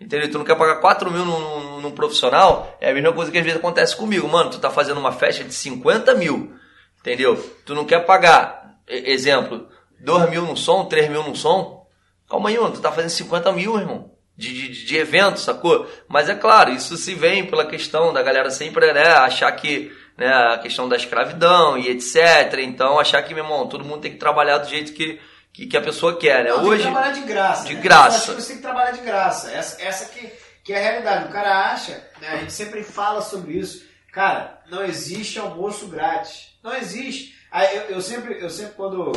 [0.00, 0.30] Entendeu?
[0.30, 2.76] Tu não quer pagar 4 mil num, num- profissional?
[2.80, 4.28] É a mesma coisa que às vezes acontece comigo.
[4.28, 6.54] Mano, tu tá fazendo uma festa de 50 mil.
[7.00, 7.36] Entendeu?
[7.64, 9.68] Tu não quer pagar, exemplo,
[10.00, 11.86] 2 mil num som, 3 mil num som.
[12.28, 14.12] Calma aí, mano, tu tá fazendo 50 mil, irmão.
[14.36, 15.86] De, de, de evento, sacou?
[16.06, 20.28] Mas é claro, isso se vem pela questão da galera sempre né, achar que né,
[20.28, 22.58] a questão da escravidão e etc.
[22.60, 25.18] Então, achar que, meu irmão, todo mundo tem que trabalhar do jeito que,
[25.58, 26.50] que, que a pessoa quer, né?
[26.50, 26.84] Não, tem Hoje.
[26.84, 27.64] que trabalhar de graça.
[27.64, 27.80] de né?
[27.80, 28.08] graça.
[28.08, 29.50] Eu acho que você tem que trabalhar de graça.
[29.50, 30.32] Essa, essa que,
[30.62, 31.24] que é a realidade.
[31.24, 33.84] O cara acha, né, a gente sempre fala sobre isso.
[34.12, 36.56] Cara, não existe almoço grátis.
[36.62, 37.36] Não existe.
[37.50, 39.12] Aí eu, eu sempre, eu sempre quando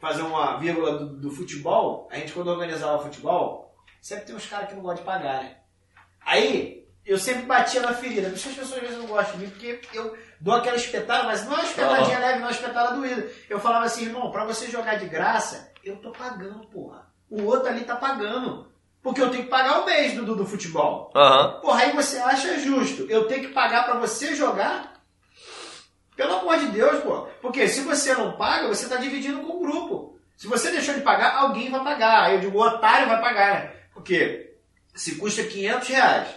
[0.00, 4.68] fazer uma vírgula do, do futebol, a gente quando organizava futebol, sempre tem uns caras
[4.68, 5.58] que não gostam de pagar, né?
[6.22, 8.28] Aí eu sempre batia na ferida.
[8.28, 10.76] Por isso que as pessoas às vezes não gostam de mim, porque eu dou aquela
[10.76, 13.30] espetada, mas não é uma espetadinha leve, não é uma espetada doída.
[13.48, 17.06] Eu falava assim, irmão, pra você jogar de graça, eu tô pagando, porra.
[17.30, 18.70] O outro ali tá pagando.
[19.02, 21.12] Porque eu tenho que pagar o mês do, do, futebol.
[21.14, 21.60] Aham.
[21.60, 24.94] Porra, aí você acha justo eu tenho que pagar pra você jogar?
[26.16, 27.28] Pelo amor de Deus, pô.
[27.40, 30.18] Porque se você não paga, você tá dividindo com o grupo.
[30.36, 32.24] Se você deixou de pagar, alguém vai pagar.
[32.24, 33.74] Aí eu digo, o otário vai pagar.
[33.94, 34.56] Porque
[34.94, 36.28] se custa 500 reais,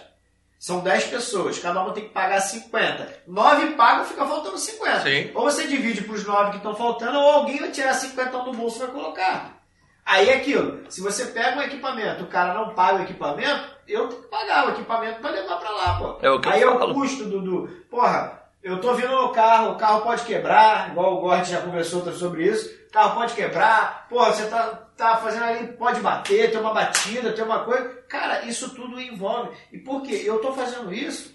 [0.60, 3.22] São 10 pessoas, cada uma tem que pagar 50.
[3.26, 5.00] 9 pagam, fica faltando 50.
[5.00, 5.30] Sim.
[5.34, 8.52] Ou você divide para os 9 que estão faltando, ou alguém vai tirar 50 do
[8.52, 9.58] bolso e vai colocar.
[10.04, 14.08] Aí é aquilo, se você pega um equipamento, o cara não paga o equipamento, eu
[14.08, 16.18] tenho que pagar o equipamento para levar para lá, pô.
[16.20, 16.90] É o que Aí é falo.
[16.90, 17.68] o custo do, do.
[17.90, 22.02] Porra, eu tô vindo no carro, o carro pode quebrar, igual o Gord já conversou
[22.12, 26.60] sobre isso, o carro pode quebrar, porra, você tá, tá fazendo ali, pode bater, tem
[26.60, 27.88] uma batida, tem uma coisa.
[28.08, 29.50] Cara, isso tudo envolve.
[29.72, 30.22] E por quê?
[30.24, 31.34] Eu tô fazendo isso.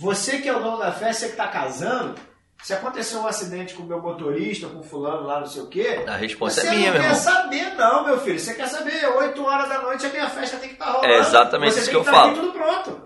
[0.00, 2.14] Você que é o dono da festa, você que tá casando,
[2.62, 5.66] se acontecer um acidente com o meu motorista, com o fulano lá, não sei o
[5.66, 6.04] quê.
[6.06, 7.20] A resposta Você é minha, não meu quer irmão.
[7.22, 8.38] saber, não, meu filho.
[8.40, 11.06] Você quer saber, 8 horas da noite a minha festa tem que estar rolando.
[11.06, 12.34] É exatamente você isso que eu estar falo.
[12.34, 13.02] tudo pronto.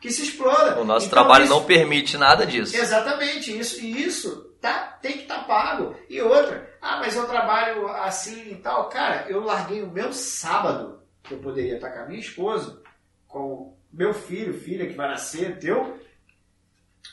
[0.00, 0.80] Que se exploda.
[0.80, 2.74] O nosso Então, trabalho isso- não permite nada disso.
[2.74, 5.94] Exatamente, isso, e isso tá, tem que estar pago.
[6.08, 8.88] E outra, ah, mas eu trabalho assim e tal.
[8.88, 12.82] Cara, eu larguei o meu sábado, que eu poderia estar com a minha esposa,
[13.28, 15.98] com meu filho, filha que vai nascer, teu,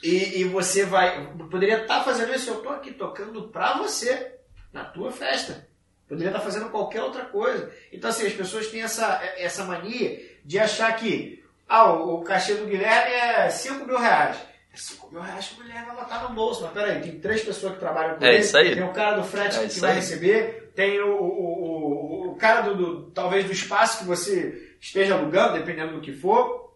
[0.02, 1.34] e, e você vai.
[1.50, 4.36] Poderia estar fazendo isso, eu tô aqui tocando pra você,
[4.72, 5.68] na tua festa.
[6.08, 7.72] Poderia estar fazendo qualquer outra coisa.
[7.92, 12.66] Então, assim, as pessoas têm essa, essa mania de achar que ah, o cachê do
[12.66, 14.38] Guilherme é 5 mil reais.
[14.78, 16.62] É 5 mil reais que o Guilherme vai botar no bolso.
[16.62, 18.38] Mas peraí, tem três pessoas que trabalham com É ele.
[18.40, 18.76] isso aí.
[18.76, 19.96] Tem o cara do frete É que vai aí.
[19.98, 20.72] receber.
[20.76, 25.54] Tem o, o, o, o cara do, do- talvez do espaço que você esteja alugando,
[25.56, 26.68] dependendo do que for.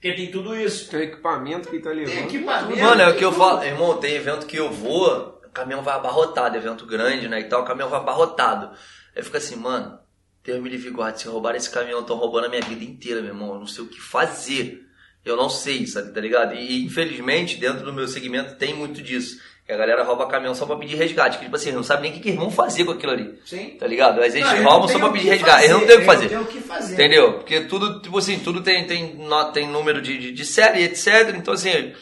[0.00, 0.90] Porque tem tudo isso.
[0.90, 2.24] Tem equipamento que tá Tem levando.
[2.24, 2.80] equipamento.
[2.80, 3.62] Mano, é o tem que eu falo.
[3.62, 7.60] Irmão, tem evento que eu vou, o caminhão vai abarrotado, evento grande, né, e tal,
[7.62, 8.70] o caminhão vai abarrotado.
[9.14, 9.98] Aí fica assim, mano,
[10.42, 13.32] Deus me livre guarde, se roubar esse caminhão, estão roubando a minha vida inteira, meu
[13.34, 14.86] irmão, eu não sei o que fazer.
[15.24, 16.54] Eu não sei, sabe, tá ligado?
[16.54, 19.38] E infelizmente, dentro do meu segmento tem muito disso.
[19.66, 21.38] Que a galera rouba caminhão só pra pedir resgate.
[21.38, 23.38] Que tipo assim, não sabe nem o que, que eles vão fazer com aquilo ali.
[23.44, 23.76] Sim.
[23.78, 24.18] Tá ligado?
[24.18, 25.64] Mas eles Não, roubam não só pra pedir resgate.
[25.64, 26.28] Eles não tem o que fazer.
[26.28, 26.94] tenho o que fazer.
[26.94, 27.32] Entendeu?
[27.34, 29.16] Porque tudo, tipo assim, tudo tem, tem,
[29.52, 31.34] tem número de, de, de série, etc.
[31.36, 31.94] Então, assim, o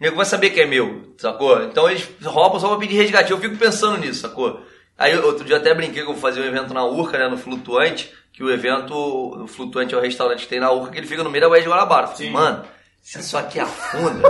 [0.00, 1.62] nego vai saber que é meu, sacou?
[1.62, 3.30] Então eles roubam só pra pedir resgate.
[3.30, 4.60] Eu fico pensando nisso, sacou?
[4.98, 7.36] Aí outro dia até brinquei que eu vou fazer um evento na Urca, né, no
[7.36, 11.22] Flutuante, que o evento, Flutuante é o restaurante que tem na Urca, que ele fica
[11.22, 12.08] no meio da Baía de Guanabara.
[12.08, 12.64] Eu falei, Mano,
[13.00, 14.28] se isso aqui afunda...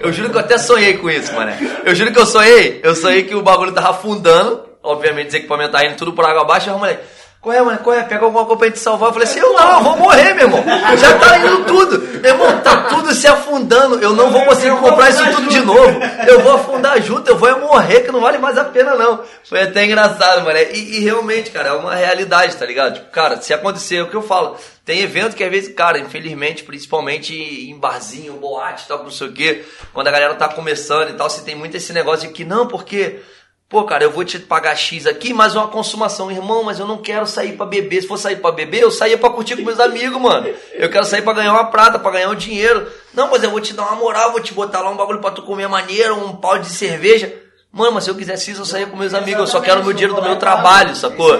[0.00, 1.52] Eu juro que eu até sonhei com isso, mano.
[1.84, 2.80] Eu juro que eu sonhei.
[2.82, 4.68] Eu sonhei que o bagulho tava afundando.
[4.82, 6.70] Obviamente, os equipamentos tá indo tudo por água abaixo.
[6.70, 7.02] O moleque,
[7.44, 7.78] qual é, mano?
[7.80, 8.02] Qual é?
[8.02, 9.10] Pega alguma coisa pra gente salvar.
[9.10, 10.64] Eu falei assim, eu não, eu vou morrer, meu irmão.
[10.96, 11.98] Já tá indo tudo.
[11.98, 14.00] Meu irmão, tá tudo se afundando.
[14.00, 16.00] Eu não vou conseguir comprar isso tudo de novo.
[16.26, 19.22] Eu vou afundar junto, eu vou é morrer, que não vale mais a pena, não.
[19.44, 20.58] Foi até engraçado, mano.
[20.58, 22.94] E, e realmente, cara, é uma realidade, tá ligado?
[22.94, 24.56] Tipo, cara, se acontecer, é o que eu falo.
[24.82, 29.32] Tem evento que às vezes, cara, infelizmente, principalmente em barzinho, boate tal, não sei o
[29.34, 32.42] quê, quando a galera tá começando e tal, você tem muito esse negócio de que,
[32.42, 33.20] não, porque,
[33.68, 36.98] pô, cara, eu vou te pagar X aqui, mas uma consumação, irmão, mas eu não
[36.98, 38.02] quero sair pra beber.
[38.02, 40.48] Se for sair pra beber, eu saía pra curtir com meus amigos, mano.
[40.72, 42.86] Eu quero sair pra ganhar uma prata, pra ganhar um dinheiro.
[43.12, 45.30] Não, mas eu vou te dar uma moral, vou te botar lá um bagulho pra
[45.30, 47.32] tu comer maneiro, um pau de cerveja.
[47.72, 49.40] Mano, mas se eu quisesse isso, eu saía com meus amigos.
[49.40, 51.34] Eu só quero o meu dinheiro do meu trabalho, sacou?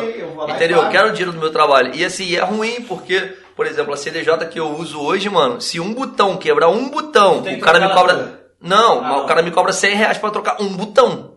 [0.48, 0.82] Entendeu?
[0.82, 1.94] Eu quero o dinheiro do meu trabalho.
[1.94, 3.20] E assim, é ruim porque,
[3.54, 7.42] por exemplo, a CDJ que eu uso hoje, mano, se um botão quebrar um botão,
[7.42, 8.40] que o cara me cobra.
[8.40, 9.22] Ah, não.
[9.22, 11.33] o cara me cobra 100 reais pra trocar um botão.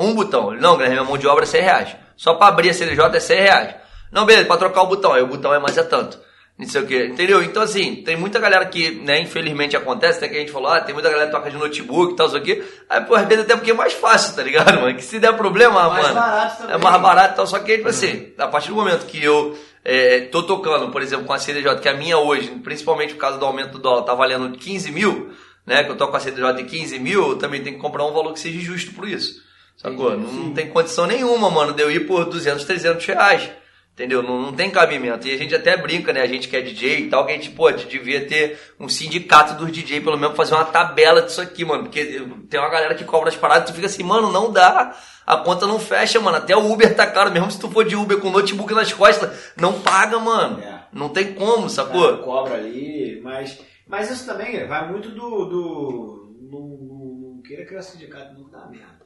[0.00, 0.52] Um botão.
[0.52, 1.96] Não, Guilherme, minha mão de obra é 100 reais.
[2.16, 3.74] Só pra abrir a CDJ é 100 reais.
[4.10, 5.12] Não, beleza, pra trocar o botão.
[5.12, 6.18] Aí o botão é mais é tanto.
[6.60, 7.42] Não sei o que, entendeu?
[7.42, 10.78] Então, assim, tem muita galera que, né, infelizmente acontece, até que a gente falou, ah,
[10.78, 12.62] tem muita galera que toca de notebook e tal, isso aqui.
[12.88, 14.94] Aí, pô, às vezes até porque é mais fácil, tá ligado, mano?
[14.94, 16.20] Que se der problema, Mais mano.
[16.20, 16.74] barato também.
[16.74, 17.46] É mais barato e tal.
[17.46, 21.24] Só que, tipo assim, a partir do momento que eu é, tô tocando, por exemplo,
[21.24, 24.12] com a CDJ, que a minha hoje, principalmente por causa do aumento do dólar, tá
[24.12, 25.32] valendo 15 mil,
[25.64, 25.82] né?
[25.82, 28.12] Que eu tô com a CDJ de 15 mil, eu também tenho que comprar um
[28.12, 29.40] valor que seja justo por isso.
[29.80, 30.10] Sacou?
[30.10, 33.50] Não, não tem condição nenhuma, mano, de eu ir por 200, 300 reais.
[33.94, 34.22] Entendeu?
[34.22, 35.26] Não, não tem cabimento.
[35.26, 36.20] E a gente até brinca, né?
[36.20, 38.58] A gente que é DJ e tal, que a gente, pô, a gente devia ter
[38.78, 41.84] um sindicato dos DJ, pelo menos, fazer uma tabela disso aqui, mano.
[41.84, 44.94] Porque tem uma galera que cobra as paradas e tu fica assim, mano, não dá.
[45.26, 46.36] A conta não fecha, mano.
[46.36, 47.30] Até o Uber tá caro.
[47.30, 50.60] Mesmo se tu for de Uber com notebook nas costas, não paga, mano.
[50.60, 50.84] É.
[50.92, 52.18] Não tem como, sacou?
[52.18, 55.44] cobra ali, mas, mas isso também vai muito do.
[55.46, 58.99] do não, não, não queira criar sindicato, não dá merda.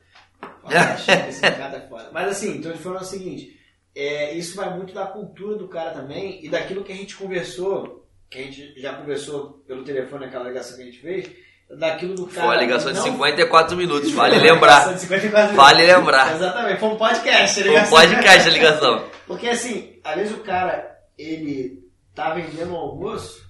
[2.13, 3.59] Mas assim, então ele falou o seguinte:
[3.95, 8.07] é, isso vai muito da cultura do cara também e daquilo que a gente conversou,
[8.31, 11.31] que a gente já conversou pelo telefone naquela ligação que a gente fez,
[11.79, 12.47] daquilo do cara.
[12.49, 14.75] Foi a ligação de não- 54 minutos, vale uma lembrar.
[14.79, 15.99] ligação de 54 Vale minutos.
[15.99, 16.35] lembrar.
[16.35, 17.63] Exatamente, foi um podcast.
[17.63, 19.05] Foi um podcast a ligação.
[19.27, 21.83] Porque assim, às vezes o cara, ele
[22.15, 23.43] tá vendendo um almoço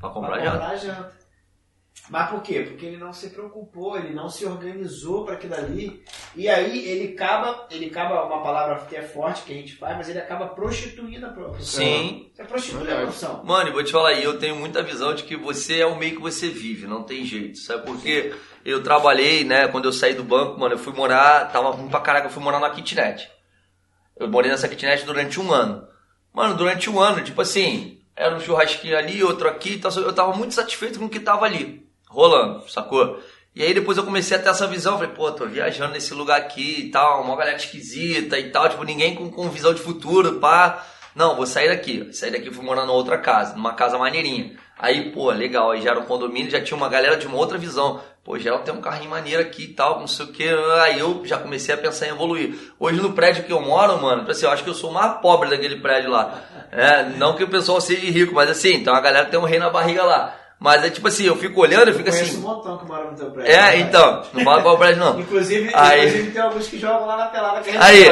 [0.00, 0.50] Pra pra comprar já.
[0.52, 1.17] comprar janta.
[2.10, 2.62] Mas por quê?
[2.62, 6.02] Porque ele não se preocupou, ele não se organizou para aquilo ali.
[6.34, 9.96] E aí ele acaba, ele acaba, uma palavra que é forte que a gente faz,
[9.96, 11.82] mas ele acaba prostituindo a profissão.
[11.82, 12.30] Sim.
[12.34, 13.44] Você prostitui a profissão.
[13.44, 15.98] Mano, eu vou te falar aí, eu tenho muita visão de que você é o
[15.98, 17.58] meio que você vive, não tem jeito.
[17.58, 18.34] Sabe por quê?
[18.64, 22.00] Eu trabalhei, né, quando eu saí do banco, mano, eu fui morar, tava ruim pra
[22.00, 23.30] caraca, eu fui morar na kitnet.
[24.16, 25.86] Eu morei nessa kitnet durante um ano.
[26.32, 30.34] Mano, durante um ano, tipo assim, era um churrasquinho ali, outro aqui, então eu tava
[30.34, 33.18] muito satisfeito com o que tava ali rolando, sacou?
[33.54, 36.38] E aí depois eu comecei a ter essa visão, falei, pô, tô viajando nesse lugar
[36.38, 40.34] aqui e tal, uma galera esquisita e tal, tipo, ninguém com, com visão de futuro,
[40.34, 40.86] pá.
[41.14, 42.12] Não, vou sair daqui.
[42.12, 44.56] Sair daqui fui morar numa outra casa, numa casa maneirinha.
[44.78, 47.58] Aí, pô, legal, aí já era um condomínio, já tinha uma galera de uma outra
[47.58, 48.00] visão.
[48.22, 50.48] Pô, geral tem um carrinho maneiro aqui e tal, não sei o que.
[50.82, 52.54] Aí eu já comecei a pensar em evoluir.
[52.78, 54.94] Hoje no prédio que eu moro, mano, tipo assim, eu acho que eu sou o
[54.94, 56.40] mais pobre daquele prédio lá.
[56.70, 59.58] É, não que o pessoal seja rico, mas assim, então a galera tem um rei
[59.58, 60.36] na barriga lá.
[60.60, 62.36] Mas é tipo assim, eu fico olhando, eu fico assim.
[62.38, 63.52] um montão que mora no teu prédio.
[63.52, 65.20] É, né, então, não fala qual prédio não.
[65.20, 68.06] Inclusive, Aí- inclusive tem alguns que jogam lá na pelada que a gente Aí.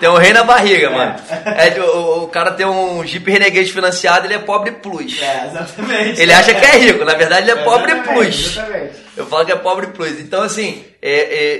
[0.00, 1.14] Tem um rei na barriga, mano.
[1.44, 5.20] É, de- o, o cara tem um Jeep Renegade financiado, ele é pobre plus.
[5.22, 6.20] É, exatamente.
[6.20, 8.56] Ele acha que é rico, na verdade ele é pobre plus.
[8.56, 9.04] Exatamente.
[9.16, 10.18] Eu falo que é pobre plus.
[10.18, 11.12] Então, assim, é,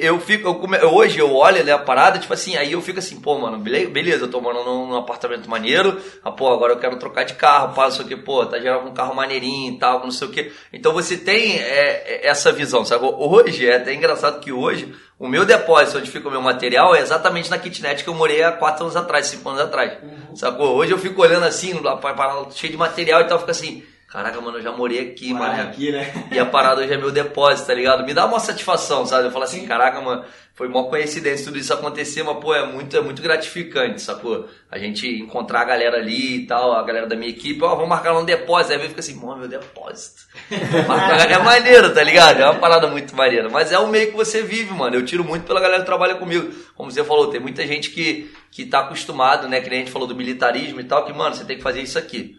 [0.05, 0.49] é, eu fico.
[0.49, 3.39] Eu come- hoje eu olho né, a parada, tipo assim, aí eu fico assim, pô,
[3.39, 6.97] mano, bele- beleza, eu tô morando num, num apartamento maneiro, ah, pô, agora eu quero
[6.99, 9.79] trocar de carro, pá, não sei o que, pô, tá gerando um carro maneirinho e
[9.79, 10.51] tal, não sei o que.
[10.73, 13.05] Então você tem é, é, essa visão, sabe?
[13.07, 14.93] Hoje, é até engraçado que hoje,
[15.25, 18.43] o meu depósito, onde fica o meu material, é exatamente na kitnet que eu morei
[18.43, 19.93] há quatro anos atrás, cinco anos atrás.
[20.35, 20.75] Sacou?
[20.77, 23.85] Hoje eu fico olhando assim, lá, pa- pa- cheio de material e tal, fica assim.
[24.09, 25.61] Caraca, mano, eu já morei aqui, mano.
[25.63, 26.13] aqui, né?
[26.31, 28.05] E a parada hoje é meu depósito, tá ligado?
[28.05, 29.27] Me dá uma satisfação, sabe?
[29.27, 30.25] Eu falo assim, caraca, mano,
[30.55, 34.47] foi uma coincidência tudo isso acontecer, mas, pô, é muito, é muito gratificante, sacou?
[34.71, 37.89] A gente encontrar a galera ali e tal, a galera da minha equipe, ó, vamos
[37.89, 38.75] marcar lá um depósito.
[38.75, 40.23] Aí fica assim, mano, meu depósito.
[40.51, 42.41] É maneiro, tá ligado?
[42.41, 43.49] É uma parada muito maneira.
[43.49, 44.97] Mas é o meio que você vive, mano.
[44.97, 46.53] Eu tiro muito pela galera que trabalha comigo.
[46.75, 49.61] Como você falou, tem muita gente que, que tá acostumado, né?
[49.61, 51.81] Que nem a gente falou do militarismo e tal, que, mano, você tem que fazer
[51.81, 52.37] isso aqui.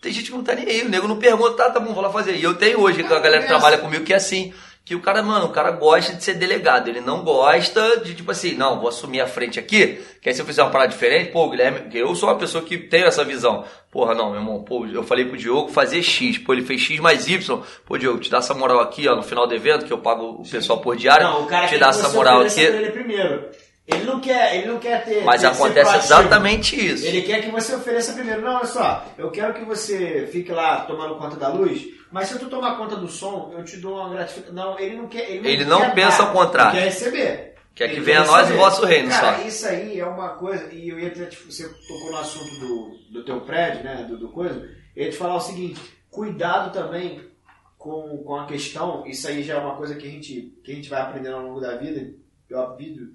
[0.00, 2.02] Tem gente que não tá nem aí, o nego não pergunta, tá, tá bom, vou
[2.02, 2.36] lá fazer.
[2.36, 4.52] E eu tenho hoje com a galera que trabalha comigo que é assim,
[4.84, 8.30] que o cara, mano, o cara gosta de ser delegado, ele não gosta de, tipo
[8.30, 11.32] assim, não, vou assumir a frente aqui, que aí se eu fizer uma parada diferente,
[11.32, 13.64] pô, Guilherme, que eu sou uma pessoa que tem essa visão.
[13.96, 17.00] Porra, não, meu irmão, pô, eu falei pro Diogo fazer X, pô, ele fez X
[17.00, 19.92] mais Y, pô, Diogo, te dá essa moral aqui, ó, no final do evento, que
[19.92, 22.66] eu pago o pessoal por diário, Não, o cara te dá essa moral aqui.
[22.66, 23.48] pra ele primeiro.
[23.86, 25.24] Ele não quer, ele não quer ter.
[25.24, 27.06] Mas ter acontece exatamente isso.
[27.06, 28.42] Ele quer que você ofereça primeiro.
[28.42, 32.38] Não, olha só, eu quero que você fique lá tomando conta da luz, mas se
[32.38, 34.54] tu tomar conta do som, eu te dou uma gratificação.
[34.54, 35.30] Não, ele não quer.
[35.30, 36.72] Ele não, Ele não quer pensa dar, ao contrário.
[36.76, 37.55] Ele quer receber.
[37.76, 39.46] Quer que Ele venha nós e vosso reino Cara, só.
[39.46, 42.98] isso aí é uma coisa, e eu ia até, tipo, você tocou no assunto do,
[43.10, 44.66] do teu prédio, né, do, do coisa,
[44.96, 45.78] eu ia te falar o seguinte,
[46.10, 47.30] cuidado também
[47.76, 50.74] com, com a questão, isso aí já é uma coisa que a gente, que a
[50.74, 52.14] gente vai aprendendo ao longo da vida,
[52.48, 53.14] eu avido,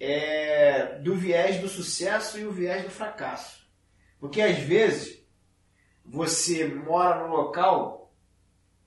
[0.00, 3.64] é do viés do sucesso e o viés do fracasso.
[4.18, 5.24] Porque às vezes
[6.04, 8.12] você mora num local,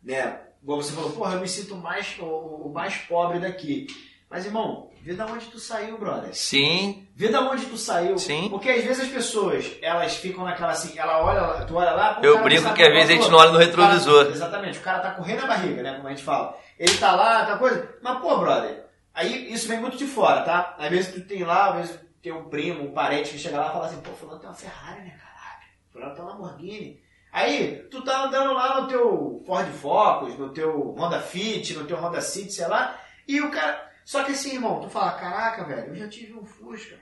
[0.03, 0.41] né?
[0.61, 3.87] Igual você falou, porra, eu me sinto mais, o, o mais pobre daqui.
[4.29, 6.33] Mas irmão, vê da onde tu saiu, brother.
[6.33, 8.17] Sim, Vê da onde tu saiu.
[8.17, 8.47] Sim.
[8.49, 12.19] Porque às vezes as pessoas, elas ficam naquela assim, ela olha, tu olha lá.
[12.23, 14.25] Eu brinco que às vezes a gente não olha no o cara- retrovisor.
[14.27, 15.93] exatamente, o cara tá correndo a barriga, né?
[15.95, 16.57] Como a gente fala.
[16.79, 17.87] Ele tá lá, tá coisa.
[18.01, 20.75] Mas, pô, brother, aí isso vem muito de fora, tá?
[20.79, 23.67] Às vezes tu tem lá, às vezes tem um primo, um parente que chega lá
[23.69, 25.63] e fala assim, pô, fulano tem uma Ferrari, né, caralho?
[25.91, 27.03] Fulano tem uma Lamborghini.
[27.31, 31.97] Aí, tu tá andando lá no teu Ford Focus, no teu Honda Fit, no teu
[31.97, 32.95] Honda City, sei lá,
[33.27, 33.91] e o cara.
[34.05, 36.95] Só que assim, irmão, tu fala, caraca, velho, eu já tive um Fusca,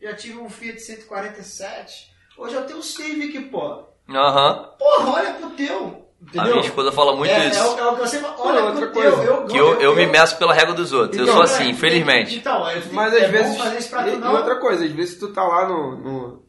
[0.00, 3.84] já tive um Fiat 147, hoje eu tenho um Civic, pô.
[4.08, 4.70] aham.
[4.78, 6.02] Porra, olha pro teu.
[6.22, 6.54] A Entendeu?
[6.54, 7.58] minha esposa fala muito é, isso.
[7.58, 9.26] É, o, é o que eu sempre falo, olha outra coisa, teu.
[9.34, 11.18] Eu, Que eu, eu me meço pela régua dos outros.
[11.18, 12.36] eu Então, sou é, assim, infelizmente.
[12.36, 13.58] Então, eu- Mas é às bom vezes.
[13.58, 15.96] fazer isso pra e, tu e outra coisa, às vezes tu tá lá no.
[15.96, 16.42] no-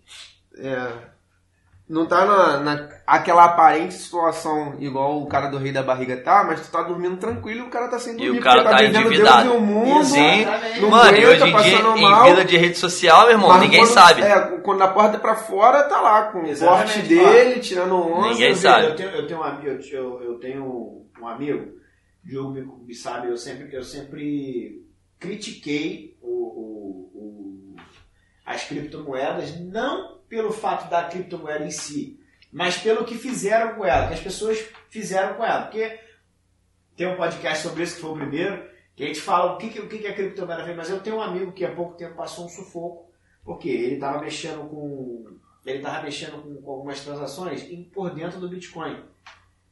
[0.60, 0.94] é,
[1.90, 6.44] não tá na, na- aquela aparente situação igual o cara do rei da barriga tá,
[6.48, 8.40] mas tu tá dormindo tranquilo e o cara tá sem dormir.
[8.40, 9.44] o cara porque tá vivendo endividado.
[9.50, 10.06] Deus e o mundo.
[10.06, 10.46] Sim.
[10.82, 12.24] Não Mano, e aguenta, hoje em dia, passando em mal.
[12.26, 14.22] vida de rede social, meu irmão, Mas ninguém quando- sabe.
[14.22, 18.30] É, quando a porta é pra fora, tá lá, com o corte dele, tirando onda.
[18.30, 18.86] Ninguém Eu sabe.
[18.88, 21.74] Eu tenho, eu tenho um amigo, eu, eu- eu tenho um amigo,
[22.24, 24.82] Diogo me, me sabe, eu sempre, eu sempre
[25.20, 26.73] critiquei o- o-
[28.46, 32.20] as criptomoedas, não pelo fato da criptomoeda em si,
[32.52, 35.64] mas pelo que fizeram com ela, que as pessoas fizeram com ela.
[35.64, 36.00] Porque
[36.96, 39.80] tem um podcast sobre isso, que foi o primeiro, que a gente fala o que,
[39.80, 42.46] o que a criptomoeda fez, mas eu tenho um amigo que há pouco tempo passou
[42.46, 43.12] um sufoco,
[43.44, 45.38] porque ele estava mexendo com.
[45.66, 47.64] Ele estava mexendo com, com algumas transações
[47.94, 49.02] por dentro do Bitcoin.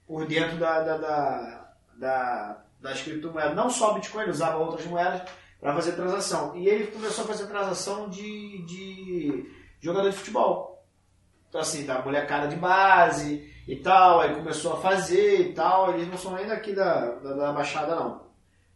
[0.08, 5.30] Por dentro da, da, da, da, das criptomoedas, não só Bitcoin, ele usava outras moedas
[5.62, 6.56] para fazer transação.
[6.56, 9.46] E ele começou a fazer transação de, de
[9.80, 10.84] jogador de futebol.
[11.48, 15.94] Então, assim, da molecada de base e tal, aí começou a fazer e tal.
[15.94, 18.32] Eles não são nem daqui da, da, da Baixada, não.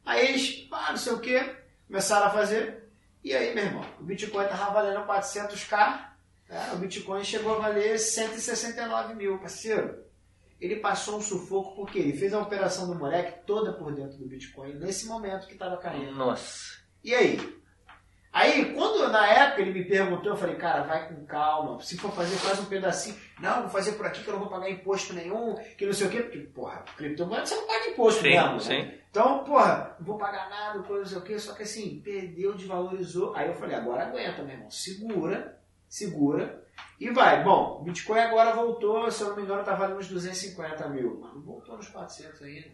[0.05, 1.43] Aí eles, ah, não sei o que,
[1.87, 2.87] começaram a fazer.
[3.23, 6.09] E aí, meu irmão, o Bitcoin tava valendo 400k,
[6.47, 6.71] né?
[6.73, 10.05] o Bitcoin chegou a valer 169 mil, parceiro.
[10.60, 14.27] Ele passou um sufoco porque ele fez a operação do moleque toda por dentro do
[14.27, 16.15] Bitcoin nesse momento que estava caindo.
[16.15, 16.80] Nossa.
[17.03, 17.40] E aí?
[18.36, 21.82] Aí, quando na época ele me perguntou, eu falei, cara, vai com calma.
[21.82, 23.15] Se for fazer, faz um pedacinho.
[23.40, 26.07] Não, vou fazer por aqui que eu não vou pagar imposto nenhum, que não sei
[26.07, 26.22] o quê.
[26.22, 28.60] Porque, porra, criptomoeda você não paga imposto Sim, mesmo.
[28.60, 28.77] sim.
[28.77, 28.99] Né?
[29.10, 31.40] Então, porra, não vou pagar nada, não sei o quê.
[31.40, 33.34] Só que assim, perdeu, desvalorizou.
[33.36, 34.69] Aí eu falei, agora aguenta, meu irmão.
[34.69, 35.57] Segura,
[35.88, 36.64] segura.
[36.99, 37.43] E vai.
[37.43, 41.19] Bom, Bitcoin agora voltou, se eu não me engano, valendo uns 250 mil.
[41.22, 42.69] Mas não voltou nos 400 ainda.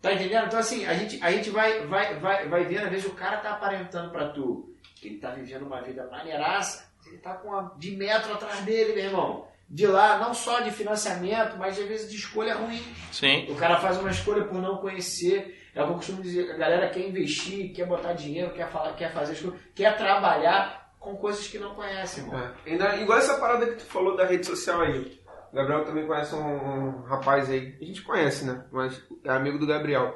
[0.00, 0.46] Tá entendendo?
[0.46, 3.38] Então assim, a gente, a gente vai, vai, vai, vai vendo, às vezes o cara
[3.38, 7.74] tá aparentando pra tu que ele tá vivendo uma vida maneiraça, ele tá com uma,
[7.78, 9.48] de metro atrás dele, meu irmão.
[9.68, 12.82] De lá, não só de financiamento, mas às vezes de escolha ruim.
[13.12, 13.46] Sim.
[13.50, 15.56] O cara faz uma escolha por não conhecer.
[15.74, 18.94] É o que eu costumo dizer, a galera quer investir, quer botar dinheiro, quer falar,
[18.94, 22.38] quer fazer as coisas, quer trabalhar com coisas que não conhece, irmão.
[22.66, 22.70] É.
[22.70, 25.18] Ainda, igual essa parada que tu falou da rede social aí.
[25.52, 27.74] O Gabriel também conhece um, um rapaz aí.
[27.80, 28.64] A gente conhece, né?
[28.70, 30.14] Mas é amigo do Gabriel.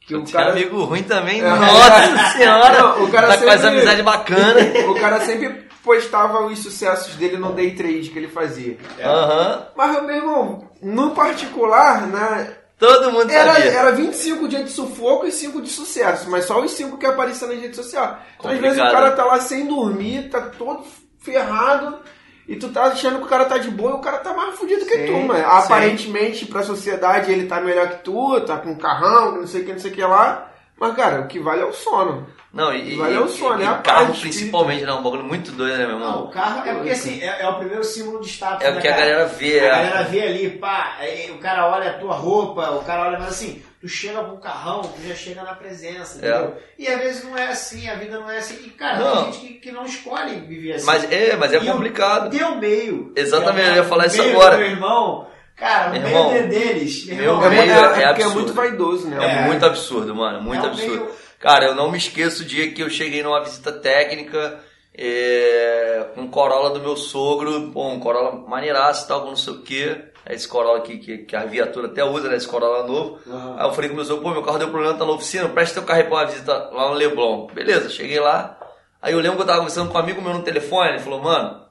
[0.00, 1.40] Que o cara, amigo ruim também.
[1.40, 1.48] É.
[1.48, 2.78] Nossa senhora.
[2.82, 4.60] Não, o cara tá com essa sempre- amizade bacana.
[4.90, 8.76] o cara sempre postava os sucessos dele no day trade que ele fazia.
[9.02, 9.68] Aham.
[9.76, 12.56] Mas, meu irmão, no particular, né?
[12.78, 13.70] Todo mundo Era, sabia.
[13.72, 17.50] era 25 dias de sufoco e 5 de sucesso, mas só os 5 que apareciam
[17.50, 18.18] nas redes sociais.
[18.38, 20.84] Então, às vezes, o cara tá lá sem dormir, tá todo
[21.18, 21.98] ferrado,
[22.46, 24.54] e tu tá achando que o cara tá de boa e o cara tá mais
[24.54, 25.40] fudido que Sim, tu, mano.
[25.40, 25.44] sim.
[25.44, 29.64] Aparentemente, pra sociedade, ele tá melhor que tu, tá com um carrão, não sei o
[29.64, 30.50] que, não sei o que lá.
[30.80, 32.28] Mas, cara, o que vale é o sono.
[32.50, 35.52] Não, e, e, é o sonho, e é a carro principalmente, não, um bagulho muito
[35.52, 36.24] doido, né, meu Não, irmão?
[36.24, 38.64] o carro é porque assim, é, é o primeiro símbolo de status.
[38.64, 39.68] É né, o que a galera vê, A é.
[39.70, 43.28] galera vê ali, pá, aí o cara olha a tua roupa, o cara olha, mas
[43.28, 46.30] assim, tu chega com o carrão, tu já chega na presença, É.
[46.30, 46.56] entendeu?
[46.78, 48.58] E às vezes não é assim, a vida não é assim.
[48.64, 49.24] E cara, Não.
[49.24, 50.86] tem gente que, que não escolhe viver assim.
[50.86, 52.30] Mas é, mas é E o complicado.
[52.34, 53.12] Teu meio.
[53.14, 54.56] Exatamente, é eu ia falar o isso meio agora.
[54.56, 57.74] Meu irmão, cara, o Meu meio irmão, de- deles, meu meu irmão, É, meio muito-
[57.78, 58.34] é é porque é absurdo.
[58.36, 59.18] muito vaidoso, né?
[59.22, 59.42] É, É.
[59.42, 60.40] muito absurdo, mano.
[60.40, 60.90] Muito É um absurdo.
[61.04, 64.60] meio- Cara, eu não me esqueço o dia que eu cheguei numa visita técnica
[64.92, 69.36] é, com um Corolla do meu sogro, pô, um Corolla maneiraço e tal, com não
[69.36, 69.96] sei o que.
[70.28, 72.36] Esse Corolla aqui que, que a viatura até usa, né?
[72.36, 73.20] Esse Corolla novo.
[73.26, 73.56] Aham.
[73.58, 75.74] Aí eu falei com meu sogro, pô, meu carro deu problema, tá na oficina, presta
[75.74, 77.46] teu carro aí pra uma visita lá no Leblon.
[77.46, 78.58] Beleza, cheguei lá.
[79.00, 81.22] Aí eu lembro que eu tava conversando com um amigo meu no telefone, ele falou,
[81.22, 81.62] mano,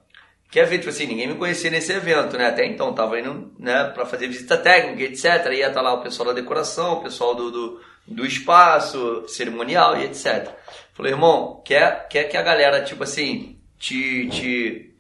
[0.50, 2.48] quer ver, tipo assim, ninguém me conhecia nesse evento, né?
[2.48, 5.52] Até então, tava indo, né, pra fazer visita técnica, etc.
[5.52, 10.06] Ia estar lá o pessoal da decoração, o pessoal do, do, do espaço, cerimonial e
[10.06, 10.50] etc.
[10.94, 14.94] Falei, irmão, quer, quer que a galera, tipo assim, te, te,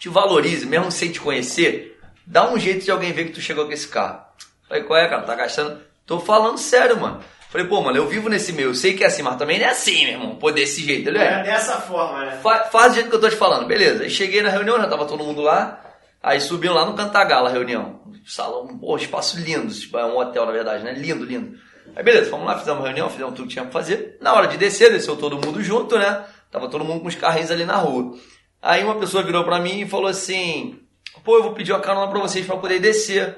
[0.00, 2.00] te valorize, mesmo sem te conhecer?
[2.26, 4.20] Dá um jeito de alguém ver que tu chegou com esse carro.
[4.68, 5.22] Falei, qual é, cara?
[5.22, 5.80] Tá gastando?
[6.06, 7.20] Tô falando sério, mano.
[7.50, 9.66] Falei, pô, mano, eu vivo nesse meio, eu sei que é assim, mas também não
[9.66, 10.36] é assim, meu irmão.
[10.36, 11.42] Pô, desse jeito, ele é.
[11.42, 12.38] Dessa forma, né?
[12.42, 14.02] Fa- faz do jeito que eu tô te falando, beleza.
[14.02, 15.82] Aí cheguei na reunião, já tava todo mundo lá.
[16.22, 18.00] Aí subiam lá no Cantagalo a reunião.
[18.26, 20.92] Salão, pô, espaço lindo, tipo, é um hotel na verdade, né?
[20.92, 21.58] Lindo, lindo.
[21.98, 24.16] Aí beleza, fomos lá, fizemos uma reunião, fizemos tudo que tinha pra fazer.
[24.20, 26.24] Na hora de descer, desceu todo mundo junto, né?
[26.48, 28.14] Tava todo mundo com os carrinhos ali na rua.
[28.62, 30.78] Aí uma pessoa virou pra mim e falou assim:
[31.24, 33.36] pô, eu vou pedir uma carona pra vocês pra poder descer.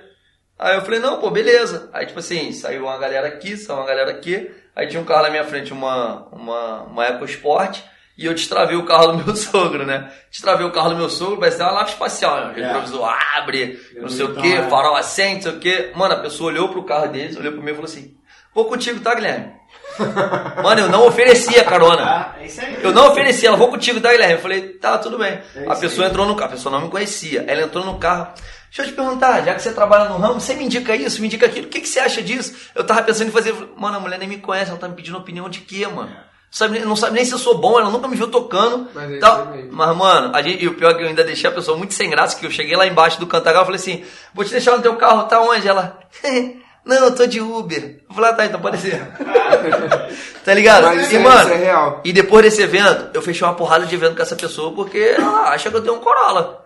[0.58, 1.88] Aí eu falei, não, pô, beleza.
[1.90, 4.50] Aí, tipo assim, saiu uma galera aqui, saiu uma galera aqui.
[4.76, 7.80] Aí tinha um carro na minha frente, uma, uma, uma EcoSport.
[8.18, 10.12] E eu destravei o carro do meu sogro, né?
[10.30, 12.52] Destravei o carro do meu sogro, vai ser uma nave espacial, né?
[12.54, 12.66] O É.
[12.66, 14.68] retrovisor abre, não sei o que, é.
[14.68, 15.92] farol acende, não sei o que.
[15.96, 18.14] Mano, a pessoa olhou pro carro deles, olhou pro meu e falou assim:
[18.54, 19.52] Vou contigo, tá, Guilherme?
[20.62, 22.02] Mano, eu não oferecia carona.
[22.02, 22.78] Ah, é isso aí.
[22.82, 24.34] Eu não ofereci, ela vou contigo, tá, Guilherme?
[24.34, 25.40] Eu falei, tá, tudo bem.
[25.54, 26.10] É a pessoa aí.
[26.10, 27.44] entrou no carro, a pessoa não me conhecia.
[27.46, 28.28] Ela entrou no carro.
[28.70, 31.26] Deixa eu te perguntar, já que você trabalha no ramo, você me indica isso, me
[31.26, 32.54] indica aquilo, o que, que você acha disso?
[32.72, 33.52] Eu tava pensando em fazer.
[33.76, 36.10] Mano, a mulher nem me conhece, ela tá me pedindo opinião de quê, mano?
[36.52, 38.88] Sabe, não sabe nem se eu sou bom, ela nunca me viu tocando.
[38.92, 39.52] Mas é tal.
[39.70, 41.94] Mas, mano, a gente, e o pior é que eu ainda deixei a pessoa muito
[41.94, 44.04] sem graça, que eu cheguei lá embaixo do Cantagal e falei assim,
[44.34, 45.66] vou te deixar no teu carro, tá onde?
[45.66, 45.98] Ela,
[46.84, 48.00] não, eu tô de Uber.
[48.08, 49.00] Eu falei, ah, tá, então pode ser.
[50.44, 50.84] tá ligado?
[50.86, 52.00] Mas e, é- mano, isso é real.
[52.04, 55.50] e depois desse evento, eu fechei uma porrada de evento com essa pessoa porque ela
[55.50, 56.64] acha que eu tenho um Corolla.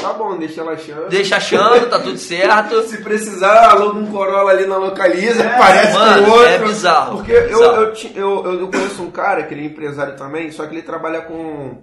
[0.00, 1.08] Tá bom, deixa ela achando.
[1.08, 2.82] Deixa achando, tá tudo certo.
[2.88, 6.46] Se precisar, aluga um Corolla ali na localiza, parece mano, com o outro.
[6.48, 7.82] é bizarro, Porque é eu, bizarro.
[7.82, 10.82] eu, ti- eu, eu conheço um cara que ele é empresário também, só que ele
[10.82, 11.78] trabalha com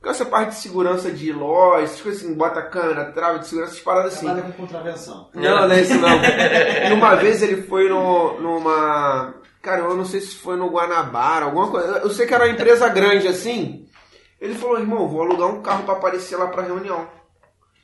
[0.00, 3.72] Com essa parte de segurança de loja, essas coisas assim, bota câmera, trava de segurança,
[3.72, 4.26] essas paradas assim.
[4.26, 5.28] Trabalha com contravenção.
[5.34, 6.08] Não, não é isso não.
[6.88, 9.34] E uma vez ele foi no, numa.
[9.60, 11.98] Cara, eu não sei se foi no Guanabara, alguma coisa.
[11.98, 13.86] Eu sei que era uma empresa grande assim.
[14.40, 17.08] Ele falou, irmão, vou alugar um carro pra aparecer lá pra reunião.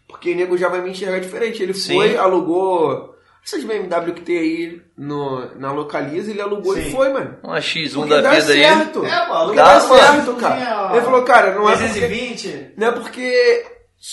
[0.07, 1.63] Porque o nego já vai me enxergar diferente.
[1.63, 1.97] Ele Sim.
[1.97, 3.14] foi, alugou.
[3.47, 6.93] Essas BMW que tem aí no, na Localiza, ele alugou e Sim.
[6.93, 7.37] foi, mano.
[7.43, 8.61] Uma X1 Porque da dá vida aí.
[8.61, 9.05] certo.
[9.05, 10.01] É, pô, Porque dá, dá mano.
[10.01, 10.91] certo, cara.
[10.97, 12.73] Ele falou, cara, não é porque, 320.
[12.77, 13.67] não é porque.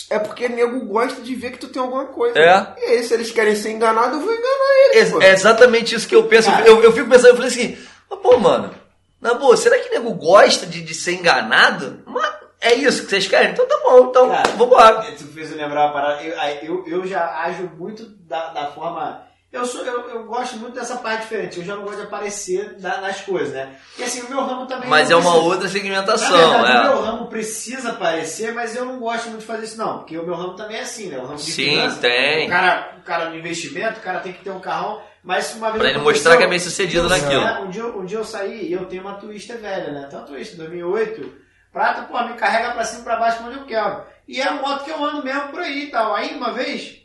[0.09, 2.37] É porque nego gosta de ver que tu tem alguma coisa.
[2.39, 2.75] É.
[2.77, 5.13] E aí, se eles querem ser enganados, eu vou enganar eles.
[5.13, 6.49] É, é exatamente isso que eu penso.
[6.51, 6.67] Cara.
[6.67, 7.77] Eu, eu fico pensando, eu falei assim,
[8.21, 8.73] pô, mano,
[9.21, 12.01] na boa, será que nego gosta de, de ser enganado?
[12.05, 13.51] Mas é isso que vocês querem?
[13.51, 15.01] Então tá bom, então Cara, vambora.
[15.17, 16.21] Tu fez eu lembrar uma parada.
[16.23, 19.29] Eu, eu, eu já ajo muito da, da forma.
[19.51, 21.59] Eu, sou, eu, eu gosto muito dessa parte diferente.
[21.59, 23.75] Eu já não gosto de aparecer da- nas coisas, né?
[23.89, 24.87] Porque assim, o meu ramo também.
[24.89, 26.83] Mas é não uma precisa- outra Na segmentação, verdade, o é.
[26.93, 29.97] meu ramo precisa aparecer, mas eu não gosto muito de fazer isso, não.
[29.97, 31.17] Porque o meu ramo também é assim, né?
[31.17, 32.47] O ramo de Sim, finanças, tem.
[32.47, 35.01] O cara, o cara no investimento, o cara tem que ter um carrão.
[35.21, 37.43] Mas uma vez Pra ele mostrar que é bem sucedido naquilo.
[37.65, 40.07] Um dia, um dia eu saí e eu tenho uma Twister velha, né?
[40.09, 41.40] Tem uma Twister 2008.
[41.71, 44.03] Prata, pô, me carrega pra cima e pra baixo onde eu quero.
[44.27, 46.13] E é a moto que eu ando mesmo por aí e tal.
[46.13, 47.01] Aí uma vez,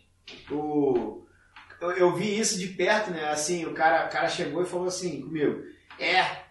[0.51, 1.25] o...
[1.81, 3.29] eu, eu vi isso de perto, né?
[3.31, 5.63] Assim, o cara, o cara chegou e falou assim comigo:
[5.99, 6.45] É.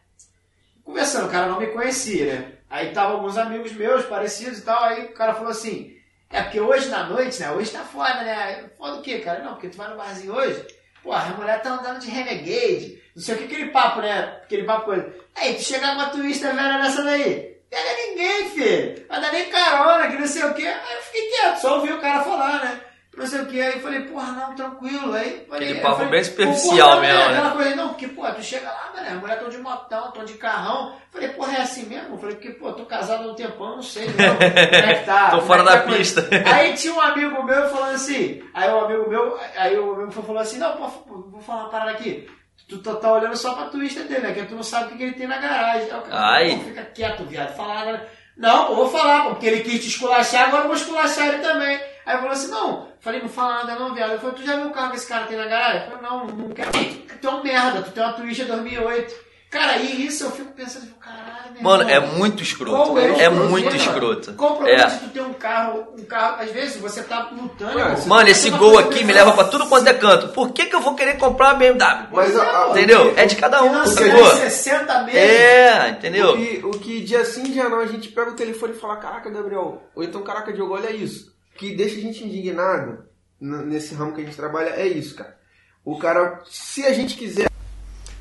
[0.83, 2.51] Conversando, o cara não me conhecia, né?
[2.69, 4.81] Aí tava alguns amigos meus parecidos e tal.
[4.83, 5.97] Aí o cara falou assim:
[6.29, 7.51] É porque hoje na noite, né?
[7.51, 8.69] Hoje tá foda, né?
[8.77, 9.43] Foda o quê, cara?
[9.43, 10.65] Não, porque tu vai no barzinho hoje.
[11.03, 13.01] Porra, a mulher tá andando de Renegade.
[13.15, 14.39] Não sei o que, aquele papo, né?
[14.43, 15.13] Aquele papo coisa.
[15.35, 17.54] Aí, tu chegar com uma turista velha nessa daí.
[17.75, 19.05] Pega ninguém, filho.
[19.09, 20.65] Vai dar nem carona, que não sei o que.
[20.65, 22.79] Aí eu fiquei quieto, só ouvi o cara falar, né?
[23.17, 23.61] Não sei o que.
[23.61, 25.13] Aí eu falei, porra, não, tranquilo.
[25.13, 27.27] Aí falei, Aquele eu papo falei, bem superficial mesmo, né?
[27.27, 27.33] né?
[27.33, 29.09] Aquela coisa, não, porque, pô, tu chega lá, né?
[29.11, 30.95] A mulher tão de motão, tão de carrão.
[31.11, 32.17] Falei, porra, é assim mesmo?
[32.17, 35.31] Falei, porque, pô, tô casado há um tempão, não sei não, como é que tá.
[35.31, 35.97] Tô fora é da tá coisa.
[35.97, 36.29] pista.
[36.45, 40.41] Aí tinha um amigo meu falando assim, aí o amigo meu, aí o amigo falou
[40.41, 40.87] assim, não, pô,
[41.29, 42.25] vou falar uma parada aqui.
[42.67, 44.33] Tu tá, tá olhando só pra Twister dele, né?
[44.33, 45.87] Que tu não sabe o que, que ele tem na garagem.
[45.87, 46.55] Cara, Ai.
[46.55, 47.55] pô, fica quieto, viado.
[47.55, 48.09] Fala nada.
[48.35, 51.39] Não, pô, vou falar, pô, porque ele quis te esculachar, agora eu vou esculachar ele
[51.39, 51.79] também.
[52.05, 54.13] Aí eu falei assim, não, falei, não fala nada não, viado.
[54.13, 55.83] Eu falei, tu já viu o carro que esse cara tem na garagem?
[55.83, 56.71] Eu falei, não, não quero.
[56.71, 59.24] Tu é um merda, tu tem uma Twister 2008.
[59.57, 62.15] Cara, e isso eu fico pensando, tipo, caralho, meu Mano, é irmão.
[62.17, 62.75] muito escroto.
[62.77, 63.45] É o É problema?
[63.45, 64.33] muito escroto.
[64.33, 64.87] Qual o problema É.
[64.87, 68.49] de tu ter um carro, um carro, às vezes você tá lutando, você- Mano, esse
[68.49, 70.27] Uma gol aqui me leva pra tudo quanto é canto.
[70.33, 72.07] Por que, que eu vou querer comprar uma BMW?
[72.11, 73.11] Mas a- a- Entendeu?
[73.11, 74.25] o que- É de cada um, sacou?
[74.35, 75.21] 60 meses.
[75.21, 76.35] É, O entendeu?
[76.35, 79.29] que, o que dia sim, dia não, a gente pega o telefone e fala, caraca,
[79.29, 81.33] Gabriel, ou então, caraca, Diogo, olha isso.
[81.55, 83.05] O que deixa a gente indignado
[83.39, 85.37] nesse ramo que a gente trabalha é isso, cara.
[85.85, 87.47] O cara, se a gente quiser,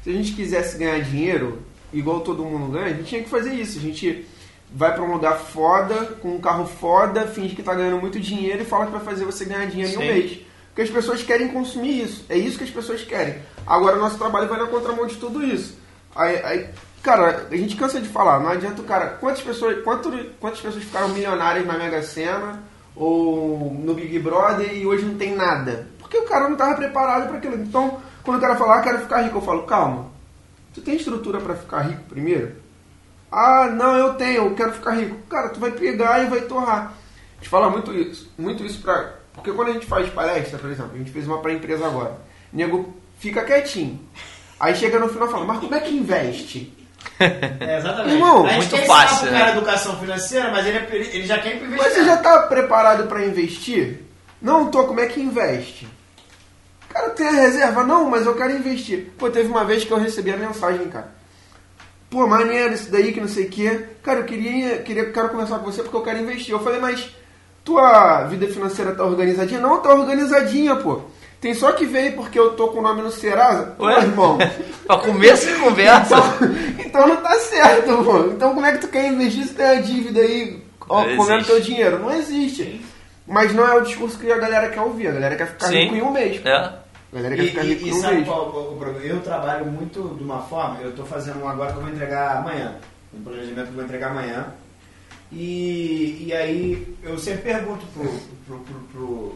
[0.05, 3.55] se a gente quisesse ganhar dinheiro, igual todo mundo ganha, a gente tinha que fazer
[3.55, 3.79] isso.
[3.79, 4.27] A gente
[4.71, 8.61] vai pra um lugar foda, com um carro foda, finge que tá ganhando muito dinheiro
[8.61, 10.07] e fala que vai fazer você ganhar dinheiro em um Sim.
[10.07, 10.41] mês.
[10.69, 12.27] Porque as pessoas querem consumir isso.
[12.29, 13.37] É isso que as pessoas querem.
[13.67, 15.79] Agora, o nosso trabalho vai na contramão de tudo isso.
[16.15, 16.67] Aí, aí,
[17.03, 18.41] cara, a gente cansa de falar.
[18.41, 19.07] Não adianta o cara...
[19.21, 22.63] Quantas pessoas, quanto, quantas pessoas ficaram milionárias na Mega Sena
[22.95, 25.87] ou no Big Brother e hoje não tem nada?
[25.99, 27.55] Porque o cara não estava preparado para aquilo.
[27.55, 30.07] Então, quando o cara fala, ah, quero ficar rico, eu falo, calma.
[30.73, 32.57] Tu tem estrutura para ficar rico primeiro?
[33.31, 35.17] Ah, não, eu tenho, eu quero ficar rico.
[35.29, 36.93] Cara, tu vai pegar e vai torrar.
[37.33, 39.15] A gente fala muito isso, muito isso pra.
[39.35, 42.17] Porque quando a gente faz palestra, por exemplo, a gente fez uma pra empresa agora.
[42.53, 44.01] O nego fica quietinho.
[44.59, 46.73] Aí chega no final e fala, mas como é que investe?
[47.61, 48.15] É, exatamente.
[48.15, 49.53] Irmão, a gente muito quer fácil, cara né?
[49.53, 53.07] educação financeira, mas ele, ele ele já quer ir pro Mas você já tá preparado
[53.07, 54.03] pra investir?
[54.41, 55.87] Não tô, como é que investe?
[56.95, 57.83] Cara, tem a reserva?
[57.83, 59.11] Não, mas eu quero investir.
[59.19, 61.09] Pô, teve uma vez que eu recebi a mensagem, cara.
[62.09, 63.85] Pô, maneiro isso daí, que não sei o quê.
[64.01, 66.55] Cara, eu queria, queria, quero conversar com você porque eu quero investir.
[66.55, 67.11] Eu falei, mas
[67.65, 69.59] tua vida financeira tá organizadinha?
[69.59, 71.01] Não, tá organizadinha, pô.
[71.41, 73.75] Tem só que ver aí porque eu tô com o nome no Serasa.
[73.77, 73.99] Pô, Ué?
[73.99, 74.39] irmão.
[74.87, 76.17] Pra começo de conversa.
[76.17, 78.19] Então, então não tá certo, pô.
[78.27, 81.61] Então como é que tu quer investir se tem a dívida aí ó, comendo teu
[81.61, 81.99] dinheiro?
[81.99, 82.81] Não existe.
[83.27, 85.09] Mas não é o discurso que a galera quer ouvir.
[85.09, 85.81] A galera quer ficar Sim.
[85.81, 86.41] rico em um mês.
[86.45, 86.84] É.
[87.15, 88.27] A galera quer E, ficar e- rico e um sabe mês.
[88.27, 89.07] qual o problema?
[89.07, 92.39] Eu trabalho muito de uma forma, eu estou fazendo um agora que eu vou entregar
[92.39, 92.77] amanhã.
[93.17, 94.47] Um planejamento que eu vou entregar amanhã.
[95.33, 98.09] E, e aí eu sempre pergunto pro,
[98.47, 99.35] pro, pro, pro,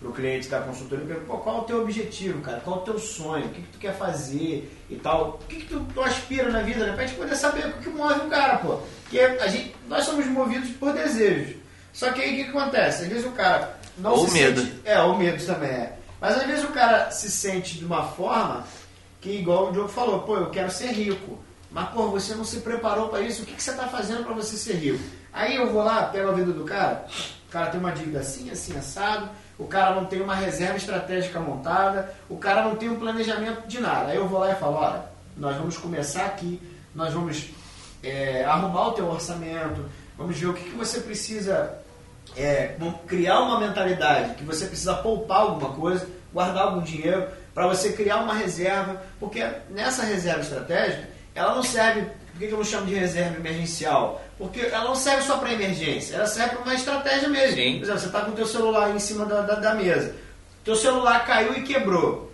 [0.00, 2.60] pro cliente da consultoria, pergunto, "Pô, qual é o teu objetivo, cara?
[2.60, 3.46] Qual é o teu sonho?
[3.46, 5.38] O que, que tu quer fazer e tal?
[5.42, 6.92] O que, que tu, tu aspira na vida, né?
[6.94, 8.78] Pra gente poder saber o que, move o cara, pô.
[9.04, 11.56] Porque a gente, nós somos movidos por desejos.
[11.92, 13.02] Só que aí o que, que acontece?
[13.02, 14.60] Às vezes o cara não Ou se medo.
[14.60, 15.96] sente é, o medo também é.
[16.20, 18.64] Mas às vezes o cara se sente de uma forma
[19.20, 21.38] que, igual o Diogo falou, pô, eu quero ser rico.
[21.70, 24.34] Mas, pô, você não se preparou para isso, o que, que você está fazendo para
[24.34, 25.02] você ser rico?
[25.32, 27.06] Aí eu vou lá, pego a vida do cara,
[27.48, 31.38] o cara tem uma dívida assim, assim, assado, o cara não tem uma reserva estratégica
[31.38, 34.10] montada, o cara não tem um planejamento de nada.
[34.10, 35.04] Aí eu vou lá e falo, olha,
[35.36, 36.60] nós vamos começar aqui,
[36.94, 37.50] nós vamos
[38.02, 39.84] é, arrumar o teu orçamento,
[40.18, 41.79] vamos ver o que, que você precisa
[42.36, 42.76] é,
[43.06, 48.18] criar uma mentalidade, que você precisa poupar alguma coisa, guardar algum dinheiro, para você criar
[48.18, 52.02] uma reserva, porque nessa reserva estratégica, ela não serve,
[52.32, 54.22] por que eu não chamo de reserva emergencial?
[54.38, 57.56] Porque ela não serve só para emergência, ela serve para uma estratégia mesmo.
[57.56, 57.78] Sim.
[57.78, 60.14] Por exemplo, você está com o teu celular em cima da, da, da mesa,
[60.64, 62.30] teu celular caiu e quebrou.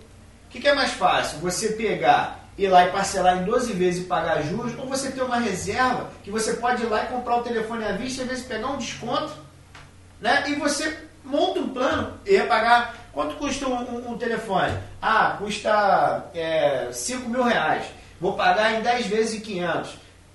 [0.47, 1.39] O que, que é mais fácil?
[1.41, 5.23] Você pegar ir lá e parcelar em 12 vezes e pagar juros, ou você ter
[5.23, 8.31] uma reserva que você pode ir lá e comprar o telefone à vista e às
[8.31, 9.33] vezes pegar um desconto,
[10.21, 10.45] né?
[10.49, 12.95] E você monta um plano e pagar.
[13.13, 14.77] Quanto custa um, um, telefone?
[15.01, 17.87] Ah, custa é, 5 mil reais.
[18.21, 19.91] Vou pagar em 10 vezes e 500.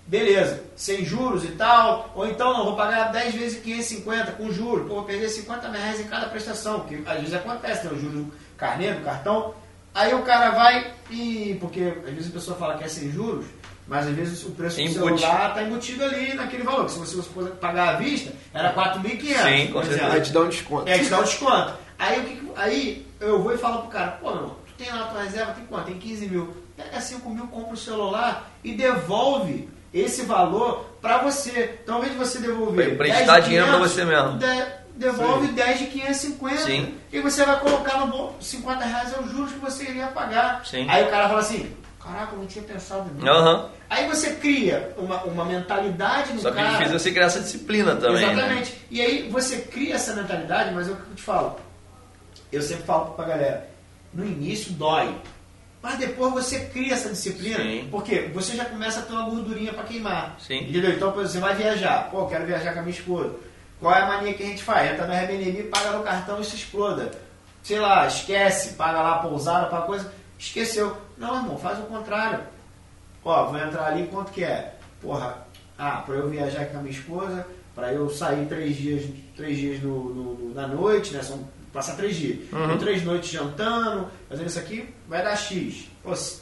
[0.08, 2.12] Beleza, sem juros e tal.
[2.16, 4.88] Ou então não, vou pagar 10 vezes e 550 com juros.
[4.88, 6.82] Pô, vou perder 50 mil reais em cada prestação.
[6.82, 7.92] Que às vezes acontece, né?
[7.94, 9.54] O juros do cartão.
[9.94, 11.58] Aí o cara vai e.
[11.60, 13.46] Porque às vezes a pessoa fala que é sem juros,
[13.92, 14.82] mas às vezes o preço do
[15.20, 16.86] celular está embutido ali naquele valor.
[16.86, 19.44] Que se você for pagar à vista, era 4.500.
[19.44, 20.14] Sim, com certeza.
[20.14, 20.90] Aí te dá um desconto.
[20.90, 21.74] É, te dá um desconto.
[22.00, 24.90] Aí, o que, que- aí eu vou e falo pro cara, pô, meu tu tem
[24.92, 25.86] lá a tua reserva, tem quanto?
[25.86, 26.56] Tem 15 mil.
[26.76, 31.78] Pega 5 mil, compra o celular e devolve esse valor pra você.
[31.84, 32.96] Então, ao invés de você devolver.
[32.98, 34.38] Pra emprestar 10 de dinheiro 500, você mesmo.
[34.40, 36.58] de- devolve 10 de 550.
[36.64, 36.94] Sim.
[37.12, 40.66] E você vai colocar no bolso 50 reais é os juros que você iria pagar.
[40.66, 40.88] Sim.
[40.90, 41.72] Aí o cara fala assim,
[42.04, 43.28] caraca, eu não tinha pensado nisso.
[43.28, 43.70] Aham.
[43.92, 46.78] Aí você cria uma, uma mentalidade no Só que é cara.
[46.78, 48.26] difícil você criar essa disciplina também.
[48.26, 48.32] né?
[48.32, 48.82] Exatamente.
[48.90, 51.60] E aí você cria essa mentalidade, mas é o que eu te falo.
[52.54, 53.70] Eu sempre falo pra galera,
[54.14, 55.14] no início dói.
[55.84, 57.90] Mas depois você cria essa disciplina, Sim.
[57.92, 60.38] porque você já começa a ter uma gordurinha pra queimar.
[60.40, 60.70] Sim.
[60.70, 60.92] Entendeu?
[60.92, 62.10] Então, por exemplo, você vai viajar.
[62.10, 63.36] Pô, eu quero viajar com a minha esposa.
[63.78, 64.90] Qual é a mania que a gente faz?
[64.90, 67.12] Entra no Airbnb, paga no cartão e se exploda.
[67.62, 70.14] Sei lá, esquece, paga lá a pousada, paga coisa.
[70.40, 70.96] Esqueceu.
[71.18, 72.40] Não, irmão, faz o contrário.
[73.24, 74.76] Ó, vou entrar ali, quanto que é?
[75.02, 75.38] Porra,
[75.78, 77.46] ah, pra eu viajar com a minha esposa,
[77.76, 81.22] pra eu sair três dias, três dias no, no- na noite, né?
[81.24, 82.40] São passar três dias.
[82.52, 85.86] Então, três noites jantando, fazendo isso aqui, vai dar X.
[86.04, 86.42] Pô, se-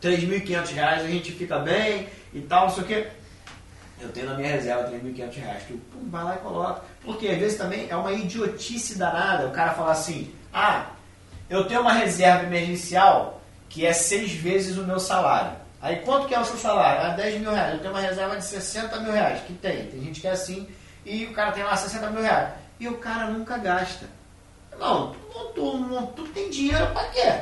[0.00, 3.06] 3.500 reais a gente fica bem e tal, não sei o quê.
[4.00, 5.62] Eu tenho na minha reserva 3.500 reais.
[5.66, 6.82] Tu pum, vai lá e coloca.
[7.04, 10.86] Porque às vezes também é uma idiotice danada o cara falar assim: ah,
[11.50, 15.50] eu tenho uma reserva emergencial que é seis vezes o meu salário.
[15.80, 17.06] Aí quanto que é o seu salário?
[17.06, 17.74] Ah, 10 mil reais.
[17.74, 19.40] Eu tenho uma reserva de 60 mil reais.
[19.46, 19.86] Que tem.
[19.86, 20.68] Tem gente que é assim.
[21.06, 22.48] E o cara tem lá 60 mil reais.
[22.80, 24.06] E o cara nunca gasta.
[24.78, 27.32] Não, tu, tu, tu, tem dinheiro pra quê?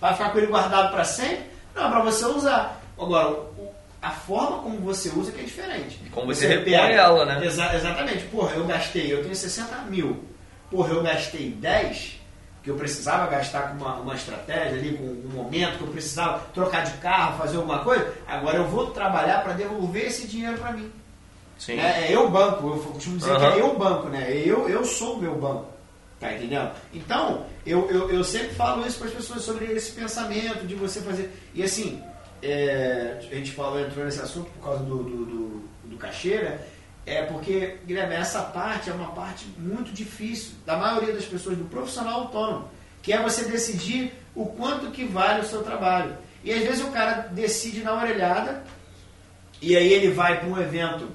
[0.00, 1.44] Vai ficar com ele guardado para sempre?
[1.74, 2.80] Não, é para você usar.
[2.98, 3.36] Agora,
[4.00, 6.00] a forma como você usa que é diferente.
[6.04, 7.44] E como você repõe ela, né?
[7.44, 8.24] Exa- exatamente.
[8.26, 10.24] Porra, eu gastei, eu tenho 60 mil.
[10.70, 12.19] Porra, eu gastei 10,
[12.62, 16.40] que eu precisava gastar com uma, uma estratégia ali, com um momento que eu precisava
[16.52, 18.12] trocar de carro, fazer alguma coisa.
[18.26, 20.90] Agora eu vou trabalhar para devolver esse dinheiro para mim.
[21.58, 21.78] Sim.
[21.78, 23.52] É, é eu banco, eu costumo dizer Aham.
[23.52, 24.32] que é eu banco, né?
[24.32, 25.66] Eu, eu sou o meu banco.
[26.18, 26.70] Tá entendendo?
[26.92, 31.00] Então, eu, eu, eu sempre falo isso para as pessoas sobre esse pensamento de você
[31.00, 31.32] fazer.
[31.54, 32.02] E assim,
[32.42, 36.66] é, a gente falou, entrou nesse assunto por causa do, do, do, do caixeira,
[37.10, 41.64] é porque, Guilherme, essa parte é uma parte muito difícil da maioria das pessoas, do
[41.64, 42.68] profissional autônomo,
[43.02, 46.16] que é você decidir o quanto que vale o seu trabalho.
[46.44, 48.62] E às vezes o cara decide na orelhada,
[49.60, 51.08] e aí ele vai para um evento,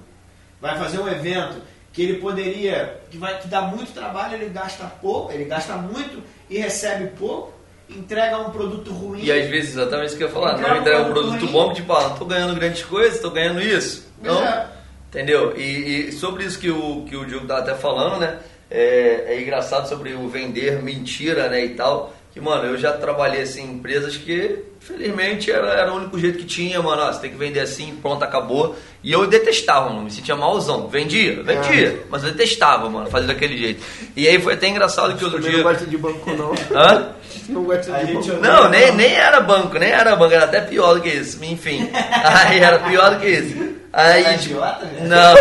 [0.62, 1.62] vai fazer um evento
[1.92, 6.22] que ele poderia, que vai que dá muito trabalho, ele gasta pouco, ele gasta muito
[6.50, 7.54] e recebe pouco,
[7.90, 9.24] entrega um produto ruim.
[9.24, 11.38] E às vezes, exatamente isso que eu ia falar, Entrega não entrega um um produto
[11.38, 14.08] produto bom, tipo, ah, tô ganhando grandes coisas, tô ganhando isso.
[14.22, 14.75] Não, É.
[15.10, 15.58] entendeu?
[15.58, 18.40] E, e sobre isso que o, que o Diogo tá até falando, né?
[18.70, 22.15] É, é engraçado sobre o vender mentira, né, e tal.
[22.36, 26.38] Que, mano, eu já trabalhei assim, em empresas que, felizmente, era, era o único jeito
[26.40, 27.02] que tinha, mano.
[27.04, 28.76] Ó, você tem que vender assim, pronto, acabou.
[29.02, 30.90] E eu detestava, mano, me sentia malzão.
[30.90, 33.82] Vendia, vendia, mas eu detestava, mano, fazer daquele jeito.
[34.18, 35.54] E aí foi até engraçado que outro dia.
[35.54, 36.52] não gosta de banco, não.
[36.78, 37.16] Hã?
[37.48, 38.34] Não gosta de banco.
[38.42, 41.42] Não, nem, nem era banco, nem era banco, era até pior do que isso.
[41.42, 43.76] Enfim, aí era pior do que isso.
[43.94, 45.08] Aí, Tá tipo, idiota, né?
[45.08, 45.36] não,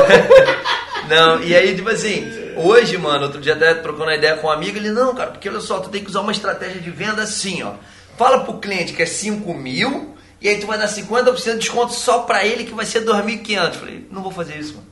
[1.39, 4.51] não, e aí, tipo assim, hoje, mano, outro dia até trocando uma ideia com um
[4.51, 7.23] amigo, ele, não, cara, porque olha só, tu tem que usar uma estratégia de venda
[7.23, 7.75] assim, ó.
[8.17, 11.93] Fala pro cliente que é 5 mil, e aí tu vai dar 50% de desconto
[11.93, 13.73] só pra ele, que vai ser 2.500.
[13.75, 14.87] Falei, não vou fazer isso, mano.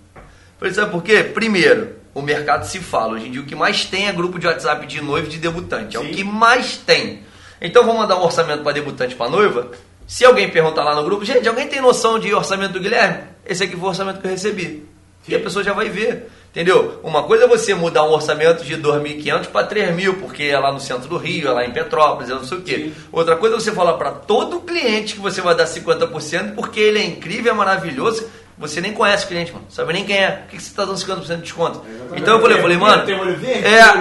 [0.59, 1.23] Falei, sabe por quê?
[1.23, 3.15] Primeiro, o mercado se fala.
[3.15, 5.39] Hoje em dia o que mais tem é grupo de WhatsApp de noivo e de
[5.39, 5.97] debutante.
[5.97, 6.11] É o Sim.
[6.13, 7.23] que mais tem.
[7.61, 9.71] Então vou mandar um orçamento para debutante para noiva?
[10.07, 13.25] Se alguém perguntar lá no grupo, gente, alguém tem noção de orçamento do Guilherme?
[13.47, 14.87] Esse aqui foi o orçamento que eu recebi.
[15.27, 16.29] E a pessoa já vai ver.
[16.53, 17.01] Entendeu?
[17.03, 20.79] Uma coisa é você mudar um orçamento de 2.500 para 3.000, porque é lá no
[20.79, 22.75] centro do Rio, é lá em Petrópolis, é não sei o quê.
[22.75, 22.95] Sim.
[23.11, 26.99] Outra coisa é você falar para todo cliente que você vai dar 50%, porque ele
[26.99, 28.29] é incrível, é maravilhoso.
[28.59, 29.65] Você nem conhece o cliente, mano.
[29.71, 30.31] Sabe nem quem é.
[30.31, 31.83] Por que que você está dando 50% de desconto?
[32.15, 33.03] Então eu falei, eu falei, mano.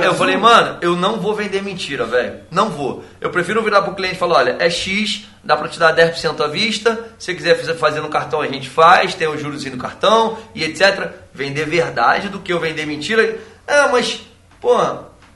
[0.03, 2.41] É, eu falei, mano, eu não vou vender mentira, velho.
[2.51, 3.03] Não vou.
[3.21, 6.41] Eu prefiro virar pro cliente e falar, olha, é X, dá pra te dar 10%
[6.41, 6.93] à vista.
[7.17, 10.63] Se você quiser fazer- no cartão, a gente faz, tem os juros no cartão e
[10.65, 11.09] etc.
[11.33, 13.39] Vender verdade do que eu vender mentira.
[13.67, 14.21] Ah, mas,
[14.59, 14.77] pô,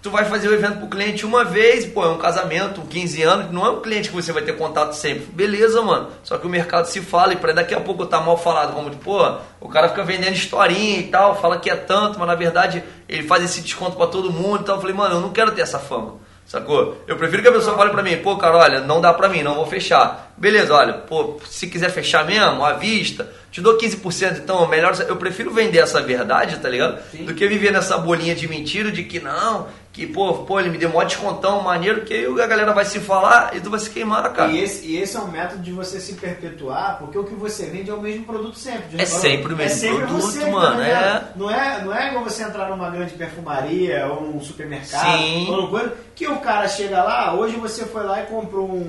[0.06, 3.24] tu vai fazer o evento pro cliente uma vez, pô, é um casamento, um 15
[3.24, 5.26] anos, não é um cliente que você vai ter contato sempre.
[5.26, 6.10] Beleza, mano.
[6.24, 8.92] Só que o mercado se fala e pra daqui a pouco tá mal falado, como
[8.92, 12.36] tipo, pô, o cara fica vendendo historinha e tal, fala que é tanto, mas na
[12.36, 14.62] verdade ele faz esse desconto pra todo mundo.
[14.62, 16.25] Então eu falei, mano, eu não quero ter essa fama.
[16.46, 17.04] Sacou?
[17.08, 19.42] Eu prefiro que a pessoa fale pra mim, pô, cara, olha, não dá pra mim,
[19.42, 20.32] não vou fechar.
[20.38, 24.94] Beleza, olha, pô, se quiser fechar mesmo, à vista, te dou 15%, então, melhor.
[25.08, 27.00] Eu prefiro vender essa verdade, tá ligado?
[27.26, 30.78] Do que viver nessa bolinha de mentira de que não, que, pô, pô, ele me
[30.78, 33.90] deu mó descontão maneiro, que aí a galera vai se falar e tu vai se
[33.90, 34.52] queimar, cara.
[34.52, 37.68] E esse, e esse é um método de você se perpetuar, porque o que você
[37.68, 39.02] vende é o mesmo produto sempre.
[39.02, 41.24] É sempre o mesmo sempre produto, você, mano, tá é.
[41.38, 41.82] Não é.
[41.82, 45.50] Não é igual você entrar numa grande perfumaria ou num supermercado Sim.
[45.50, 48.82] ou coisa, que o cara chega lá, hoje você foi lá e comprou um,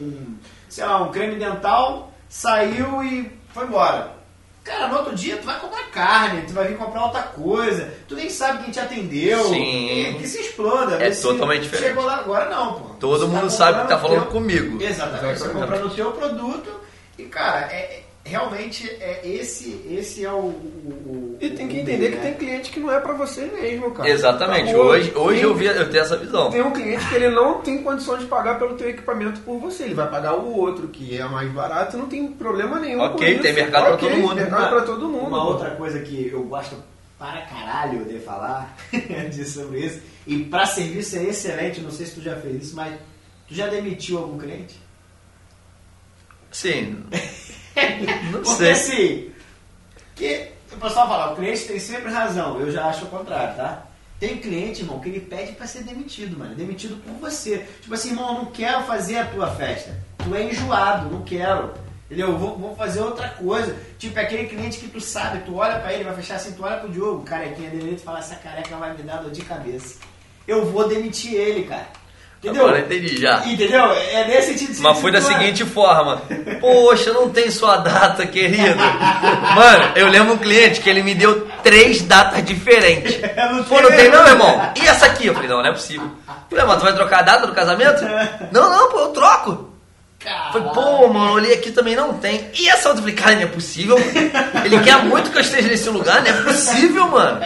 [0.00, 0.36] um,
[0.68, 4.15] sei lá, um creme dental, saiu e foi embora.
[4.66, 8.16] Cara, no outro dia tu vai comprar carne, tu vai vir comprar outra coisa, tu
[8.16, 10.10] nem sabe quem te atendeu, Sim.
[10.10, 10.96] e que se exploda.
[11.02, 11.88] É Você totalmente diferente.
[11.88, 12.80] Chegou lá agora não, pô.
[12.98, 14.82] Todo Você mundo tá sabe que tá comprando falando teu- comigo.
[14.82, 15.38] Exatamente.
[15.38, 15.60] Você Exatamente.
[15.72, 16.80] compra no teu produto
[17.16, 20.48] e, cara, é, é- realmente é esse, esse é o, o-
[21.06, 22.22] o- E tem que entender que né?
[22.22, 24.08] tem cliente que não é pra você mesmo, cara.
[24.08, 24.70] Exatamente.
[24.70, 24.86] Acabou.
[24.86, 26.50] Hoje, hoje eu, Tem- vi, eu tenho essa visão.
[26.50, 29.84] Tem um cliente que ele não tem condições de pagar pelo teu equipamento por você.
[29.84, 33.00] Ele vai pagar o outro, que é mais barato, não tem problema nenhum.
[33.00, 33.42] Ok, com isso.
[33.42, 34.34] tem mercado pra Ok, todo mundo.
[34.34, 35.26] Mercado pra todo mundo.
[35.28, 36.76] Uma outra coisa que eu gosto
[37.18, 38.76] para caralho de falar
[39.30, 42.76] de sobre isso, e para serviço é excelente, não sei se tu já fez isso,
[42.76, 42.92] mas
[43.48, 44.78] tu já demitiu algum cliente?
[46.50, 47.02] Sim.
[48.32, 48.70] Não Porque sei.
[48.72, 49.30] assim,
[50.14, 53.86] que o pessoal fala, o cliente tem sempre razão, eu já acho o contrário, tá?
[54.18, 56.54] Tem cliente, irmão, que ele pede pra ser demitido, mano.
[56.54, 57.66] Demitido por você.
[57.82, 59.94] Tipo assim, irmão, eu não quero fazer a tua festa.
[60.24, 61.74] Tu é enjoado, não quero.
[62.06, 62.28] Entendeu?
[62.28, 63.76] Eu vou, vou fazer outra coisa.
[63.98, 66.62] Tipo, é aquele cliente que tu sabe, tu olha pra ele, vai fechar assim, tu
[66.64, 69.42] olha pro Diogo, carequinha dele, e tu fala, essa careca vai me dar dor de
[69.42, 69.98] cabeça.
[70.48, 71.88] Eu vou demitir ele, cara.
[72.46, 72.62] Entendeu?
[72.62, 73.42] Agora eu entendi já.
[73.44, 73.84] Entendeu?
[73.92, 76.22] É nesse sentido Mas foi da seguinte forma.
[76.60, 78.76] Poxa, não tem sua data, querido.
[79.54, 83.16] Mano, eu lembro um cliente que ele me deu três datas diferentes.
[83.36, 84.72] Não Pô, não tem não, irmão?
[84.76, 85.26] E essa aqui?
[85.26, 86.10] Eu falei, não, não é possível.
[86.48, 88.04] Falei, mas tu vai trocar a data do casamento?
[88.52, 89.72] Não, não, pô, eu troco.
[90.52, 92.50] Falei, pô, mano, olhei aqui também não tem.
[92.54, 93.04] E essa outra?
[93.04, 93.96] Eu falei, cara, não é possível.
[94.64, 97.40] Ele quer muito que eu esteja nesse lugar, não é possível, mano.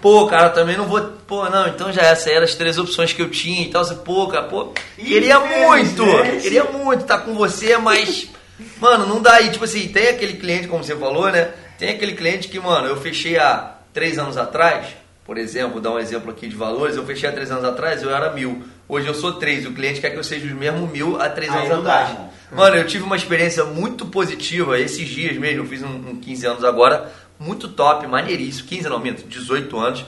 [0.00, 1.00] Pô, cara, também não vou.
[1.26, 3.84] Pô, não, então já essa eram as três opções que eu tinha e tal.
[3.84, 6.04] Você, pô, cara, pô, queria muito,
[6.40, 8.28] queria muito estar com você, mas.
[8.80, 9.50] Mano, não dá aí.
[9.50, 11.50] Tipo assim, tem aquele cliente, como você falou, né?
[11.78, 14.88] Tem aquele cliente que, mano, eu fechei há três anos atrás,
[15.24, 18.14] por exemplo, dar um exemplo aqui de valores, eu fechei há três anos atrás, eu
[18.14, 18.62] era mil.
[18.86, 19.64] Hoje eu sou três.
[19.64, 22.18] O cliente quer que eu seja os mesmos mil há três Aí anos dá, atrás.
[22.52, 25.62] Mano, eu tive uma experiência muito positiva esses dias mesmo.
[25.62, 27.10] Eu fiz um, um 15 anos agora,
[27.40, 28.68] muito top, maneiríssimo.
[28.68, 30.04] 15 não, minto, 18 anos.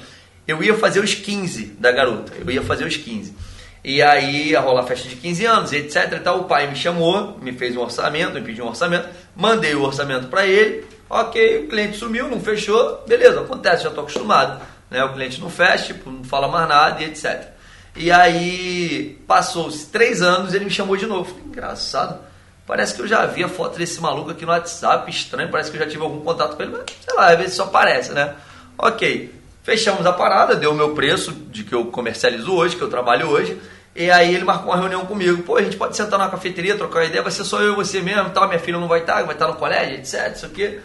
[0.47, 2.33] Eu ia fazer os 15 da garota.
[2.39, 3.35] Eu ia fazer os 15.
[3.83, 6.13] E aí ia rolar festa de 15 anos, etc.
[6.13, 6.41] E tal.
[6.41, 9.09] O pai me chamou, me fez um orçamento, me pediu um orçamento.
[9.35, 10.85] Mandei o orçamento para ele.
[11.09, 13.03] Ok, o cliente sumiu, não fechou.
[13.07, 14.63] Beleza, acontece, já tô acostumado.
[14.91, 15.03] Né?
[15.05, 17.49] O cliente não fecha, tipo, não fala mais nada e etc.
[17.97, 21.31] E aí, passou-se três anos, ele me chamou de novo.
[21.31, 22.32] Falei, engraçado.
[22.73, 25.77] Parece que eu já vi a foto desse maluco aqui no WhatsApp, estranho, parece que
[25.77, 28.35] eu já tive algum contato com ele, mas sei lá, às vezes só parece, né?
[28.79, 29.31] Ok,
[29.63, 33.29] fechamos a parada, deu o meu preço de que eu comercializo hoje, que eu trabalho
[33.29, 33.61] hoje,
[33.95, 35.43] e aí ele marcou uma reunião comigo.
[35.43, 37.77] Pô, a gente pode sentar na cafeteria, trocar uma ideia, vai ser só eu e
[37.77, 40.81] você mesmo, tal, minha filha não vai estar, vai estar no colégio, etc, isso aqui.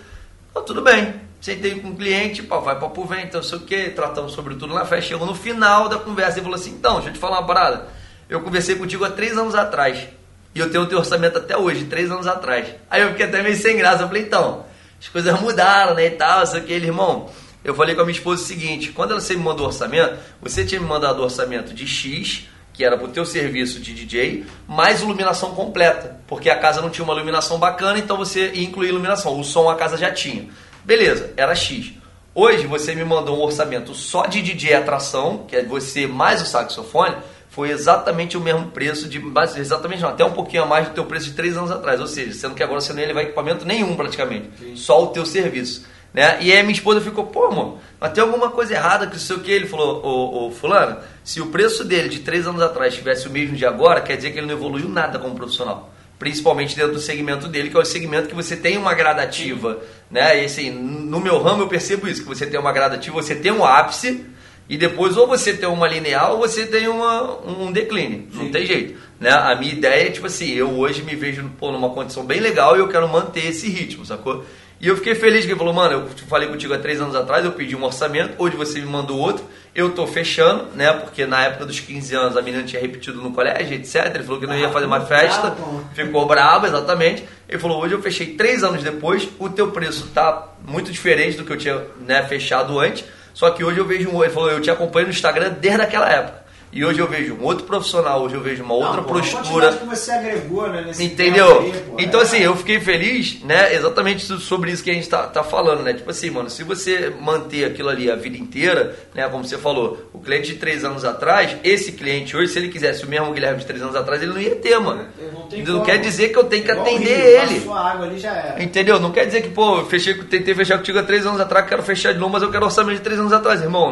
[0.52, 1.22] Então, tudo bem.
[1.40, 4.74] Sentei com o cliente, pá, vai papo vem, então sei o que, tratamos sobre tudo
[4.74, 5.08] na festa.
[5.08, 7.88] Chegou no final da conversa e falou assim: então, deixa eu te falar uma parada.
[8.28, 10.17] Eu conversei contigo há três anos atrás.
[10.58, 12.68] E eu tenho o teu orçamento até hoje, três anos atrás.
[12.90, 14.02] Aí eu fiquei até meio sem graça.
[14.02, 14.66] Eu falei, então,
[15.00, 16.08] as coisas mudaram, né?
[16.08, 17.30] E tal, sei o que, irmão.
[17.64, 20.66] Eu falei com a minha esposa o seguinte: quando você me mandou o orçamento, você
[20.66, 25.04] tinha me mandado o orçamento de X, que era pro teu serviço de DJ, mais
[25.04, 26.20] iluminação completa.
[26.26, 29.40] Porque a casa não tinha uma iluminação bacana, então você ia incluir iluminação.
[29.40, 30.48] O som a casa já tinha.
[30.84, 31.94] Beleza, era X.
[32.34, 36.48] Hoje você me mandou um orçamento só de DJ atração, que é você mais o
[36.48, 37.16] saxofone.
[37.58, 39.20] Foi exatamente o mesmo preço de
[39.58, 42.06] exatamente não, até um pouquinho a mais do teu preço de três anos atrás, ou
[42.06, 45.84] seja, sendo que agora você não ia levar equipamento nenhum praticamente, só o teu serviço,
[46.14, 46.38] né?
[46.40, 49.36] E aí minha esposa ficou, pô, mano, mas tem alguma coisa errada que não sei
[49.38, 52.94] o que, ele falou, ô, ô fulano, se o preço dele de três anos atrás
[52.94, 55.92] tivesse o mesmo de agora, quer dizer que ele não evoluiu nada como profissional.
[56.20, 59.80] Principalmente dentro do segmento dele, que é o segmento que você tem uma gradativa,
[60.12, 60.44] né?
[60.44, 63.52] E assim, no meu ramo eu percebo isso, que você tem uma gradativa, você tem
[63.52, 64.24] um ápice,
[64.70, 68.28] e depois ou você tem uma linear ou você tem uma, um declínio.
[68.34, 69.00] Não tem jeito.
[69.20, 69.30] Né?
[69.30, 72.76] A minha ideia é, tipo assim, eu hoje me vejo pô, numa condição bem legal
[72.76, 74.44] e eu quero manter esse ritmo, sacou?
[74.80, 77.44] E eu fiquei feliz que ele falou, mano, eu falei contigo há três anos atrás,
[77.44, 80.94] eu pedi um orçamento, hoje você me mandou outro, eu tô fechando, né?
[80.94, 84.12] Porque na época dos 15 anos a menina tinha repetido no colégio, etc.
[84.14, 85.56] Ele falou que não ia fazer mais festa,
[85.96, 87.24] ficou bravo, exatamente.
[87.50, 91.44] Ele falou, hoje eu fechei três anos depois, o teu preço tá muito diferente do
[91.44, 93.04] que eu tinha né, fechado antes.
[93.38, 94.24] Só que hoje eu vejo um.
[94.24, 96.42] Ele falou, eu te acompanho no Instagram desde aquela época.
[96.70, 99.72] E hoje eu vejo um outro profissional, hoje eu vejo uma outra Não, pô, postura.
[99.74, 101.62] que você agregou, né, nesse Entendeu?
[101.62, 103.74] aí, pô, então, é- assim, eu fiquei feliz, né?
[103.74, 105.94] Exatamente so- sobre isso que a gente tá, tá falando, né?
[105.94, 109.28] Tipo assim, mano, se você manter aquilo ali a vida inteira, né?
[109.30, 113.06] Como você falou, o cliente de três anos atrás, esse cliente hoje, se ele quisesse
[113.06, 115.06] o mesmo Guilherme de três anos atrás, ele não ia ter, mano.
[115.34, 115.86] Não tem Não como.
[115.86, 117.56] quer dizer que eu tenho que Igual atender Rio, ele.
[117.62, 118.62] Passou a água ali já era.
[118.62, 119.00] Entendeu?
[119.00, 121.82] Não quer dizer que, pô, eu fechei, tentei fechar contigo há três anos atrás, quero
[121.82, 123.92] fechar de novo, mas eu quero orçamento de três anos atrás, irmão.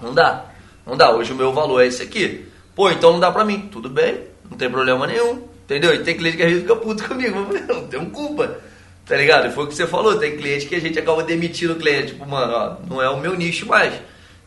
[0.00, 0.46] Não, não dá.
[0.86, 1.10] Não dá.
[1.10, 2.46] Hoje o meu valor é esse aqui.
[2.74, 3.68] Pô, então não dá pra mim.
[3.72, 5.42] Tudo bem, não tem problema nenhum.
[5.64, 5.92] Entendeu?
[5.92, 7.48] E tem cliente que às vezes fica puto comigo.
[7.66, 8.60] Não tem culpa.
[9.04, 9.52] Tá ligado?
[9.52, 10.16] Foi o que você falou.
[10.16, 12.12] Tem cliente que a gente acaba demitindo o cliente.
[12.12, 13.94] Tipo, mano, ó, não é o meu nicho mais.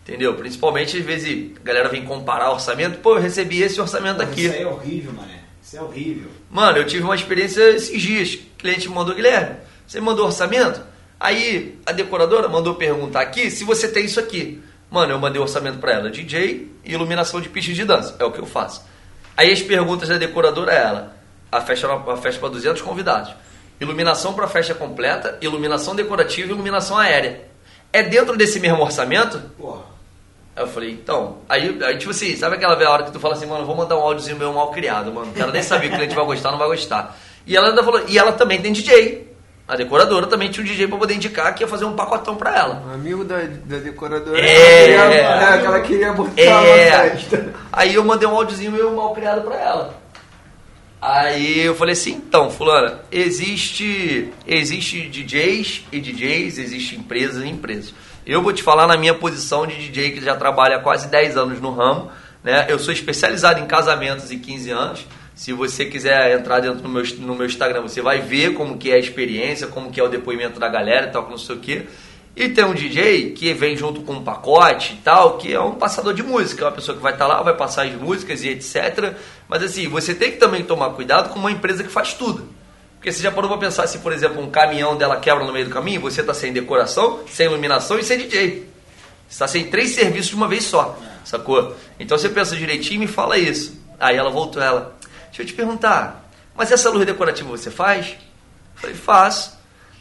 [0.02, 0.34] Entendeu?
[0.36, 3.00] Principalmente às vezes a galera vem comparar orçamento.
[3.00, 4.46] Pô, eu recebi esse orçamento Pô, aqui.
[4.46, 5.40] Isso aí é horrível, mané.
[5.62, 6.30] Isso é horrível.
[6.50, 8.34] Mano, eu tive uma experiência esses dias.
[8.34, 10.82] O cliente me mandou, Guilherme, você mandou orçamento?
[11.20, 14.62] Aí a decoradora mandou perguntar aqui se você tem isso aqui.
[14.90, 18.16] Mano, eu mandei orçamento pra ela, DJ e iluminação de pistas de dança.
[18.20, 18.84] É o que eu faço.
[19.38, 21.16] Aí as perguntas da decoradora é ela.
[21.52, 23.34] A festa, a festa para 200 convidados.
[23.80, 27.48] Iluminação para festa completa, iluminação decorativa e iluminação aérea.
[27.94, 29.40] É dentro desse mesmo orçamento?
[29.58, 29.84] Porra.
[30.56, 33.46] Aí eu falei, então, aí, aí tipo assim, sabe aquela hora que tu fala assim,
[33.46, 36.14] mano, vou mandar um áudiozinho meu mal criado, mano, quero nem saber que o cliente
[36.14, 37.18] vai gostar ou não vai gostar.
[37.48, 39.29] E ela ainda falou, e ela também tem DJ.
[39.70, 42.58] A decoradora também tinha um DJ pra poder indicar que ia fazer um pacotão pra
[42.58, 42.84] ela.
[42.90, 44.40] Um amigo da, da decoradora.
[44.42, 44.90] É.
[44.94, 46.50] ela queria, que ela queria botar É.
[46.50, 47.54] uma festa.
[47.72, 50.00] Aí eu mandei um áudiozinho meu mal criado pra ela.
[51.00, 57.94] Aí eu falei assim, então, fulana, existe existe DJs e DJs, existe empresas e empresas.
[58.26, 61.38] Eu vou te falar na minha posição de DJ que já trabalha há quase 10
[61.38, 62.12] anos no ramo,
[62.44, 62.66] né?
[62.68, 65.06] Eu sou especializado em casamentos e 15 anos.
[65.40, 68.92] Se você quiser entrar dentro do meu, no meu Instagram, você vai ver como que
[68.92, 71.60] é a experiência, como que é o depoimento da galera e tal, não sei o
[71.60, 71.86] quê.
[72.36, 75.76] E tem um DJ que vem junto com um pacote e tal, que é um
[75.76, 78.50] passador de música, é uma pessoa que vai estar lá, vai passar as músicas e
[78.50, 79.14] etc.
[79.48, 82.46] Mas assim, você tem que também tomar cuidado com uma empresa que faz tudo.
[82.96, 85.68] Porque você já parou pra pensar se, por exemplo, um caminhão dela quebra no meio
[85.68, 88.68] do caminho, você tá sem decoração, sem iluminação e sem DJ.
[89.30, 91.78] Você tá sem três serviços de uma vez só, sacou?
[91.98, 93.80] Então você pensa direitinho e me fala isso.
[93.98, 95.00] Aí ela voltou, ela,
[95.30, 98.18] deixa eu te perguntar, mas essa luz decorativa você faz?
[98.76, 99.58] Eu falei, faço.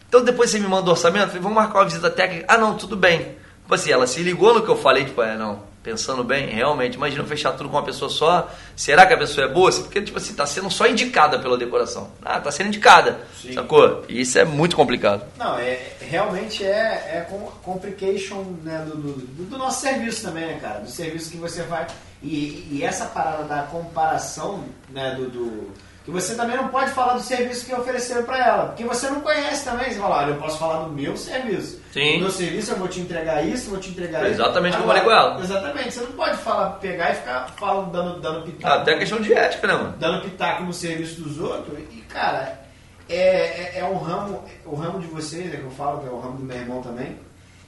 [0.09, 2.47] Então depois você me manda o orçamento, eu falei, vamos marcar uma visita técnica.
[2.49, 3.37] Ah, não, tudo bem.
[3.63, 6.97] Tipo assim, ela se ligou no que eu falei, tipo, é, não, pensando bem, realmente,
[6.97, 8.51] imagina fechar tudo com uma pessoa só.
[8.77, 9.73] Será que a pessoa é boa?
[9.73, 12.11] Porque, tipo assim, tá sendo só indicada pela decoração.
[12.23, 13.55] Ah, tá sendo indicada, Sim.
[13.55, 14.05] sacou?
[14.07, 15.25] E isso é muito complicado.
[15.39, 16.69] Não, é, realmente é,
[17.17, 20.81] é com- complication né, do, do, do nosso serviço também, né, cara?
[20.81, 21.87] Do serviço que você vai.
[22.23, 25.73] E, e essa parada da comparação, né, do, do-
[26.09, 28.65] Que você também não pode falar do serviço que ofereceram pra ela.
[28.69, 29.91] Porque você não conhece também.
[29.93, 31.83] Você fala, olha, eu posso falar do meu serviço.
[31.93, 32.17] Sim.
[32.17, 34.41] O meu serviço eu vou te entregar isso, vou te entregar Foi isso.
[34.41, 35.39] exatamente o que eu falei com ela.
[35.39, 35.93] Exatamente.
[35.93, 39.67] Você não pode falar, pegar e ficar falando, dando, dando pitaco Até questão de ética,
[39.67, 39.95] né, mano?
[39.99, 41.79] dando pitaco no serviço dos outros.
[41.79, 42.59] E, cara,
[43.07, 46.11] é, é, é um ramo, o ramo de vocês, né, que eu falo, que é
[46.11, 47.19] o ramo do meu irmão também,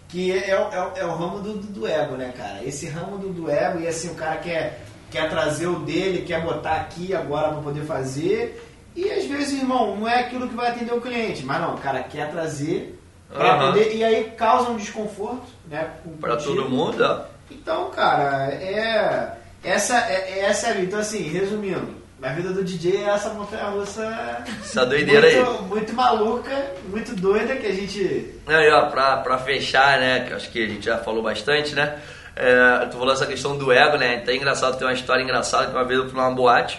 [0.09, 2.65] que é, é, o- é, é o ramo do, do, do ego, né, cara?
[2.65, 4.81] Esse ramo do, do ego, e assim, o cara quer,
[5.11, 8.63] quer trazer o dele, quer botar aqui agora pra poder fazer.
[8.95, 11.79] E às vezes, irmão, não é aquilo que vai atender o cliente, mas não, o
[11.79, 12.99] cara quer trazer
[13.33, 13.67] pra Aham.
[13.73, 15.91] poder, e aí causa um desconforto, né?
[16.21, 16.37] contigo.
[16.39, 17.21] todo mundo, ó.
[17.51, 19.37] Então, cara, é.
[19.63, 20.87] Essa é, é essa é a vida.
[20.87, 24.45] Então, assim, resumindo, a vida do DJ é essa montanha russa.
[24.61, 25.37] Essa doideira aí.
[25.37, 28.01] muito, Muito maluca, muito doida que a gente.
[28.49, 31.99] E ó, pra, pra fechar, né, que acho que a gente já falou bastante, né,
[32.37, 35.67] é, tu falou essa questão do ego, né, então é engraçado, tem uma história engraçada
[35.67, 36.79] que uma vez eu fui numa boate,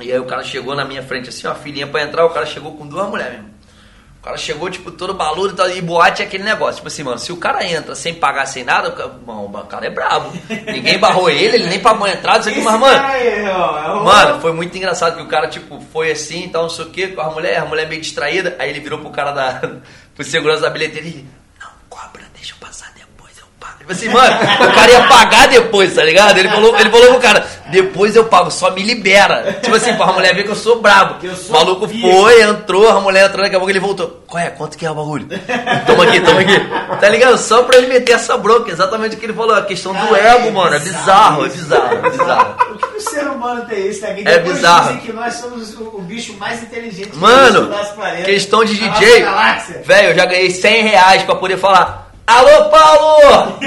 [0.00, 2.46] e aí o cara chegou na minha frente assim, ó, filhinha pra entrar, o cara
[2.46, 3.50] chegou com duas mulheres mesmo.
[4.18, 6.74] O cara chegou, tipo, todo baludo e tal, e boate é aquele negócio.
[6.76, 9.64] Tipo assim, mano, se o cara entra sem pagar, sem nada, o cara, mano, o
[9.64, 10.30] cara é brabo.
[10.66, 13.02] Ninguém barrou ele, ele nem pagou a entrada, isso aqui, mas, mano.
[13.02, 16.48] Aí, ó, é o- Mano, foi muito engraçado que o cara, tipo, foi assim e
[16.50, 18.56] tal, não sei o que, com a mulher, a mulher meio distraída.
[18.58, 19.52] Aí ele virou pro cara da.
[20.14, 21.28] pro segurança da bilheteria e ele,
[21.58, 23.69] não, cobra, deixa eu passar depois, eu pago.
[23.80, 26.38] Tipo assim, mano, o cara ia pagar depois, tá ligado?
[26.38, 29.58] Ele falou, ele falou pro cara, depois eu pago, só me libera.
[29.62, 31.16] Tipo assim, pra mulher ver que eu sou brabo.
[31.24, 34.22] Eu sou o maluco foi, entrou, a mulher entrou, daqui a pouco ele voltou.
[34.28, 34.50] Qual é?
[34.50, 35.26] Quanto que é o bagulho?
[35.86, 36.60] Toma aqui, toma aqui.
[37.00, 37.38] Tá ligado?
[37.38, 40.36] Só pra ele meter essa bronca, exatamente o que ele falou, a questão do Cara,
[40.36, 40.76] ego, mano.
[40.76, 42.56] É bizarro, é bizarro, é bizarro.
[42.70, 44.22] O que o ser humano tem isso, né?
[44.24, 44.88] É bizarro.
[44.88, 48.24] dizem que nós somos o, bicho mais inteligente Mano, do nosso planeta.
[48.24, 49.24] questão de DJ.
[49.84, 52.09] Velho, eu já ganhei 100 reais pra poder falar.
[52.30, 53.58] Alô, Paulo!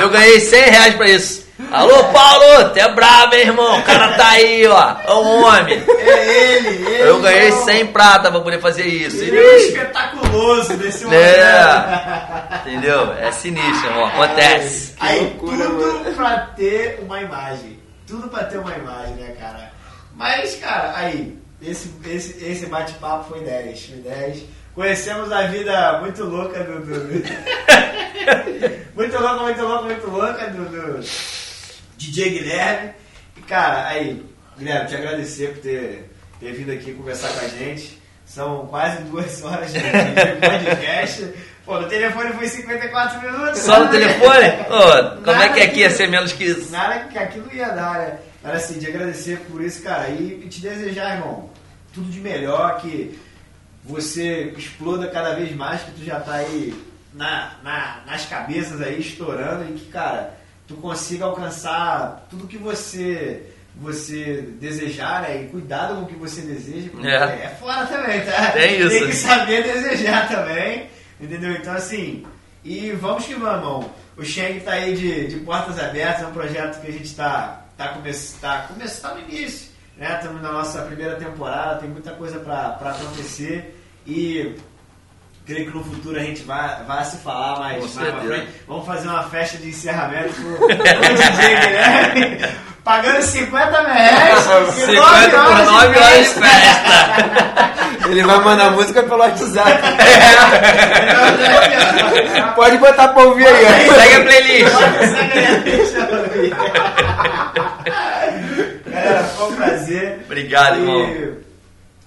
[0.00, 1.44] Eu ganhei 100 reais pra isso.
[1.70, 2.70] Alô, Paulo!
[2.72, 3.78] Tu é brabo, hein, irmão?
[3.78, 4.96] O cara tá aí, ó.
[5.06, 5.82] É um homem.
[5.98, 7.02] É ele, ele.
[7.02, 9.22] Eu ganhei é o- 100 prata pra poder fazer isso.
[9.22, 11.20] Ele é espetaculoso desse momento.
[11.22, 12.56] É.
[12.60, 13.12] Entendeu?
[13.14, 14.06] É sinistro, irmão.
[14.06, 14.94] Acontece.
[15.00, 16.14] Aí, loucura, tudo mano.
[16.16, 17.78] pra ter uma imagem.
[18.06, 19.70] Tudo pra ter uma imagem, né, cara?
[20.16, 23.86] Mas, cara, aí, esse, esse, esse bate-papo foi 10.
[23.86, 24.42] Foi 10.
[24.74, 26.80] Conhecemos a vida muito louca do.
[26.80, 27.24] do-
[28.96, 31.00] muito louca, muito louca, muito louca do, do
[31.96, 32.90] DJ Guilherme.
[33.36, 34.24] E, cara, aí,
[34.58, 36.10] Guilherme, te agradecer por ter,
[36.40, 38.02] ter vindo aqui conversar com a gente.
[38.26, 41.32] São quase duas horas de, podcast.
[41.64, 43.60] Pô, no telefone foi 54 minutos.
[43.60, 44.50] Só no telefone?
[45.24, 46.72] Como é que aqui ia ser menos que isso?
[46.72, 48.18] Nada que aquilo ia dar, né?
[48.42, 51.48] Cara, assim, de agradecer por isso, cara, e te desejar, irmão,
[51.94, 53.18] tudo de melhor, que
[53.84, 56.74] você exploda cada vez mais, que tu já tá aí
[57.12, 60.34] na, na- nas cabeças aí, estourando, e que, cara,
[60.66, 65.42] tu consiga alcançar tudo que você você desejar, né?
[65.42, 67.14] E cuidado com o que você deseja, porque É.
[67.44, 68.52] é, fora também, tá?
[68.52, 68.88] Tem isso.
[68.88, 70.86] Tem que saber desejar também,
[71.20, 71.50] entendeu?
[71.50, 72.24] Então, assim,
[72.62, 73.86] e vamos que vamos.
[74.16, 77.64] O Sheng tá aí de, de portas abertas, é um projeto que a gente tá,
[77.76, 80.14] tá, come, tá começando tá no início, né?
[80.20, 83.73] Estamos na nossa primeira temporada, tem muita coisa pra acontecer
[84.06, 84.54] e
[85.46, 88.48] creio que no futuro a gente vai, vai se falar mais, mais pra frente.
[88.66, 92.38] Vamos fazer uma festa de encerramento com, com o DJ Guilherme,
[92.82, 94.38] pagando 50 reais.
[94.74, 96.40] 50 por 9 horas de festa.
[98.08, 99.70] Ele vai mandar música pelo WhatsApp.
[99.96, 100.48] festa.
[102.54, 103.68] Pode botar pra ouvir aí, ó.
[103.94, 104.72] Segue a playlist.
[108.86, 110.20] Galera, foi um prazer.
[110.24, 111.43] Obrigado, irmão.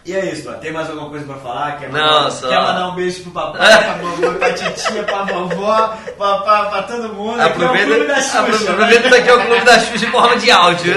[0.07, 0.53] E, é isso, ó.
[0.53, 1.77] tem mais alguma coisa pra falar?
[1.79, 5.23] Quer Não, mandar, só- quer mandar um beijo pro papai, pra mamãe, pra titia, pra
[5.23, 7.41] vovó, pra, pra, pra todo mundo.
[7.41, 9.09] Aqui é o Clube da Aproveita, Xuxa, aproveita né?
[9.09, 10.93] que aqui é o Clube da Xuxa em forma de áudio.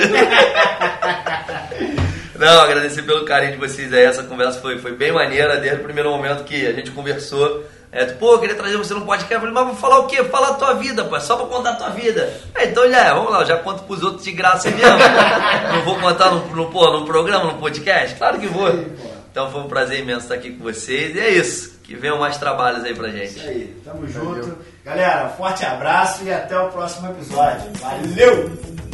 [2.38, 4.04] Não, agradecer pelo carinho de vocês aí.
[4.04, 7.64] Essa conversa foi, foi bem maneira desde o primeiro momento que a gente conversou.
[7.92, 9.34] É, pô, eu queria trazer você num podcast.
[9.34, 10.22] Eu falei, mas vou falar o quê?
[10.24, 11.16] Falar a tua vida, pô.
[11.16, 12.32] é Só pra contar a tua vida.
[12.54, 14.98] É, então já é, vamos lá, eu já conto pros outros de graça mesmo.
[15.74, 18.16] Não vou contar no, no, pô, num programa, num podcast?
[18.16, 18.68] Claro que vou.
[19.30, 21.16] Então foi um prazer imenso estar aqui com vocês.
[21.16, 21.80] E é isso.
[21.82, 23.38] Que venham mais trabalhos aí pra gente.
[23.38, 24.56] Isso aí, tamo junto.
[24.84, 27.70] Galera, forte abraço e até o próximo episódio.
[27.80, 28.89] Valeu!